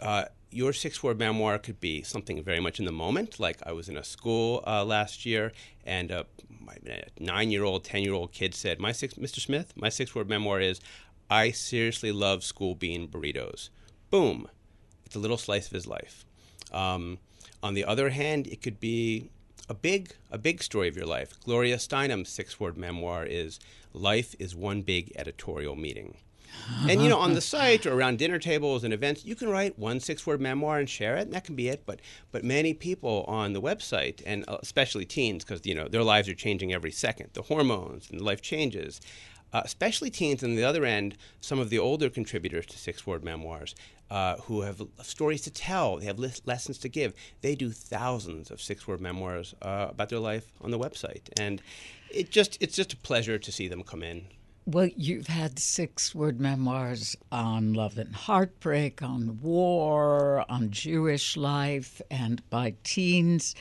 uh, 0.00 0.26
your 0.50 0.72
six-word 0.72 1.18
memoir 1.18 1.58
could 1.58 1.80
be 1.80 2.02
something 2.02 2.42
very 2.42 2.60
much 2.60 2.78
in 2.78 2.86
the 2.86 2.92
moment. 2.92 3.38
Like 3.38 3.58
I 3.66 3.72
was 3.72 3.88
in 3.88 3.96
a 3.96 4.04
school 4.04 4.62
uh, 4.66 4.84
last 4.84 5.26
year, 5.26 5.52
and 5.84 6.10
uh, 6.10 6.24
my 6.60 6.76
nine-year-old, 7.18 7.84
ten-year-old 7.84 8.32
kid 8.32 8.54
said, 8.54 8.78
"My 8.78 8.92
six, 8.92 9.14
Mr. 9.14 9.40
Smith, 9.40 9.72
my 9.76 9.88
six-word 9.88 10.28
memoir 10.28 10.60
is, 10.60 10.80
I 11.30 11.50
seriously 11.50 12.12
love 12.12 12.42
school 12.44 12.74
bean 12.74 13.08
burritos." 13.08 13.68
Boom, 14.10 14.48
it's 15.04 15.16
a 15.16 15.18
little 15.18 15.38
slice 15.38 15.66
of 15.66 15.72
his 15.72 15.86
life. 15.86 16.24
Um, 16.72 17.18
on 17.62 17.74
the 17.74 17.84
other 17.84 18.10
hand, 18.10 18.46
it 18.46 18.62
could 18.62 18.80
be 18.80 19.30
a 19.68 19.74
big 19.74 20.14
a 20.30 20.38
big 20.38 20.62
story 20.62 20.88
of 20.88 20.96
your 20.96 21.06
life. 21.06 21.38
Gloria 21.44 21.76
Steinem's 21.76 22.28
six-word 22.28 22.76
memoir 22.76 23.24
is 23.24 23.60
life 23.92 24.34
is 24.38 24.54
one 24.54 24.82
big 24.82 25.12
editorial 25.16 25.76
meeting. 25.76 26.16
and 26.88 27.02
you 27.02 27.08
know, 27.08 27.18
on 27.18 27.34
the 27.34 27.40
site 27.54 27.84
or 27.86 27.92
around 27.92 28.18
dinner 28.18 28.38
tables 28.38 28.84
and 28.84 28.94
events, 28.94 29.24
you 29.24 29.34
can 29.34 29.48
write 29.48 29.78
one 29.78 30.00
six-word 30.00 30.40
memoir 30.40 30.78
and 30.78 30.88
share 30.88 31.16
it, 31.16 31.22
and 31.22 31.32
that 31.32 31.44
can 31.44 31.54
be 31.54 31.68
it. 31.68 31.82
But 31.84 32.00
but 32.32 32.44
many 32.44 32.72
people 32.74 33.24
on 33.28 33.52
the 33.52 33.60
website, 33.60 34.22
and 34.24 34.44
uh, 34.48 34.58
especially 34.62 35.04
teens, 35.04 35.44
because 35.44 35.64
you 35.66 35.74
know 35.74 35.88
their 35.88 36.04
lives 36.04 36.28
are 36.28 36.34
changing 36.34 36.72
every 36.72 36.92
second, 36.92 37.30
the 37.34 37.42
hormones 37.42 38.10
and 38.10 38.20
life 38.20 38.42
changes. 38.42 39.00
Uh, 39.50 39.62
especially 39.64 40.10
teens, 40.10 40.42
and 40.42 40.58
the 40.58 40.64
other 40.64 40.84
end, 40.84 41.16
some 41.40 41.58
of 41.58 41.70
the 41.70 41.78
older 41.78 42.10
contributors 42.10 42.66
to 42.66 42.76
six-word 42.76 43.24
memoirs 43.24 43.74
uh, 44.10 44.36
who 44.36 44.62
have 44.62 44.82
stories 45.02 45.42
to 45.42 45.50
tell, 45.50 45.98
they 45.98 46.06
have 46.06 46.18
lessons 46.18 46.78
to 46.78 46.88
give. 46.88 47.12
They 47.40 47.54
do 47.54 47.70
thousands 47.70 48.50
of 48.50 48.60
six-word 48.60 49.00
memoirs 49.00 49.54
uh, 49.62 49.88
about 49.90 50.08
their 50.08 50.18
life 50.18 50.52
on 50.60 50.70
the 50.70 50.78
website, 50.78 51.28
and 51.38 51.60
it 52.10 52.30
just 52.30 52.56
it's 52.60 52.76
just 52.76 52.92
a 52.92 52.96
pleasure 52.96 53.38
to 53.38 53.52
see 53.52 53.68
them 53.68 53.82
come 53.82 54.02
in. 54.02 54.26
Well, 54.66 54.90
you've 54.96 55.28
had 55.28 55.58
six 55.58 56.14
word 56.14 56.40
memoirs 56.40 57.16
on 57.32 57.72
love 57.72 57.96
and 57.96 58.14
heartbreak, 58.14 59.02
on 59.02 59.40
war, 59.40 60.44
on 60.50 60.70
Jewish 60.70 61.38
life, 61.38 62.02
and 62.10 62.42
by 62.50 62.74
teens. 62.84 63.54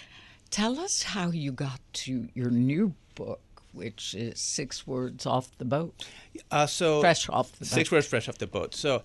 Tell 0.49 0.77
us 0.79 1.03
how 1.03 1.31
you 1.31 1.53
got 1.53 1.79
to 1.93 2.27
your 2.33 2.49
new 2.49 2.93
book, 3.15 3.39
which 3.71 4.15
is 4.15 4.39
Six 4.39 4.85
Words 4.85 5.25
Off 5.25 5.49
the 5.57 5.65
Boat. 5.65 6.05
Uh, 6.51 6.65
so 6.67 6.99
fresh 6.99 7.29
off 7.29 7.53
the 7.53 7.65
boat. 7.65 7.69
Six 7.69 7.91
words 7.91 8.07
fresh 8.07 8.27
off 8.27 8.37
the 8.37 8.47
boat. 8.47 8.75
So, 8.75 9.01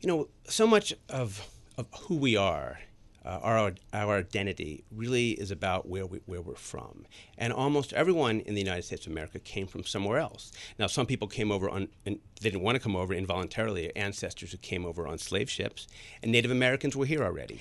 you 0.00 0.06
know, 0.06 0.28
so 0.44 0.66
much 0.66 0.92
of 1.08 1.48
of 1.76 1.86
who 2.02 2.16
we 2.16 2.36
are 2.36 2.78
uh, 3.24 3.38
our 3.42 3.74
our 3.92 4.16
identity 4.16 4.84
really 4.90 5.32
is 5.32 5.50
about 5.50 5.88
where 5.88 6.06
we 6.06 6.20
where 6.26 6.40
we're 6.40 6.54
from, 6.54 7.06
and 7.36 7.52
almost 7.52 7.92
everyone 7.92 8.40
in 8.40 8.54
the 8.54 8.60
United 8.60 8.82
States 8.82 9.06
of 9.06 9.12
America 9.12 9.38
came 9.38 9.66
from 9.66 9.84
somewhere 9.84 10.18
else. 10.18 10.52
Now, 10.78 10.86
some 10.86 11.06
people 11.06 11.28
came 11.28 11.52
over 11.52 11.68
on 11.68 11.88
and 12.06 12.18
they 12.40 12.50
didn't 12.50 12.62
want 12.62 12.76
to 12.76 12.80
come 12.80 12.96
over 12.96 13.12
involuntarily. 13.12 13.94
Ancestors 13.94 14.52
who 14.52 14.58
came 14.58 14.86
over 14.86 15.06
on 15.06 15.18
slave 15.18 15.50
ships, 15.50 15.86
and 16.22 16.32
Native 16.32 16.50
Americans 16.50 16.96
were 16.96 17.04
here 17.04 17.22
already. 17.22 17.60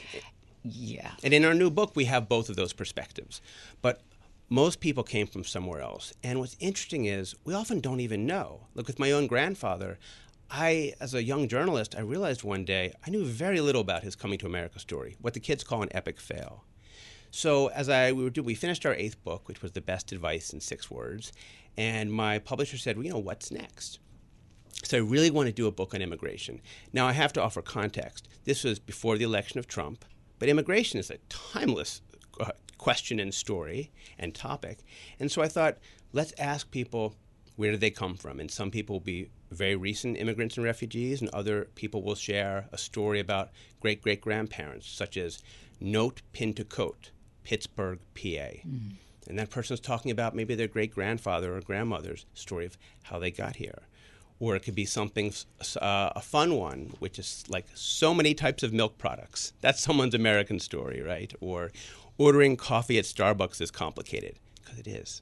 Yeah. 0.63 1.11
And 1.23 1.33
in 1.33 1.45
our 1.45 1.53
new 1.53 1.69
book, 1.69 1.95
we 1.95 2.05
have 2.05 2.29
both 2.29 2.49
of 2.49 2.55
those 2.55 2.73
perspectives, 2.73 3.41
but. 3.81 4.01
Most 4.51 4.79
people 4.79 5.03
came 5.03 5.27
from 5.27 5.43
somewhere 5.43 5.79
else. 5.79 6.11
And 6.23 6.39
what's 6.39 6.57
interesting 6.59 7.05
is 7.05 7.35
we 7.43 7.53
often 7.53 7.79
don't 7.81 7.99
even 7.99 8.25
know. 8.25 8.61
Look, 8.73 8.87
with 8.87 8.97
my 8.97 9.11
own 9.11 9.27
grandfather, 9.27 9.99
I, 10.51 10.93
as 10.99 11.13
a 11.13 11.23
young 11.23 11.47
journalist, 11.47 11.95
I 11.95 12.01
realized 12.01 12.43
one 12.43 12.65
day 12.65 12.93
I 13.05 13.09
knew 13.09 13.23
very 13.25 13.61
little 13.61 13.81
about 13.81 14.03
his 14.03 14.15
coming 14.15 14.39
to 14.39 14.47
America 14.47 14.79
story, 14.79 15.15
what 15.21 15.33
the 15.33 15.39
kids 15.39 15.63
call 15.63 15.83
an 15.83 15.89
epic 15.91 16.19
fail. 16.19 16.65
So 17.31 17.67
as 17.67 17.89
I 17.89 18.11
we, 18.11 18.23
were, 18.23 18.31
we 18.41 18.55
finished 18.55 18.85
our 18.85 18.95
eighth 18.95 19.23
book, 19.23 19.47
which 19.47 19.61
was 19.61 19.73
the 19.73 19.81
best 19.81 20.11
advice 20.11 20.51
in 20.51 20.59
six 20.59 20.89
words, 20.89 21.31
and 21.77 22.11
my 22.11 22.39
publisher 22.39 22.77
said, 22.77 22.97
well, 22.97 23.05
you 23.05 23.11
know, 23.11 23.19
what's 23.19 23.51
next? 23.51 23.99
So 24.83 24.97
I 24.97 25.01
really 25.01 25.29
want 25.29 25.47
to 25.47 25.53
do 25.53 25.67
a 25.67 25.71
book 25.71 25.93
on 25.93 26.01
immigration. 26.01 26.61
Now 26.93 27.05
I 27.05 27.11
have 27.11 27.33
to 27.33 27.43
offer 27.43 27.61
context. 27.61 28.27
This 28.45 28.63
was 28.63 28.79
before 28.79 29.17
the 29.17 29.25
election 29.25 29.59
of 29.59 29.67
Trump, 29.67 30.05
but 30.39 30.49
immigration 30.49 30.99
is 30.99 31.11
a 31.11 31.17
timeless 31.27 32.01
uh, 32.39 32.51
question 32.77 33.19
and 33.19 33.33
story 33.33 33.91
and 34.17 34.33
topic. 34.33 34.79
And 35.19 35.31
so 35.31 35.41
I 35.41 35.47
thought, 35.47 35.77
let's 36.13 36.33
ask 36.39 36.71
people 36.71 37.15
where 37.57 37.71
did 37.71 37.81
they 37.81 37.91
come 37.91 38.15
from? 38.15 38.39
And 38.39 38.49
some 38.49 38.71
people 38.71 38.95
will 38.95 39.01
be 39.01 39.29
very 39.51 39.75
recent 39.75 40.17
immigrants 40.17 40.57
and 40.57 40.65
refugees, 40.65 41.21
and 41.21 41.29
other 41.31 41.67
people 41.75 42.03
will 42.03 42.15
share 42.15 42.67
a 42.71 42.77
story 42.77 43.19
about 43.19 43.49
great 43.79 44.01
great 44.01 44.21
grandparents, 44.21 44.87
such 44.87 45.17
as 45.17 45.41
Note 45.79 46.21
Pinto-Cote, 46.33 47.11
Pittsburgh, 47.43 47.99
PA. 48.15 48.19
Mm. 48.65 48.93
And 49.27 49.37
that 49.37 49.49
person 49.49 49.75
is 49.75 49.79
talking 49.79 50.11
about 50.11 50.35
maybe 50.35 50.55
their 50.55 50.67
great 50.67 50.93
grandfather 50.93 51.55
or 51.55 51.61
grandmother's 51.61 52.25
story 52.33 52.65
of 52.65 52.77
how 53.03 53.19
they 53.19 53.31
got 53.31 53.57
here. 53.57 53.83
Or 54.39 54.55
it 54.55 54.61
could 54.61 54.75
be 54.75 54.85
something, 54.85 55.33
uh, 55.81 56.11
a 56.15 56.21
fun 56.21 56.55
one, 56.55 56.93
which 56.99 57.19
is 57.19 57.43
like 57.47 57.65
so 57.75 58.13
many 58.13 58.33
types 58.33 58.63
of 58.63 58.73
milk 58.73 58.97
products. 58.97 59.53
That's 59.61 59.81
someone's 59.81 60.15
American 60.15 60.59
story, 60.59 61.01
right? 61.01 61.31
Or 61.41 61.71
ordering 62.17 62.55
coffee 62.55 62.97
at 62.97 63.05
Starbucks 63.05 63.61
is 63.61 63.69
complicated, 63.69 64.37
because 64.55 64.79
it 64.79 64.87
is. 64.87 65.21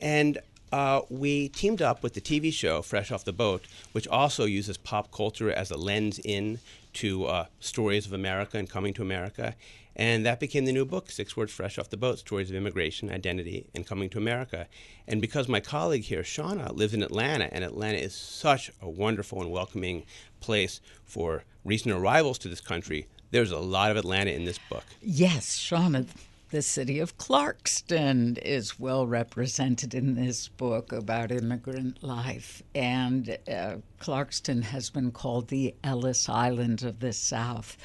And 0.00 0.38
uh, 0.74 1.02
we 1.08 1.48
teamed 1.50 1.80
up 1.80 2.02
with 2.02 2.14
the 2.14 2.20
TV 2.20 2.52
show 2.52 2.82
Fresh 2.82 3.12
Off 3.12 3.24
the 3.24 3.32
Boat, 3.32 3.64
which 3.92 4.08
also 4.08 4.44
uses 4.44 4.76
pop 4.76 5.12
culture 5.12 5.48
as 5.48 5.70
a 5.70 5.76
lens 5.76 6.18
in 6.24 6.58
to 6.94 7.26
uh, 7.26 7.46
stories 7.60 8.06
of 8.06 8.12
America 8.12 8.58
and 8.58 8.68
coming 8.68 8.92
to 8.94 9.00
America. 9.00 9.54
And 9.94 10.26
that 10.26 10.40
became 10.40 10.64
the 10.64 10.72
new 10.72 10.84
book, 10.84 11.12
Six 11.12 11.36
Words 11.36 11.52
Fresh 11.52 11.78
Off 11.78 11.90
the 11.90 11.96
Boat 11.96 12.18
Stories 12.18 12.50
of 12.50 12.56
Immigration, 12.56 13.08
Identity, 13.08 13.66
and 13.72 13.86
Coming 13.86 14.10
to 14.10 14.18
America. 14.18 14.66
And 15.06 15.20
because 15.20 15.46
my 15.46 15.60
colleague 15.60 16.02
here, 16.02 16.24
Shauna, 16.24 16.74
lives 16.74 16.92
in 16.92 17.04
Atlanta, 17.04 17.54
and 17.54 17.62
Atlanta 17.62 17.98
is 17.98 18.12
such 18.12 18.72
a 18.82 18.88
wonderful 18.88 19.42
and 19.42 19.52
welcoming 19.52 20.02
place 20.40 20.80
for 21.04 21.44
recent 21.64 21.94
arrivals 21.94 22.36
to 22.38 22.48
this 22.48 22.60
country, 22.60 23.06
there's 23.30 23.52
a 23.52 23.60
lot 23.60 23.92
of 23.92 23.96
Atlanta 23.96 24.32
in 24.32 24.44
this 24.44 24.58
book. 24.68 24.84
Yes, 25.00 25.56
Shauna, 25.56 26.08
the 26.54 26.62
city 26.62 27.00
of 27.00 27.18
Clarkston 27.18 28.38
is 28.38 28.78
well 28.78 29.08
represented 29.08 29.92
in 29.92 30.14
this 30.14 30.46
book 30.46 30.92
about 30.92 31.32
immigrant 31.32 32.00
life. 32.00 32.62
And 32.76 33.36
uh, 33.48 33.78
Clarkston 34.00 34.62
has 34.62 34.88
been 34.88 35.10
called 35.10 35.48
the 35.48 35.74
Ellis 35.82 36.28
Island 36.28 36.84
of 36.84 37.00
the 37.00 37.12
South. 37.12 37.76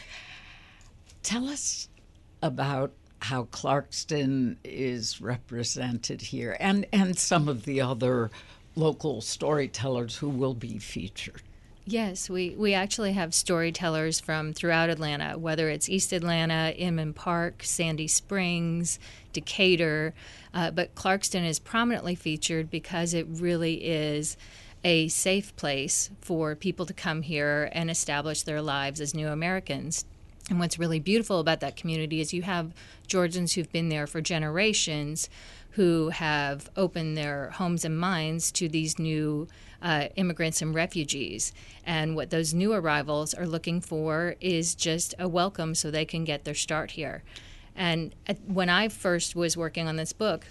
Tell 1.23 1.49
us 1.49 1.89
about 2.43 2.91
how 3.23 3.45
Clarkston 3.45 4.57
is 4.63 5.19
represented 5.19 6.21
here 6.21 6.55
and, 6.59 6.85
and 6.93 7.17
some 7.17 7.47
of 7.49 7.65
the 7.65 7.81
other 7.81 8.29
local 8.75 9.21
storytellers 9.21 10.17
who 10.17 10.29
will 10.29 10.53
be 10.53 10.77
featured. 10.77 11.41
Yes, 11.85 12.29
we, 12.29 12.51
we 12.51 12.73
actually 12.73 13.13
have 13.13 13.33
storytellers 13.33 14.19
from 14.19 14.53
throughout 14.53 14.89
Atlanta, 14.89 15.39
whether 15.39 15.69
it's 15.69 15.89
East 15.89 16.13
Atlanta, 16.13 16.73
Inman 16.77 17.13
Park, 17.13 17.63
Sandy 17.63 18.07
Springs, 18.07 18.99
Decatur. 19.33 20.13
Uh, 20.53 20.69
but 20.69 20.93
Clarkston 20.93 21.45
is 21.45 21.57
prominently 21.57 22.13
featured 22.13 22.69
because 22.69 23.13
it 23.13 23.25
really 23.27 23.85
is 23.85 24.37
a 24.83 25.07
safe 25.07 25.55
place 25.55 26.09
for 26.21 26.55
people 26.55 26.85
to 26.85 26.93
come 26.93 27.23
here 27.23 27.69
and 27.73 27.89
establish 27.89 28.43
their 28.43 28.61
lives 28.61 29.01
as 29.01 29.15
new 29.15 29.27
Americans. 29.27 30.05
And 30.49 30.59
what's 30.59 30.79
really 30.79 30.99
beautiful 30.99 31.39
about 31.39 31.59
that 31.59 31.75
community 31.75 32.21
is 32.21 32.33
you 32.33 32.41
have 32.43 32.73
Georgians 33.07 33.53
who've 33.53 33.71
been 33.71 33.89
there 33.89 34.07
for 34.07 34.21
generations 34.21 35.29
who 35.71 36.09
have 36.09 36.69
opened 36.75 37.15
their 37.15 37.51
homes 37.51 37.85
and 37.85 37.97
minds 37.99 38.51
to 38.53 38.67
these 38.67 38.97
new 38.97 39.47
uh, 39.81 40.07
immigrants 40.15 40.61
and 40.61 40.75
refugees. 40.75 41.53
And 41.85 42.15
what 42.15 42.29
those 42.29 42.53
new 42.53 42.73
arrivals 42.73 43.33
are 43.33 43.47
looking 43.47 43.81
for 43.81 44.35
is 44.41 44.75
just 44.75 45.13
a 45.17 45.27
welcome 45.27 45.75
so 45.75 45.89
they 45.89 46.05
can 46.05 46.23
get 46.23 46.43
their 46.43 46.53
start 46.53 46.91
here. 46.91 47.23
And 47.75 48.13
when 48.45 48.69
I 48.69 48.89
first 48.89 49.35
was 49.35 49.55
working 49.55 49.87
on 49.87 49.95
this 49.95 50.13
book, 50.13 50.47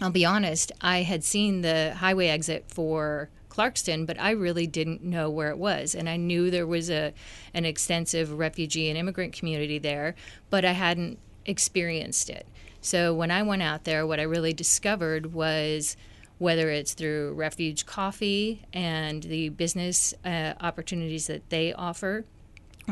I'll 0.00 0.10
be 0.10 0.24
honest, 0.24 0.72
I 0.80 1.02
had 1.02 1.24
seen 1.24 1.62
the 1.62 1.94
highway 1.94 2.28
exit 2.28 2.64
for 2.68 3.30
Clarkston, 3.48 4.06
but 4.06 4.20
I 4.20 4.32
really 4.32 4.66
didn't 4.66 5.02
know 5.02 5.30
where 5.30 5.48
it 5.50 5.58
was. 5.58 5.94
And 5.94 6.08
I 6.08 6.16
knew 6.16 6.50
there 6.50 6.66
was 6.66 6.90
a 6.90 7.14
an 7.54 7.64
extensive 7.64 8.32
refugee 8.32 8.90
and 8.90 8.98
immigrant 8.98 9.32
community 9.32 9.78
there, 9.78 10.14
but 10.50 10.64
I 10.64 10.72
hadn't 10.72 11.18
experienced 11.46 12.28
it. 12.28 12.46
So 12.82 13.14
when 13.14 13.30
I 13.30 13.42
went 13.42 13.62
out 13.62 13.84
there, 13.84 14.06
what 14.06 14.20
I 14.20 14.24
really 14.24 14.52
discovered 14.52 15.32
was 15.32 15.96
whether 16.38 16.70
it's 16.70 16.94
through 16.94 17.32
Refuge 17.32 17.86
Coffee 17.86 18.62
and 18.72 19.22
the 19.22 19.48
business 19.50 20.14
uh, 20.24 20.52
opportunities 20.60 21.26
that 21.28 21.48
they 21.50 21.72
offer, 21.72 22.24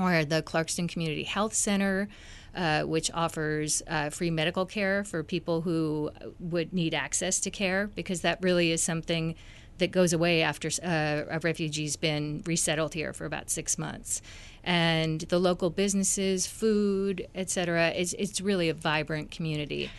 or 0.01 0.25
the 0.25 0.43
Clarkston 0.43 0.89
Community 0.89 1.25
Health 1.25 1.55
Center, 1.55 2.09
uh, 2.55 2.83
which 2.83 3.11
offers 3.13 3.83
uh, 3.87 4.11
free 4.11 4.31
medical 4.31 4.65
care 4.65 5.05
for 5.05 5.23
people 5.23 5.61
who 5.61 6.11
would 6.41 6.73
need 6.73 6.95
access 6.95 7.41
to 7.41 7.51
care, 7.51 7.89
because 7.95 8.23
that 8.23 8.39
really 8.43 8.71
is 8.71 8.83
something 8.83 9.35
that 9.79 9.91
goes 9.91 10.13
away 10.13 10.43
after 10.43 10.69
uh, 10.83 11.25
a 11.31 11.41
refugee's 11.41 11.97
been 11.97 12.43
resettled 12.47 12.95
here 12.95 13.13
for 13.13 13.25
about 13.25 13.51
six 13.51 13.77
months. 13.77 14.23
And 14.63 15.23
the 15.23 15.39
local 15.39 15.69
businesses, 15.69 16.47
food, 16.47 17.27
etc. 17.35 17.89
It's, 17.89 18.15
it's 18.15 18.41
really 18.41 18.69
a 18.69 18.75
vibrant 18.75 19.31
community. 19.31 19.91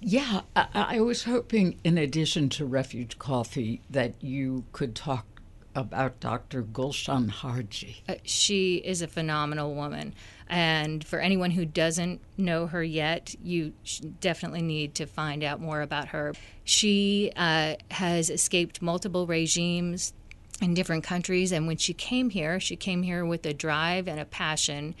Yeah, 0.00 0.42
I, 0.56 0.66
I 0.74 1.00
was 1.00 1.24
hoping, 1.24 1.78
in 1.84 1.98
addition 1.98 2.48
to 2.50 2.64
Refuge 2.64 3.18
Coffee, 3.18 3.82
that 3.90 4.14
you 4.22 4.64
could 4.72 4.94
talk 4.94 5.26
about 5.74 6.18
Dr. 6.20 6.62
Gulshan 6.62 7.30
Harjee. 7.30 7.96
Uh, 8.08 8.14
she 8.24 8.76
is 8.76 9.02
a 9.02 9.06
phenomenal 9.06 9.74
woman. 9.74 10.14
And 10.48 11.04
for 11.04 11.20
anyone 11.20 11.52
who 11.52 11.64
doesn't 11.64 12.20
know 12.36 12.66
her 12.66 12.82
yet, 12.82 13.34
you 13.42 13.72
definitely 14.20 14.62
need 14.62 14.94
to 14.96 15.06
find 15.06 15.44
out 15.44 15.60
more 15.60 15.82
about 15.82 16.08
her. 16.08 16.32
She 16.64 17.30
uh, 17.36 17.76
has 17.92 18.30
escaped 18.30 18.82
multiple 18.82 19.26
regimes 19.26 20.12
in 20.60 20.74
different 20.74 21.04
countries. 21.04 21.52
And 21.52 21.66
when 21.66 21.76
she 21.76 21.94
came 21.94 22.30
here, 22.30 22.58
she 22.58 22.76
came 22.76 23.02
here 23.02 23.24
with 23.24 23.46
a 23.46 23.54
drive 23.54 24.08
and 24.08 24.18
a 24.18 24.24
passion. 24.24 24.94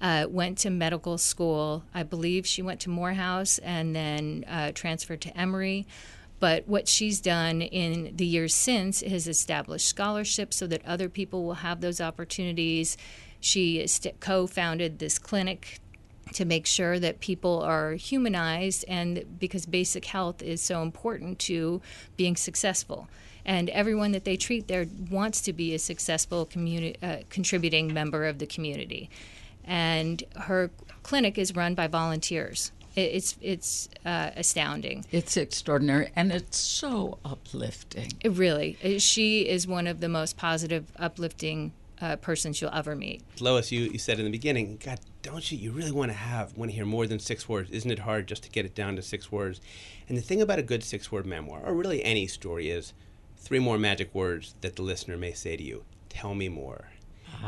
Uh, 0.00 0.26
went 0.28 0.58
to 0.58 0.70
medical 0.70 1.16
school. 1.18 1.84
I 1.94 2.02
believe 2.02 2.46
she 2.46 2.62
went 2.62 2.80
to 2.80 2.90
Morehouse 2.90 3.58
and 3.58 3.94
then 3.94 4.44
uh, 4.48 4.72
transferred 4.72 5.20
to 5.22 5.36
Emory. 5.36 5.86
But 6.40 6.68
what 6.68 6.88
she's 6.88 7.20
done 7.20 7.62
in 7.62 8.16
the 8.16 8.26
years 8.26 8.54
since 8.54 9.00
is 9.02 9.26
established 9.26 9.88
scholarships 9.88 10.56
so 10.56 10.66
that 10.66 10.84
other 10.84 11.08
people 11.08 11.44
will 11.44 11.54
have 11.54 11.80
those 11.80 12.00
opportunities. 12.00 12.96
She 13.40 13.86
co 14.20 14.46
founded 14.46 14.98
this 14.98 15.18
clinic 15.18 15.80
to 16.32 16.44
make 16.44 16.66
sure 16.66 16.98
that 16.98 17.20
people 17.20 17.60
are 17.62 17.92
humanized 17.92 18.84
and 18.88 19.38
because 19.38 19.66
basic 19.66 20.06
health 20.06 20.42
is 20.42 20.60
so 20.60 20.82
important 20.82 21.38
to 21.38 21.80
being 22.16 22.36
successful 22.36 23.08
and 23.44 23.68
everyone 23.70 24.12
that 24.12 24.24
they 24.24 24.36
treat 24.36 24.66
there 24.68 24.86
wants 25.10 25.40
to 25.42 25.52
be 25.52 25.74
a 25.74 25.78
successful 25.78 26.48
uh, 27.02 27.16
contributing 27.28 27.92
member 27.92 28.24
of 28.24 28.38
the 28.38 28.46
community 28.46 29.10
and 29.64 30.22
her 30.36 30.70
clinic 31.02 31.38
is 31.38 31.54
run 31.54 31.74
by 31.74 31.86
volunteers 31.86 32.72
it's 32.96 33.36
it's 33.40 33.88
uh, 34.04 34.30
astounding. 34.36 35.04
It's 35.10 35.36
extraordinary, 35.36 36.10
and 36.14 36.30
it's 36.32 36.56
so 36.56 37.18
uplifting. 37.24 38.12
It 38.20 38.32
really, 38.32 38.76
she 38.98 39.48
is 39.48 39.66
one 39.66 39.86
of 39.86 40.00
the 40.00 40.08
most 40.08 40.36
positive, 40.36 40.92
uplifting 40.96 41.72
uh, 42.00 42.16
persons 42.16 42.60
you'll 42.60 42.74
ever 42.74 42.94
meet. 42.94 43.22
Lois, 43.40 43.72
you, 43.72 43.82
you 43.82 43.98
said 43.98 44.18
in 44.18 44.24
the 44.24 44.30
beginning, 44.30 44.78
God, 44.84 45.00
don't 45.22 45.50
you? 45.50 45.58
You 45.58 45.72
really 45.72 45.92
want 45.92 46.12
to 46.12 46.16
have 46.16 46.56
want 46.56 46.70
to 46.70 46.74
hear 46.74 46.86
more 46.86 47.06
than 47.06 47.18
six 47.18 47.48
words? 47.48 47.70
Isn't 47.70 47.90
it 47.90 48.00
hard 48.00 48.28
just 48.28 48.44
to 48.44 48.50
get 48.50 48.64
it 48.64 48.74
down 48.74 48.96
to 48.96 49.02
six 49.02 49.32
words? 49.32 49.60
And 50.08 50.16
the 50.16 50.22
thing 50.22 50.40
about 50.40 50.58
a 50.58 50.62
good 50.62 50.84
six-word 50.84 51.26
memoir, 51.26 51.62
or 51.64 51.74
really 51.74 52.04
any 52.04 52.26
story, 52.26 52.70
is 52.70 52.92
three 53.36 53.58
more 53.58 53.78
magic 53.78 54.14
words 54.14 54.54
that 54.60 54.76
the 54.76 54.82
listener 54.82 55.16
may 55.16 55.32
say 55.32 55.56
to 55.56 55.62
you. 55.62 55.84
Tell 56.08 56.34
me 56.34 56.48
more. 56.48 56.88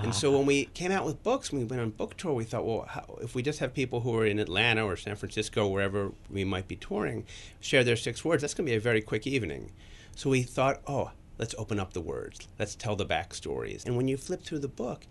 And 0.02 0.08
ah, 0.08 0.10
so 0.10 0.36
when 0.36 0.46
we 0.46 0.66
came 0.66 0.92
out 0.92 1.04
with 1.04 1.22
books, 1.22 1.50
when 1.50 1.62
we 1.62 1.66
went 1.66 1.80
on 1.80 1.90
book 1.90 2.16
tour, 2.16 2.32
we 2.34 2.44
thought, 2.44 2.66
well, 2.66 2.86
how, 2.88 3.18
if 3.22 3.34
we 3.34 3.42
just 3.42 3.58
have 3.60 3.72
people 3.72 4.00
who 4.00 4.14
are 4.16 4.26
in 4.26 4.38
Atlanta 4.38 4.84
or 4.84 4.96
San 4.96 5.16
Francisco, 5.16 5.66
wherever 5.66 6.12
we 6.30 6.44
might 6.44 6.68
be 6.68 6.76
touring, 6.76 7.24
share 7.60 7.82
their 7.82 7.96
six 7.96 8.24
words, 8.24 8.42
that's 8.42 8.54
going 8.54 8.66
to 8.66 8.70
be 8.70 8.76
a 8.76 8.80
very 8.80 9.00
quick 9.00 9.26
evening. 9.26 9.72
So 10.14 10.30
we 10.30 10.42
thought, 10.42 10.80
oh, 10.86 11.12
let's 11.38 11.54
open 11.58 11.80
up 11.80 11.92
the 11.92 12.00
words. 12.00 12.46
Let's 12.58 12.74
tell 12.74 12.96
the 12.96 13.06
backstories. 13.06 13.84
And 13.86 13.96
when 13.96 14.08
you 14.08 14.16
flip 14.16 14.42
through 14.42 14.60
the 14.60 14.68
book, 14.68 15.06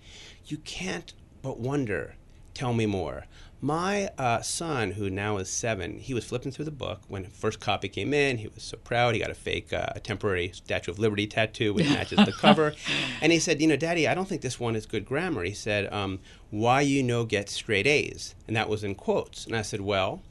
you 0.45 0.57
can't 0.57 1.13
but 1.41 1.59
wonder, 1.59 2.15
tell 2.53 2.73
me 2.73 2.85
more. 2.85 3.25
My 3.61 4.09
uh, 4.17 4.41
son, 4.41 4.91
who 4.91 5.09
now 5.09 5.37
is 5.37 5.49
seven, 5.49 5.97
he 5.97 6.13
was 6.13 6.25
flipping 6.25 6.51
through 6.51 6.65
the 6.65 6.71
book 6.71 7.01
when 7.07 7.23
the 7.23 7.29
first 7.29 7.59
copy 7.59 7.87
came 7.87 8.13
in. 8.13 8.37
He 8.37 8.47
was 8.47 8.63
so 8.63 8.77
proud. 8.77 9.15
He 9.15 9.21
got 9.21 9.31
a 9.31 9.35
fake, 9.35 9.71
uh, 9.71 9.87
a 9.95 9.99
temporary 9.99 10.51
Statue 10.53 10.91
of 10.91 10.99
Liberty 10.99 11.25
tattoo 11.25 11.73
which 11.73 11.89
matches 11.89 12.19
the 12.25 12.33
cover. 12.33 12.73
And 13.21 13.31
he 13.31 13.39
said, 13.39 13.61
"You 13.61 13.67
know, 13.67 13.77
Daddy, 13.77 14.07
I 14.07 14.13
don't 14.13 14.27
think 14.27 14.41
this 14.41 14.59
one 14.59 14.75
is 14.75 14.85
good 14.85 15.05
grammar." 15.05 15.43
He 15.43 15.53
said, 15.53 15.91
um, 15.91 16.19
"Why 16.51 16.81
you 16.81 17.01
know 17.01 17.25
get 17.25 17.49
straight 17.49 17.87
A's?" 17.87 18.35
And 18.47 18.55
that 18.55 18.69
was 18.69 18.83
in 18.83 18.95
quotes. 18.95 19.45
And 19.45 19.55
I 19.55 19.61
said, 19.61 19.81
"Well." 19.81 20.21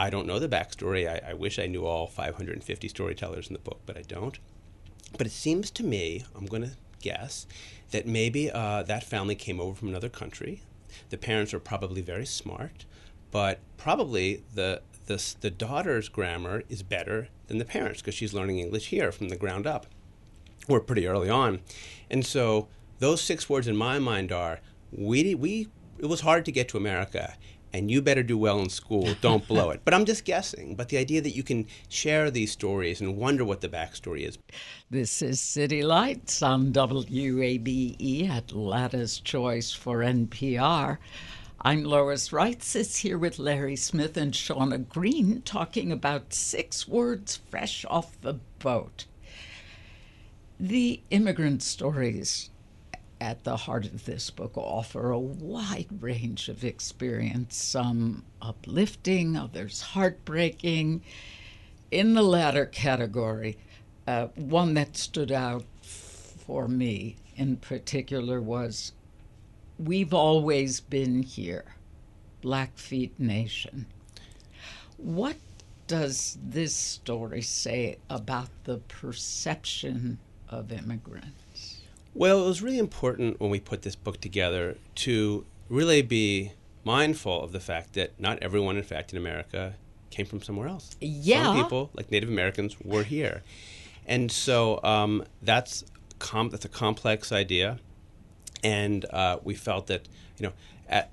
I 0.00 0.10
don't 0.10 0.28
know 0.28 0.38
the 0.38 0.48
backstory. 0.48 1.08
I, 1.08 1.30
I 1.30 1.34
wish 1.34 1.58
I 1.58 1.66
knew 1.66 1.84
all 1.84 2.06
550 2.06 2.86
storytellers 2.86 3.48
in 3.48 3.52
the 3.52 3.58
book, 3.58 3.80
but 3.84 3.98
I 3.98 4.02
don't. 4.02 4.38
But 5.16 5.26
it 5.26 5.32
seems 5.32 5.72
to 5.72 5.82
me, 5.82 6.24
I'm 6.36 6.46
going 6.46 6.62
to 6.62 6.70
guess, 7.00 7.48
that 7.90 8.06
maybe 8.06 8.48
uh, 8.48 8.84
that 8.84 9.02
family 9.02 9.34
came 9.34 9.60
over 9.60 9.74
from 9.74 9.88
another 9.88 10.08
country. 10.08 10.62
The 11.10 11.18
parents 11.18 11.54
are 11.54 11.60
probably 11.60 12.02
very 12.02 12.26
smart, 12.26 12.84
but 13.30 13.60
probably 13.76 14.42
the 14.54 14.82
the, 15.06 15.34
the 15.40 15.50
daughter's 15.50 16.08
grammar 16.10 16.62
is 16.68 16.82
better 16.82 17.28
than 17.46 17.56
the 17.56 17.64
parents 17.64 18.02
because 18.02 18.14
she's 18.14 18.34
learning 18.34 18.58
English 18.58 18.88
here 18.88 19.10
from 19.10 19.30
the 19.30 19.36
ground 19.36 19.66
up, 19.66 19.86
or 20.68 20.80
pretty 20.80 21.06
early 21.06 21.30
on. 21.30 21.60
And 22.10 22.26
so 22.26 22.68
those 22.98 23.22
six 23.22 23.48
words 23.48 23.66
in 23.66 23.76
my 23.76 23.98
mind 23.98 24.32
are 24.32 24.60
we 24.92 25.34
we 25.34 25.68
it 25.98 26.06
was 26.06 26.20
hard 26.20 26.44
to 26.44 26.52
get 26.52 26.68
to 26.68 26.76
America 26.76 27.34
and 27.72 27.90
you 27.90 28.02
better 28.02 28.22
do 28.22 28.38
well 28.38 28.60
in 28.60 28.68
school. 28.68 29.14
Don't 29.20 29.46
blow 29.46 29.70
it. 29.70 29.80
But 29.84 29.94
I'm 29.94 30.04
just 30.04 30.24
guessing. 30.24 30.74
But 30.74 30.88
the 30.88 30.98
idea 30.98 31.20
that 31.20 31.36
you 31.36 31.42
can 31.42 31.66
share 31.88 32.30
these 32.30 32.52
stories 32.52 33.00
and 33.00 33.16
wonder 33.16 33.44
what 33.44 33.60
the 33.60 33.68
backstory 33.68 34.26
is. 34.26 34.38
This 34.90 35.22
is 35.22 35.40
City 35.40 35.82
Lights 35.82 36.42
on 36.42 36.72
WABE, 36.72 38.30
Atlanta's 38.30 39.20
Choice 39.20 39.72
for 39.72 39.98
NPR. 39.98 40.98
I'm 41.60 41.82
Lois 41.82 42.28
Reitzes 42.28 42.98
here 42.98 43.18
with 43.18 43.40
Larry 43.40 43.74
Smith 43.74 44.16
and 44.16 44.32
Shauna 44.32 44.88
Green 44.88 45.42
talking 45.42 45.90
about 45.90 46.32
six 46.32 46.86
words 46.86 47.40
fresh 47.50 47.84
off 47.88 48.20
the 48.20 48.34
boat. 48.60 49.06
The 50.60 51.00
immigrant 51.10 51.62
stories 51.62 52.50
at 53.20 53.44
the 53.44 53.56
heart 53.56 53.86
of 53.86 54.04
this 54.04 54.30
book 54.30 54.56
offer 54.56 55.10
a 55.10 55.18
wide 55.18 56.02
range 56.02 56.48
of 56.48 56.64
experience, 56.64 57.56
some 57.56 58.24
uplifting, 58.40 59.36
others 59.36 59.80
heartbreaking. 59.80 61.02
In 61.90 62.14
the 62.14 62.22
latter 62.22 62.66
category, 62.66 63.58
uh, 64.06 64.28
one 64.36 64.74
that 64.74 64.96
stood 64.96 65.32
out 65.32 65.64
for 65.82 66.68
me 66.68 67.16
in 67.36 67.56
particular 67.56 68.40
was 68.40 68.92
We've 69.78 70.14
Always 70.14 70.80
Been 70.80 71.22
Here, 71.22 71.76
Blackfeet 72.42 73.18
Nation. 73.18 73.86
What 74.96 75.36
does 75.86 76.36
this 76.42 76.74
story 76.74 77.42
say 77.42 77.98
about 78.10 78.48
the 78.64 78.78
perception 78.78 80.18
of 80.48 80.72
immigrants? 80.72 81.47
Well, 82.18 82.42
it 82.42 82.46
was 82.46 82.62
really 82.62 82.80
important 82.80 83.38
when 83.38 83.48
we 83.48 83.60
put 83.60 83.82
this 83.82 83.94
book 83.94 84.20
together 84.20 84.76
to 84.96 85.46
really 85.68 86.02
be 86.02 86.50
mindful 86.82 87.44
of 87.44 87.52
the 87.52 87.60
fact 87.60 87.92
that 87.92 88.18
not 88.18 88.40
everyone, 88.42 88.76
in 88.76 88.82
fact, 88.82 89.12
in 89.12 89.18
America 89.18 89.76
came 90.10 90.26
from 90.26 90.42
somewhere 90.42 90.66
else. 90.66 90.96
Yeah. 91.00 91.44
Some 91.44 91.62
people, 91.62 91.90
like 91.94 92.10
Native 92.10 92.28
Americans, 92.28 92.74
were 92.82 93.04
here. 93.04 93.44
And 94.04 94.32
so 94.32 94.80
um, 94.82 95.22
that's, 95.42 95.84
com- 96.18 96.50
that's 96.50 96.64
a 96.64 96.68
complex 96.68 97.30
idea. 97.30 97.78
And 98.64 99.04
uh, 99.12 99.38
we 99.44 99.54
felt 99.54 99.86
that, 99.86 100.08
you 100.38 100.46
know, 100.48 100.52
at, 100.88 101.12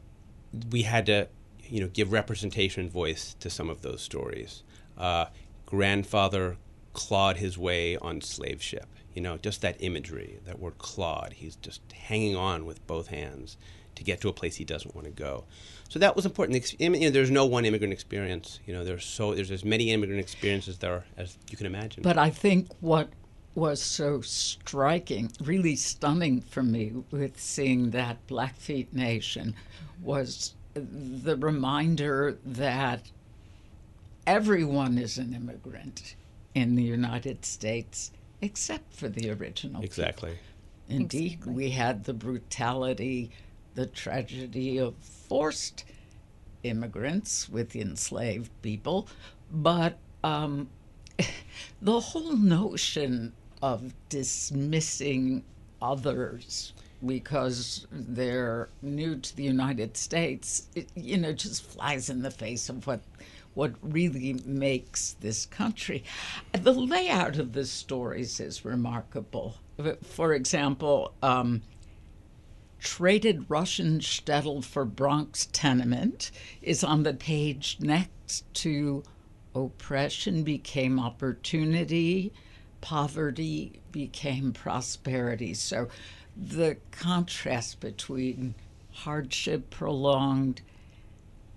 we 0.72 0.82
had 0.82 1.06
to, 1.06 1.28
you 1.66 1.82
know, 1.82 1.88
give 1.88 2.12
representation 2.12 2.82
and 2.82 2.92
voice 2.92 3.36
to 3.42 3.52
some 3.52 3.70
of 3.70 3.84
those 3.84 4.02
stories. 4.02 4.64
Uh, 4.98 5.26
grandfather 5.68 6.58
clawed 6.94 7.38
his 7.38 7.60
way 7.60 7.96
on 7.98 8.22
slave 8.22 8.60
ship 8.60 8.88
You 9.16 9.22
know, 9.22 9.38
just 9.38 9.62
that 9.62 9.78
imagery, 9.80 10.38
that 10.46 10.60
word 10.60 10.78
clod. 10.78 11.34
He's 11.34 11.56
just 11.56 11.82
hanging 11.92 12.36
on 12.36 12.66
with 12.66 12.86
both 12.86 13.08
hands 13.08 13.58
to 13.96 14.04
get 14.04 14.20
to 14.22 14.28
a 14.28 14.34
place 14.34 14.58
he 14.58 14.66
doesn't 14.66 14.94
want 14.94 15.06
to 15.06 15.12
go. 15.12 15.46
So 15.88 16.00
that 16.00 16.16
was 16.16 16.26
important. 16.26 16.80
You 16.80 16.90
know, 16.90 17.10
there's 17.10 17.32
no 17.32 17.46
one 17.46 17.64
immigrant 17.64 17.94
experience. 17.94 18.60
You 18.66 18.74
know, 18.74 18.84
there's 18.84 19.06
so 19.06 19.34
there's 19.34 19.52
as 19.52 19.64
many 19.64 19.92
immigrant 19.92 20.20
experiences 20.20 20.80
there 20.80 21.06
as 21.18 21.38
you 21.50 21.56
can 21.58 21.66
imagine. 21.66 22.04
But 22.04 22.18
I 22.18 22.30
think 22.30 22.68
what 22.82 23.08
was 23.56 23.82
so 23.82 24.20
striking, 24.20 25.32
really 25.42 25.78
stunning 25.78 26.42
for 26.42 26.62
me 26.62 26.92
with 27.10 27.40
seeing 27.40 27.92
that 27.92 28.28
Blackfeet 28.28 28.94
Nation 28.94 29.56
was 30.02 30.56
the 30.74 31.38
reminder 31.38 32.38
that 32.46 33.10
everyone 34.28 34.98
is 34.98 35.18
an 35.18 35.34
immigrant 35.34 36.16
in 36.54 36.76
the 36.76 36.84
United 36.84 37.46
States 37.46 38.12
except 38.46 38.94
for 38.94 39.10
the 39.10 39.32
original. 39.32 39.84
Exactly. 39.84 40.38
People. 40.88 41.02
Indeed, 41.02 41.34
exactly. 41.34 41.54
we 41.54 41.70
had 41.72 42.04
the 42.04 42.14
brutality, 42.14 43.32
the 43.74 43.88
tragedy 43.88 44.78
of 44.78 44.96
forced 44.98 45.84
immigrants 46.64 47.50
with 47.50 47.76
enslaved 47.76 48.52
people, 48.62 49.08
but 49.52 49.98
um, 50.24 50.70
the 51.82 52.00
whole 52.00 52.36
notion 52.38 53.34
of 53.62 53.94
dismissing 54.10 55.44
others 55.82 56.74
because 57.06 57.86
they're 57.92 58.70
new 58.82 59.18
to 59.18 59.36
the 59.36 59.44
United 59.44 59.98
States, 59.98 60.68
it, 60.76 60.88
you 60.96 61.18
know, 61.18 61.34
just 61.34 61.64
flies 61.64 62.10
in 62.10 62.22
the 62.22 62.32
face 62.32 62.70
of 62.70 62.86
what 62.88 63.02
what 63.56 63.74
really 63.82 64.40
makes 64.46 65.16
this 65.22 65.46
country. 65.46 66.04
The 66.54 66.74
layout 66.74 67.38
of 67.38 67.54
the 67.54 67.66
stories 67.66 68.40
is 68.40 68.64
remarkable. 68.64 69.56
For 70.04 70.34
example, 70.34 71.14
um, 71.24 71.64
traded 72.80 73.46
Russian 73.50 74.00
shtetl 74.00 74.64
for 74.64 74.86
Bronx 74.86 75.48
tenement 75.52 76.32
is 76.62 76.84
on 76.84 77.04
the 77.04 77.14
page 77.14 77.78
next 77.80 78.44
to 78.56 79.04
oppression 79.56 80.44
became 80.44 81.00
opportunity, 81.00 82.32
poverty 82.82 83.80
became 83.92 84.52
prosperity. 84.52 85.54
So 85.54 85.88
the 86.36 86.78
contrast 86.92 87.80
between 87.80 88.54
hardship 88.92 89.70
prolonged 89.70 90.62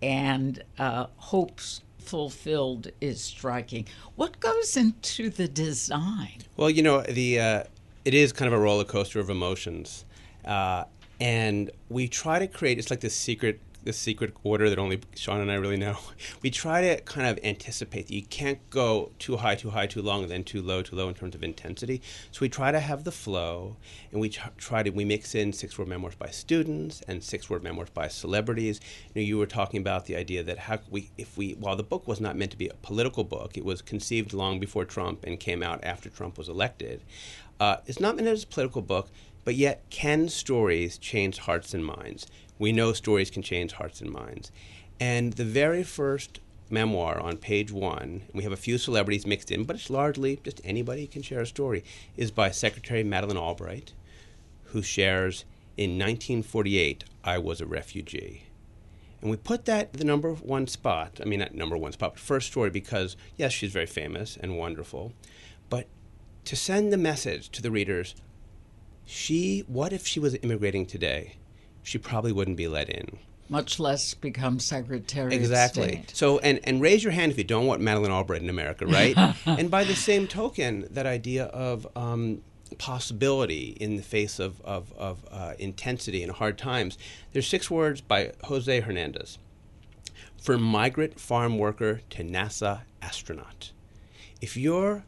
and 0.00 0.62
uh, 0.78 1.06
hopes 1.16 1.82
fulfilled 2.08 2.90
is 3.00 3.20
striking. 3.20 3.86
What 4.16 4.40
goes 4.40 4.76
into 4.76 5.28
the 5.28 5.46
design? 5.46 6.38
Well, 6.56 6.70
you 6.70 6.82
know, 6.82 7.02
the 7.02 7.40
uh, 7.40 7.64
it 8.04 8.14
is 8.14 8.32
kind 8.32 8.52
of 8.52 8.58
a 8.58 8.62
roller 8.62 8.84
coaster 8.84 9.20
of 9.20 9.28
emotions, 9.28 10.04
uh, 10.44 10.84
and 11.20 11.70
we 11.90 12.08
try 12.08 12.38
to 12.38 12.46
create. 12.46 12.78
It's 12.78 12.90
like 12.90 13.00
this 13.00 13.14
secret 13.14 13.60
the 13.84 13.92
secret 13.92 14.34
order 14.42 14.68
that 14.68 14.78
only 14.78 15.00
Sean 15.14 15.40
and 15.40 15.50
I 15.50 15.54
really 15.54 15.76
know. 15.76 15.98
We 16.42 16.50
try 16.50 16.82
to 16.82 17.00
kind 17.02 17.26
of 17.26 17.38
anticipate 17.44 18.06
that 18.08 18.14
you 18.14 18.22
can't 18.22 18.58
go 18.70 19.10
too 19.18 19.38
high, 19.38 19.54
too 19.54 19.70
high, 19.70 19.86
too 19.86 20.02
long, 20.02 20.22
and 20.22 20.30
then 20.30 20.44
too 20.44 20.62
low, 20.62 20.82
too 20.82 20.94
low 20.94 21.08
in 21.08 21.14
terms 21.14 21.34
of 21.34 21.42
intensity. 21.42 22.00
So 22.30 22.40
we 22.40 22.48
try 22.48 22.70
to 22.70 22.80
have 22.80 23.04
the 23.04 23.10
flow, 23.10 23.76
and 24.12 24.20
we 24.20 24.28
try 24.28 24.82
to 24.82 24.90
we 24.90 25.04
mix 25.04 25.34
in 25.34 25.52
six 25.52 25.78
word 25.78 25.88
memoirs 25.88 26.14
by 26.14 26.28
students 26.28 27.02
and 27.08 27.22
six 27.22 27.50
word 27.50 27.62
memoirs 27.62 27.90
by 27.90 28.08
celebrities. 28.08 28.80
You 29.14 29.22
know, 29.22 29.26
you 29.26 29.38
were 29.38 29.46
talking 29.46 29.80
about 29.80 30.06
the 30.06 30.16
idea 30.16 30.42
that 30.44 30.58
how 30.58 30.78
we, 30.90 31.10
if 31.18 31.36
we, 31.36 31.52
while 31.52 31.76
the 31.76 31.82
book 31.82 32.06
was 32.06 32.20
not 32.20 32.36
meant 32.36 32.52
to 32.52 32.58
be 32.58 32.68
a 32.68 32.74
political 32.74 33.24
book, 33.24 33.56
it 33.56 33.64
was 33.64 33.82
conceived 33.82 34.32
long 34.32 34.60
before 34.60 34.84
Trump 34.84 35.24
and 35.24 35.40
came 35.40 35.62
out 35.62 35.82
after 35.82 36.08
Trump 36.08 36.38
was 36.38 36.48
elected. 36.48 37.02
Uh, 37.60 37.78
it's 37.86 37.98
not 37.98 38.14
meant 38.16 38.28
as 38.28 38.44
a 38.44 38.46
political 38.46 38.82
book, 38.82 39.08
but 39.48 39.54
yet 39.54 39.82
can 39.88 40.28
stories 40.28 40.98
change 40.98 41.38
hearts 41.38 41.72
and 41.72 41.82
minds? 41.82 42.26
We 42.58 42.70
know 42.70 42.92
stories 42.92 43.30
can 43.30 43.42
change 43.42 43.72
hearts 43.72 44.02
and 44.02 44.10
minds. 44.10 44.52
And 45.00 45.32
the 45.32 45.44
very 45.46 45.82
first 45.82 46.40
memoir 46.68 47.18
on 47.18 47.38
page 47.38 47.72
one, 47.72 48.24
we 48.34 48.42
have 48.42 48.52
a 48.52 48.58
few 48.58 48.76
celebrities 48.76 49.26
mixed 49.26 49.50
in, 49.50 49.64
but 49.64 49.76
it's 49.76 49.88
largely 49.88 50.38
just 50.44 50.60
anybody 50.64 51.06
can 51.06 51.22
share 51.22 51.40
a 51.40 51.46
story, 51.46 51.82
is 52.14 52.30
by 52.30 52.50
Secretary 52.50 53.02
Madeleine 53.02 53.38
Albright, 53.38 53.94
who 54.64 54.82
shares 54.82 55.46
in 55.78 55.92
1948, 55.92 57.04
I 57.24 57.38
was 57.38 57.62
a 57.62 57.66
refugee. 57.66 58.42
And 59.22 59.30
we 59.30 59.38
put 59.38 59.64
that 59.64 59.94
the 59.94 60.04
number 60.04 60.34
one 60.34 60.66
spot, 60.66 61.20
I 61.22 61.24
mean, 61.24 61.38
not 61.38 61.54
number 61.54 61.78
one 61.78 61.92
spot, 61.92 62.12
but 62.12 62.20
first 62.20 62.48
story 62.48 62.68
because, 62.68 63.16
yes, 63.38 63.54
she's 63.54 63.72
very 63.72 63.86
famous 63.86 64.36
and 64.38 64.58
wonderful. 64.58 65.14
But 65.70 65.86
to 66.44 66.54
send 66.54 66.92
the 66.92 66.98
message 66.98 67.48
to 67.52 67.62
the 67.62 67.70
readers, 67.70 68.14
she, 69.08 69.64
what 69.66 69.92
if 69.92 70.06
she 70.06 70.20
was 70.20 70.36
immigrating 70.42 70.86
today? 70.86 71.38
she 71.88 71.98
probably 71.98 72.32
wouldn't 72.32 72.56
be 72.56 72.68
let 72.68 72.90
in. 72.90 73.18
Much 73.48 73.80
less 73.80 74.12
become 74.12 74.60
Secretary 74.60 75.34
exactly. 75.34 76.04
So, 76.12 76.38
and, 76.40 76.60
and 76.64 76.82
raise 76.82 77.02
your 77.02 77.14
hand 77.14 77.32
if 77.32 77.38
you 77.38 77.44
don't 77.44 77.66
want 77.66 77.80
Madeleine 77.80 78.12
Albright 78.12 78.42
in 78.42 78.50
America, 78.50 78.86
right? 78.86 79.16
and 79.46 79.70
by 79.70 79.84
the 79.84 79.94
same 79.94 80.26
token, 80.26 80.86
that 80.90 81.06
idea 81.06 81.44
of 81.46 81.86
um, 81.96 82.42
possibility 82.76 83.74
in 83.80 83.96
the 83.96 84.02
face 84.02 84.38
of, 84.38 84.60
of, 84.60 84.92
of 84.98 85.24
uh, 85.30 85.54
intensity 85.58 86.22
and 86.22 86.30
hard 86.30 86.58
times. 86.58 86.98
There's 87.32 87.46
six 87.46 87.70
words 87.70 88.02
by 88.02 88.32
Jose 88.44 88.80
Hernandez. 88.80 89.38
From 90.42 90.62
migrant 90.62 91.18
farm 91.18 91.56
worker 91.56 92.02
to 92.10 92.22
NASA 92.22 92.82
astronaut. 93.00 93.72
If 94.42 94.58
you're 94.58 95.04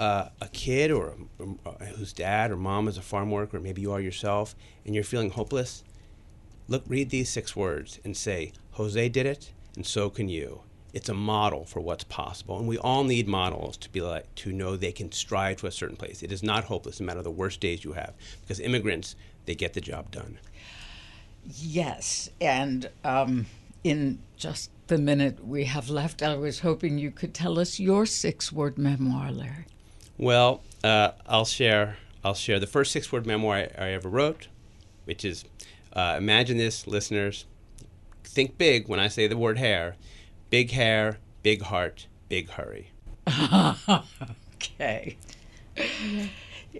uh, 0.00 0.30
a 0.40 0.48
kid 0.48 0.90
or 0.90 1.14
uh, 1.40 1.84
whose 1.96 2.12
dad 2.12 2.50
or 2.50 2.56
mom 2.56 2.88
is 2.88 2.96
a 2.98 3.02
farm 3.02 3.30
worker, 3.30 3.58
or 3.58 3.60
maybe 3.60 3.82
you 3.82 3.92
are 3.92 4.00
yourself, 4.00 4.56
and 4.84 4.94
you're 4.94 5.04
feeling 5.04 5.30
hopeless, 5.30 5.84
Look, 6.70 6.84
read 6.86 7.10
these 7.10 7.28
six 7.28 7.56
words 7.56 7.98
and 8.04 8.16
say, 8.16 8.52
Jose 8.72 9.08
did 9.08 9.26
it, 9.26 9.50
and 9.74 9.84
so 9.84 10.08
can 10.08 10.28
you. 10.28 10.60
It's 10.92 11.08
a 11.08 11.14
model 11.14 11.64
for 11.64 11.80
what's 11.80 12.04
possible, 12.04 12.60
and 12.60 12.68
we 12.68 12.78
all 12.78 13.02
need 13.02 13.26
models 13.26 13.76
to 13.78 13.90
be 13.90 14.00
like 14.00 14.32
to 14.36 14.52
know 14.52 14.76
they 14.76 14.92
can 14.92 15.10
strive 15.10 15.56
to 15.58 15.66
a 15.66 15.72
certain 15.72 15.96
place. 15.96 16.22
It 16.22 16.30
is 16.30 16.44
not 16.44 16.64
hopeless, 16.64 17.00
no 17.00 17.06
matter 17.06 17.22
the 17.22 17.30
worst 17.30 17.58
days 17.58 17.82
you 17.82 17.94
have, 17.94 18.14
because 18.42 18.60
immigrants 18.60 19.16
they 19.46 19.56
get 19.56 19.72
the 19.72 19.80
job 19.80 20.12
done. 20.12 20.38
Yes, 21.44 22.30
and 22.40 22.88
um, 23.02 23.46
in 23.82 24.20
just 24.36 24.70
the 24.86 24.98
minute 24.98 25.44
we 25.44 25.64
have 25.64 25.90
left, 25.90 26.22
I 26.22 26.36
was 26.36 26.60
hoping 26.60 26.98
you 26.98 27.10
could 27.10 27.34
tell 27.34 27.58
us 27.58 27.80
your 27.80 28.06
six-word 28.06 28.78
memoir, 28.78 29.32
Larry. 29.32 29.66
Well, 30.20 30.60
uh, 30.84 31.12
I'll 31.26 31.46
share. 31.46 31.96
I'll 32.22 32.34
share 32.34 32.60
the 32.60 32.66
first 32.66 32.92
six-word 32.92 33.24
memoir 33.24 33.56
I, 33.56 33.86
I 33.86 33.88
ever 33.92 34.10
wrote, 34.10 34.48
which 35.06 35.24
is 35.24 35.46
uh, 35.94 36.16
imagine 36.18 36.58
this, 36.58 36.86
listeners. 36.86 37.46
Think 38.22 38.58
big 38.58 38.86
when 38.86 39.00
I 39.00 39.08
say 39.08 39.26
the 39.28 39.38
word 39.38 39.56
hair. 39.56 39.96
Big 40.50 40.72
hair, 40.72 41.20
big 41.42 41.62
heart, 41.62 42.06
big 42.28 42.50
hurry. 42.50 42.90
okay. 44.56 45.16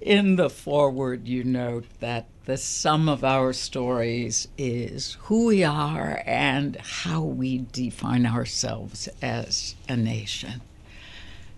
In 0.02 0.36
the 0.36 0.50
foreword, 0.50 1.26
you 1.26 1.42
note 1.42 1.86
that 2.00 2.26
the 2.44 2.58
sum 2.58 3.08
of 3.08 3.24
our 3.24 3.54
stories 3.54 4.48
is 4.58 5.16
who 5.22 5.46
we 5.46 5.64
are 5.64 6.22
and 6.26 6.76
how 6.76 7.22
we 7.22 7.64
define 7.72 8.26
ourselves 8.26 9.08
as 9.22 9.76
a 9.88 9.96
nation. 9.96 10.60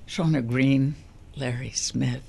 Shauna 0.07 0.47
Green, 0.47 0.95
Larry 1.37 1.71
Smith, 1.71 2.23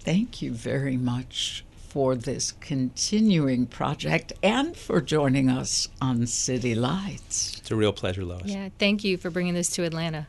thank 0.00 0.42
you 0.42 0.52
very 0.52 0.96
much 0.96 1.64
for 1.88 2.16
this 2.16 2.50
continuing 2.50 3.66
project 3.66 4.32
and 4.42 4.76
for 4.76 5.00
joining 5.00 5.48
us 5.48 5.88
on 6.00 6.26
City 6.26 6.74
Lights. 6.74 7.58
It's 7.58 7.70
a 7.70 7.76
real 7.76 7.92
pleasure, 7.92 8.24
Lois. 8.24 8.46
Yeah, 8.46 8.70
thank 8.78 9.04
you 9.04 9.16
for 9.16 9.30
bringing 9.30 9.54
this 9.54 9.70
to 9.70 9.84
Atlanta. 9.84 10.26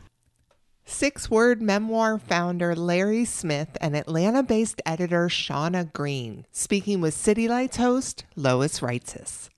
Six 0.84 1.28
Word 1.28 1.60
Memoir 1.60 2.18
founder 2.18 2.76
Larry 2.76 3.24
Smith 3.24 3.76
and 3.80 3.96
Atlanta 3.96 4.44
based 4.44 4.80
editor 4.86 5.26
Shauna 5.26 5.92
Green, 5.92 6.46
speaking 6.52 7.00
with 7.00 7.12
City 7.12 7.48
Lights 7.48 7.78
host 7.78 8.24
Lois 8.36 8.78
Reitzes. 8.78 9.48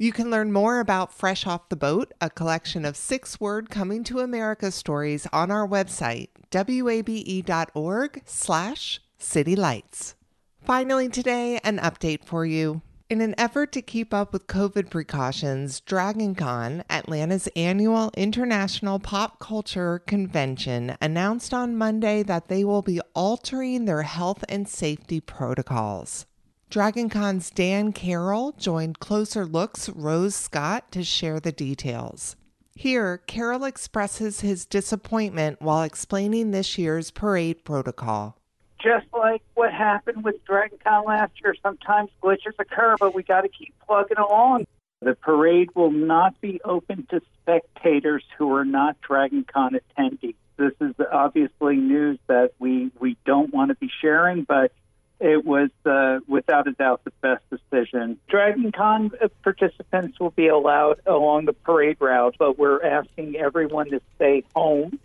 You 0.00 0.12
can 0.12 0.30
learn 0.30 0.52
more 0.52 0.78
about 0.78 1.12
Fresh 1.12 1.44
Off 1.44 1.68
the 1.70 1.74
Boat, 1.74 2.14
a 2.20 2.30
collection 2.30 2.84
of 2.84 2.96
six 2.96 3.40
word 3.40 3.68
coming 3.68 4.04
to 4.04 4.20
America 4.20 4.70
stories 4.70 5.26
on 5.32 5.50
our 5.50 5.66
website, 5.66 6.28
wabe.org 6.54 8.22
slash 8.24 9.00
citylights. 9.18 10.14
Finally, 10.62 11.08
today, 11.08 11.58
an 11.64 11.78
update 11.78 12.24
for 12.24 12.46
you. 12.46 12.80
In 13.10 13.20
an 13.20 13.34
effort 13.36 13.72
to 13.72 13.82
keep 13.82 14.14
up 14.14 14.32
with 14.32 14.46
COVID 14.46 14.88
precautions, 14.88 15.80
DragonCon, 15.80 16.84
Atlanta's 16.88 17.48
annual 17.56 18.12
international 18.16 19.00
pop 19.00 19.40
culture 19.40 19.98
convention, 19.98 20.96
announced 21.00 21.52
on 21.52 21.76
Monday 21.76 22.22
that 22.22 22.46
they 22.46 22.62
will 22.62 22.82
be 22.82 23.00
altering 23.16 23.86
their 23.86 24.02
health 24.02 24.44
and 24.48 24.68
safety 24.68 25.20
protocols. 25.20 26.27
DragonCon's 26.70 27.48
Dan 27.50 27.92
Carroll 27.92 28.52
joined 28.52 28.98
Closer 29.00 29.46
Looks' 29.46 29.88
Rose 29.88 30.34
Scott 30.34 30.92
to 30.92 31.02
share 31.02 31.40
the 31.40 31.50
details. 31.50 32.36
Here, 32.74 33.18
Carroll 33.26 33.64
expresses 33.64 34.40
his 34.40 34.66
disappointment 34.66 35.62
while 35.62 35.82
explaining 35.82 36.50
this 36.50 36.76
year's 36.76 37.10
parade 37.10 37.64
protocol. 37.64 38.36
just 38.82 39.06
like 39.12 39.42
what 39.54 39.72
happened 39.72 40.22
with 40.22 40.44
Dragon 40.44 40.78
Con 40.84 41.04
last 41.04 41.32
year. 41.42 41.54
Sometimes 41.62 42.10
glitches 42.22 42.54
occur, 42.58 42.96
but 43.00 43.14
we 43.14 43.22
got 43.24 43.40
to 43.40 43.48
keep 43.48 43.74
plugging 43.86 44.18
along. 44.18 44.66
The 45.00 45.14
parade 45.14 45.70
will 45.74 45.90
not 45.90 46.40
be 46.40 46.60
open 46.64 47.06
to 47.10 47.20
spectators 47.42 48.22
who 48.36 48.52
are 48.54 48.64
not 48.64 49.00
Dragon 49.00 49.44
Con 49.52 49.72
attendees. 49.74 50.36
This 50.56 50.72
is 50.80 50.94
obviously 51.12 51.76
news 51.76 52.18
that 52.26 52.52
we, 52.58 52.90
we 53.00 53.16
don't 53.24 53.52
want 53.52 53.70
to 53.70 53.74
be 53.76 53.90
sharing, 54.00 54.44
but 54.44 54.72
it 55.20 55.44
was 55.44 55.70
uh, 55.84 56.20
without 56.28 56.68
a 56.68 56.72
doubt 56.72 57.02
the 57.04 57.12
best 57.20 57.42
decision. 57.50 58.18
Dragon 58.28 58.72
Con 58.72 59.10
participants 59.42 60.20
will 60.20 60.30
be 60.30 60.48
allowed 60.48 61.00
along 61.06 61.46
the 61.46 61.52
parade 61.52 61.96
route, 62.00 62.36
but 62.38 62.58
we're 62.58 62.82
asking 62.84 63.36
everyone 63.36 63.90
to 63.90 64.00
stay 64.16 64.44
home 64.54 64.98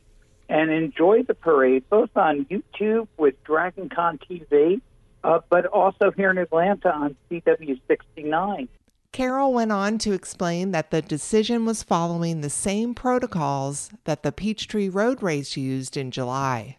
and 0.50 0.72
enjoy 0.72 1.24
the 1.24 1.34
parade 1.34 1.84
both 1.90 2.16
on 2.16 2.46
YouTube 2.46 3.08
with 3.18 3.42
Dragon 3.44 3.90
Con 3.90 4.20
TV, 4.20 4.82
uh, 5.24 5.40
but 5.50 5.66
also 5.66 6.12
here 6.12 6.30
in 6.30 6.38
Atlanta 6.38 6.94
on 6.94 7.16
CW69. 7.32 8.68
Carroll 9.12 9.54
went 9.54 9.72
on 9.72 10.00
to 10.00 10.12
explain 10.12 10.72
that 10.72 10.90
the 10.90 11.02
decision 11.02 11.66
was 11.66 11.84
following 11.84 12.42
the 12.42 12.50
same 12.50 12.96
protocols 12.96 13.92
that 14.06 14.24
the 14.24 14.32
Peachtree 14.32 14.90
Road 14.90 15.22
Race 15.22 15.56
used 15.56 15.96
in 15.96 16.10
July. 16.10 16.78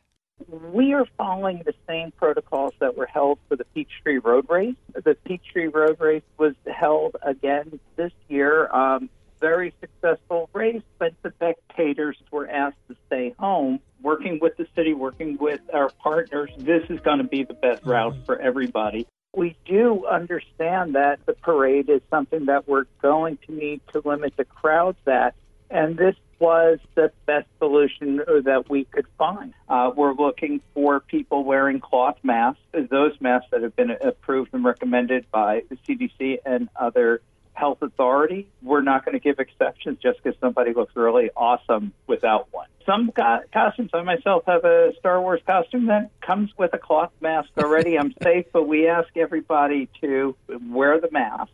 We 0.48 0.92
are 0.94 1.06
following 1.16 1.62
the 1.64 1.74
same 1.86 2.10
protocols 2.12 2.72
that 2.80 2.96
were 2.96 3.06
held 3.06 3.38
for 3.48 3.56
the 3.56 3.64
Peachtree 3.64 4.18
Road 4.18 4.46
Race. 4.48 4.76
The 4.92 5.16
Peachtree 5.24 5.68
Road 5.68 6.00
Race 6.00 6.22
was 6.38 6.54
held 6.66 7.16
again 7.22 7.78
this 7.96 8.12
year. 8.28 8.68
Um, 8.72 9.10
very 9.40 9.74
successful 9.80 10.48
race, 10.52 10.82
but 10.98 11.12
the 11.22 11.30
spectators 11.36 12.16
were 12.30 12.48
asked 12.48 12.78
to 12.88 12.96
stay 13.06 13.34
home. 13.38 13.80
Working 14.02 14.38
with 14.40 14.56
the 14.56 14.66
city, 14.74 14.92
working 14.92 15.38
with 15.38 15.60
our 15.72 15.90
partners, 16.02 16.50
this 16.58 16.82
is 16.90 17.00
going 17.00 17.18
to 17.18 17.24
be 17.24 17.44
the 17.44 17.54
best 17.54 17.84
route 17.84 18.16
for 18.26 18.38
everybody 18.40 19.06
we 19.36 19.56
do 19.64 20.06
understand 20.06 20.94
that 20.94 21.18
the 21.26 21.32
parade 21.32 21.88
is 21.88 22.00
something 22.10 22.46
that 22.46 22.68
we're 22.68 22.84
going 23.02 23.38
to 23.46 23.52
need 23.52 23.80
to 23.92 24.00
limit 24.04 24.36
the 24.36 24.44
crowds 24.44 24.98
at, 25.06 25.34
and 25.74 25.96
this 25.96 26.14
was 26.38 26.78
the 26.94 27.10
best 27.26 27.46
solution 27.58 28.16
that 28.44 28.64
we 28.68 28.84
could 28.84 29.06
find. 29.18 29.52
Uh, 29.68 29.90
we're 29.94 30.14
looking 30.14 30.60
for 30.72 31.00
people 31.00 31.44
wearing 31.44 31.80
cloth 31.80 32.16
masks, 32.22 32.60
those 32.72 33.12
masks 33.20 33.48
that 33.50 33.62
have 33.62 33.74
been 33.76 33.90
approved 33.90 34.54
and 34.54 34.64
recommended 34.64 35.26
by 35.30 35.62
the 35.68 35.76
CDC 35.86 36.38
and 36.46 36.68
other 36.76 37.20
health 37.54 37.82
authority. 37.82 38.48
We're 38.62 38.82
not 38.82 39.04
going 39.04 39.14
to 39.14 39.20
give 39.20 39.38
exceptions 39.38 39.98
just 40.02 40.22
because 40.22 40.38
somebody 40.40 40.74
looks 40.74 40.94
really 40.96 41.30
awesome 41.36 41.92
without 42.06 42.48
one. 42.52 42.68
Some 42.86 43.10
co- 43.12 43.40
costumes, 43.52 43.90
I 43.94 44.02
myself 44.02 44.44
have 44.46 44.64
a 44.64 44.92
Star 44.98 45.20
Wars 45.20 45.40
costume 45.46 45.86
that 45.86 46.10
comes 46.20 46.50
with 46.56 46.74
a 46.74 46.78
cloth 46.78 47.12
mask 47.20 47.50
already. 47.56 47.98
I'm 47.98 48.12
safe, 48.22 48.46
but 48.52 48.68
we 48.68 48.88
ask 48.88 49.08
everybody 49.16 49.88
to 50.02 50.36
wear 50.68 51.00
the 51.00 51.10
mask. 51.10 51.52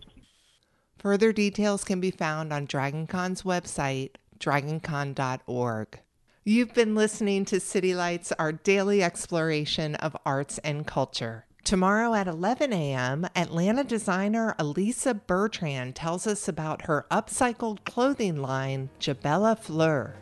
Further 1.00 1.32
details 1.32 1.82
can 1.82 1.98
be 1.98 2.10
found 2.10 2.52
on 2.52 2.66
DragonCon's 2.66 3.42
website, 3.42 4.10
dragoncon.org. 4.38 5.98
You've 6.44 6.74
been 6.74 6.94
listening 6.94 7.46
to 7.46 7.58
City 7.58 7.94
Lights, 7.94 8.32
our 8.32 8.52
daily 8.52 9.02
exploration 9.02 9.94
of 9.94 10.14
arts 10.26 10.58
and 10.58 10.86
culture. 10.86 11.46
Tomorrow 11.64 12.12
at 12.12 12.26
11 12.28 12.74
a.m., 12.74 13.26
Atlanta 13.34 13.82
designer 13.82 14.54
Elisa 14.58 15.14
Bertrand 15.14 15.96
tells 15.96 16.26
us 16.26 16.46
about 16.48 16.82
her 16.82 17.06
upcycled 17.10 17.84
clothing 17.84 18.42
line, 18.42 18.90
Jabella 18.98 19.56
Fleur. 19.56 20.16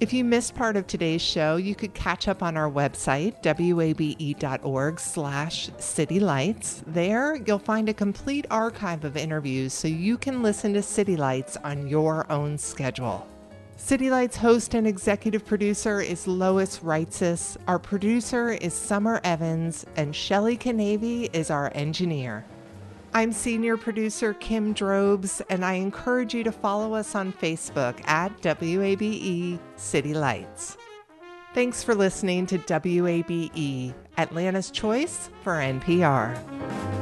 If 0.00 0.12
you 0.12 0.24
missed 0.24 0.56
part 0.56 0.76
of 0.76 0.86
today's 0.88 1.22
show, 1.22 1.56
you 1.56 1.76
could 1.76 1.94
catch 1.94 2.26
up 2.26 2.42
on 2.42 2.56
our 2.56 2.68
website, 2.68 3.34
wabe.org 3.44 4.98
slash 4.98 5.70
citylights. 5.70 6.82
There, 6.88 7.36
you'll 7.36 7.60
find 7.60 7.88
a 7.88 7.94
complete 7.94 8.46
archive 8.50 9.04
of 9.04 9.16
interviews 9.16 9.72
so 9.72 9.86
you 9.86 10.18
can 10.18 10.42
listen 10.42 10.72
to 10.74 10.82
City 10.82 11.16
Lights 11.16 11.56
on 11.58 11.86
your 11.86 12.30
own 12.32 12.58
schedule. 12.58 13.28
City 13.76 14.10
Lights 14.10 14.36
host 14.36 14.74
and 14.74 14.86
executive 14.86 15.44
producer 15.44 16.00
is 16.00 16.26
Lois 16.26 16.80
Reitzes. 16.80 17.56
Our 17.68 17.78
producer 17.78 18.50
is 18.50 18.74
Summer 18.74 19.20
Evans, 19.24 19.86
and 19.96 20.14
Shelly 20.14 20.56
Canavy 20.56 21.30
is 21.32 21.50
our 21.50 21.70
engineer. 21.74 22.44
I'm 23.14 23.32
senior 23.32 23.76
producer 23.76 24.32
Kim 24.32 24.72
Drobes, 24.72 25.42
and 25.50 25.66
I 25.66 25.74
encourage 25.74 26.32
you 26.32 26.42
to 26.44 26.52
follow 26.52 26.94
us 26.94 27.14
on 27.14 27.30
Facebook 27.30 28.00
at 28.08 28.40
WABE 28.40 29.58
City 29.76 30.14
Lights. 30.14 30.78
Thanks 31.52 31.84
for 31.84 31.94
listening 31.94 32.46
to 32.46 32.58
WABE, 32.58 33.94
Atlanta's 34.16 34.70
Choice 34.70 35.28
for 35.42 35.52
NPR. 35.52 37.01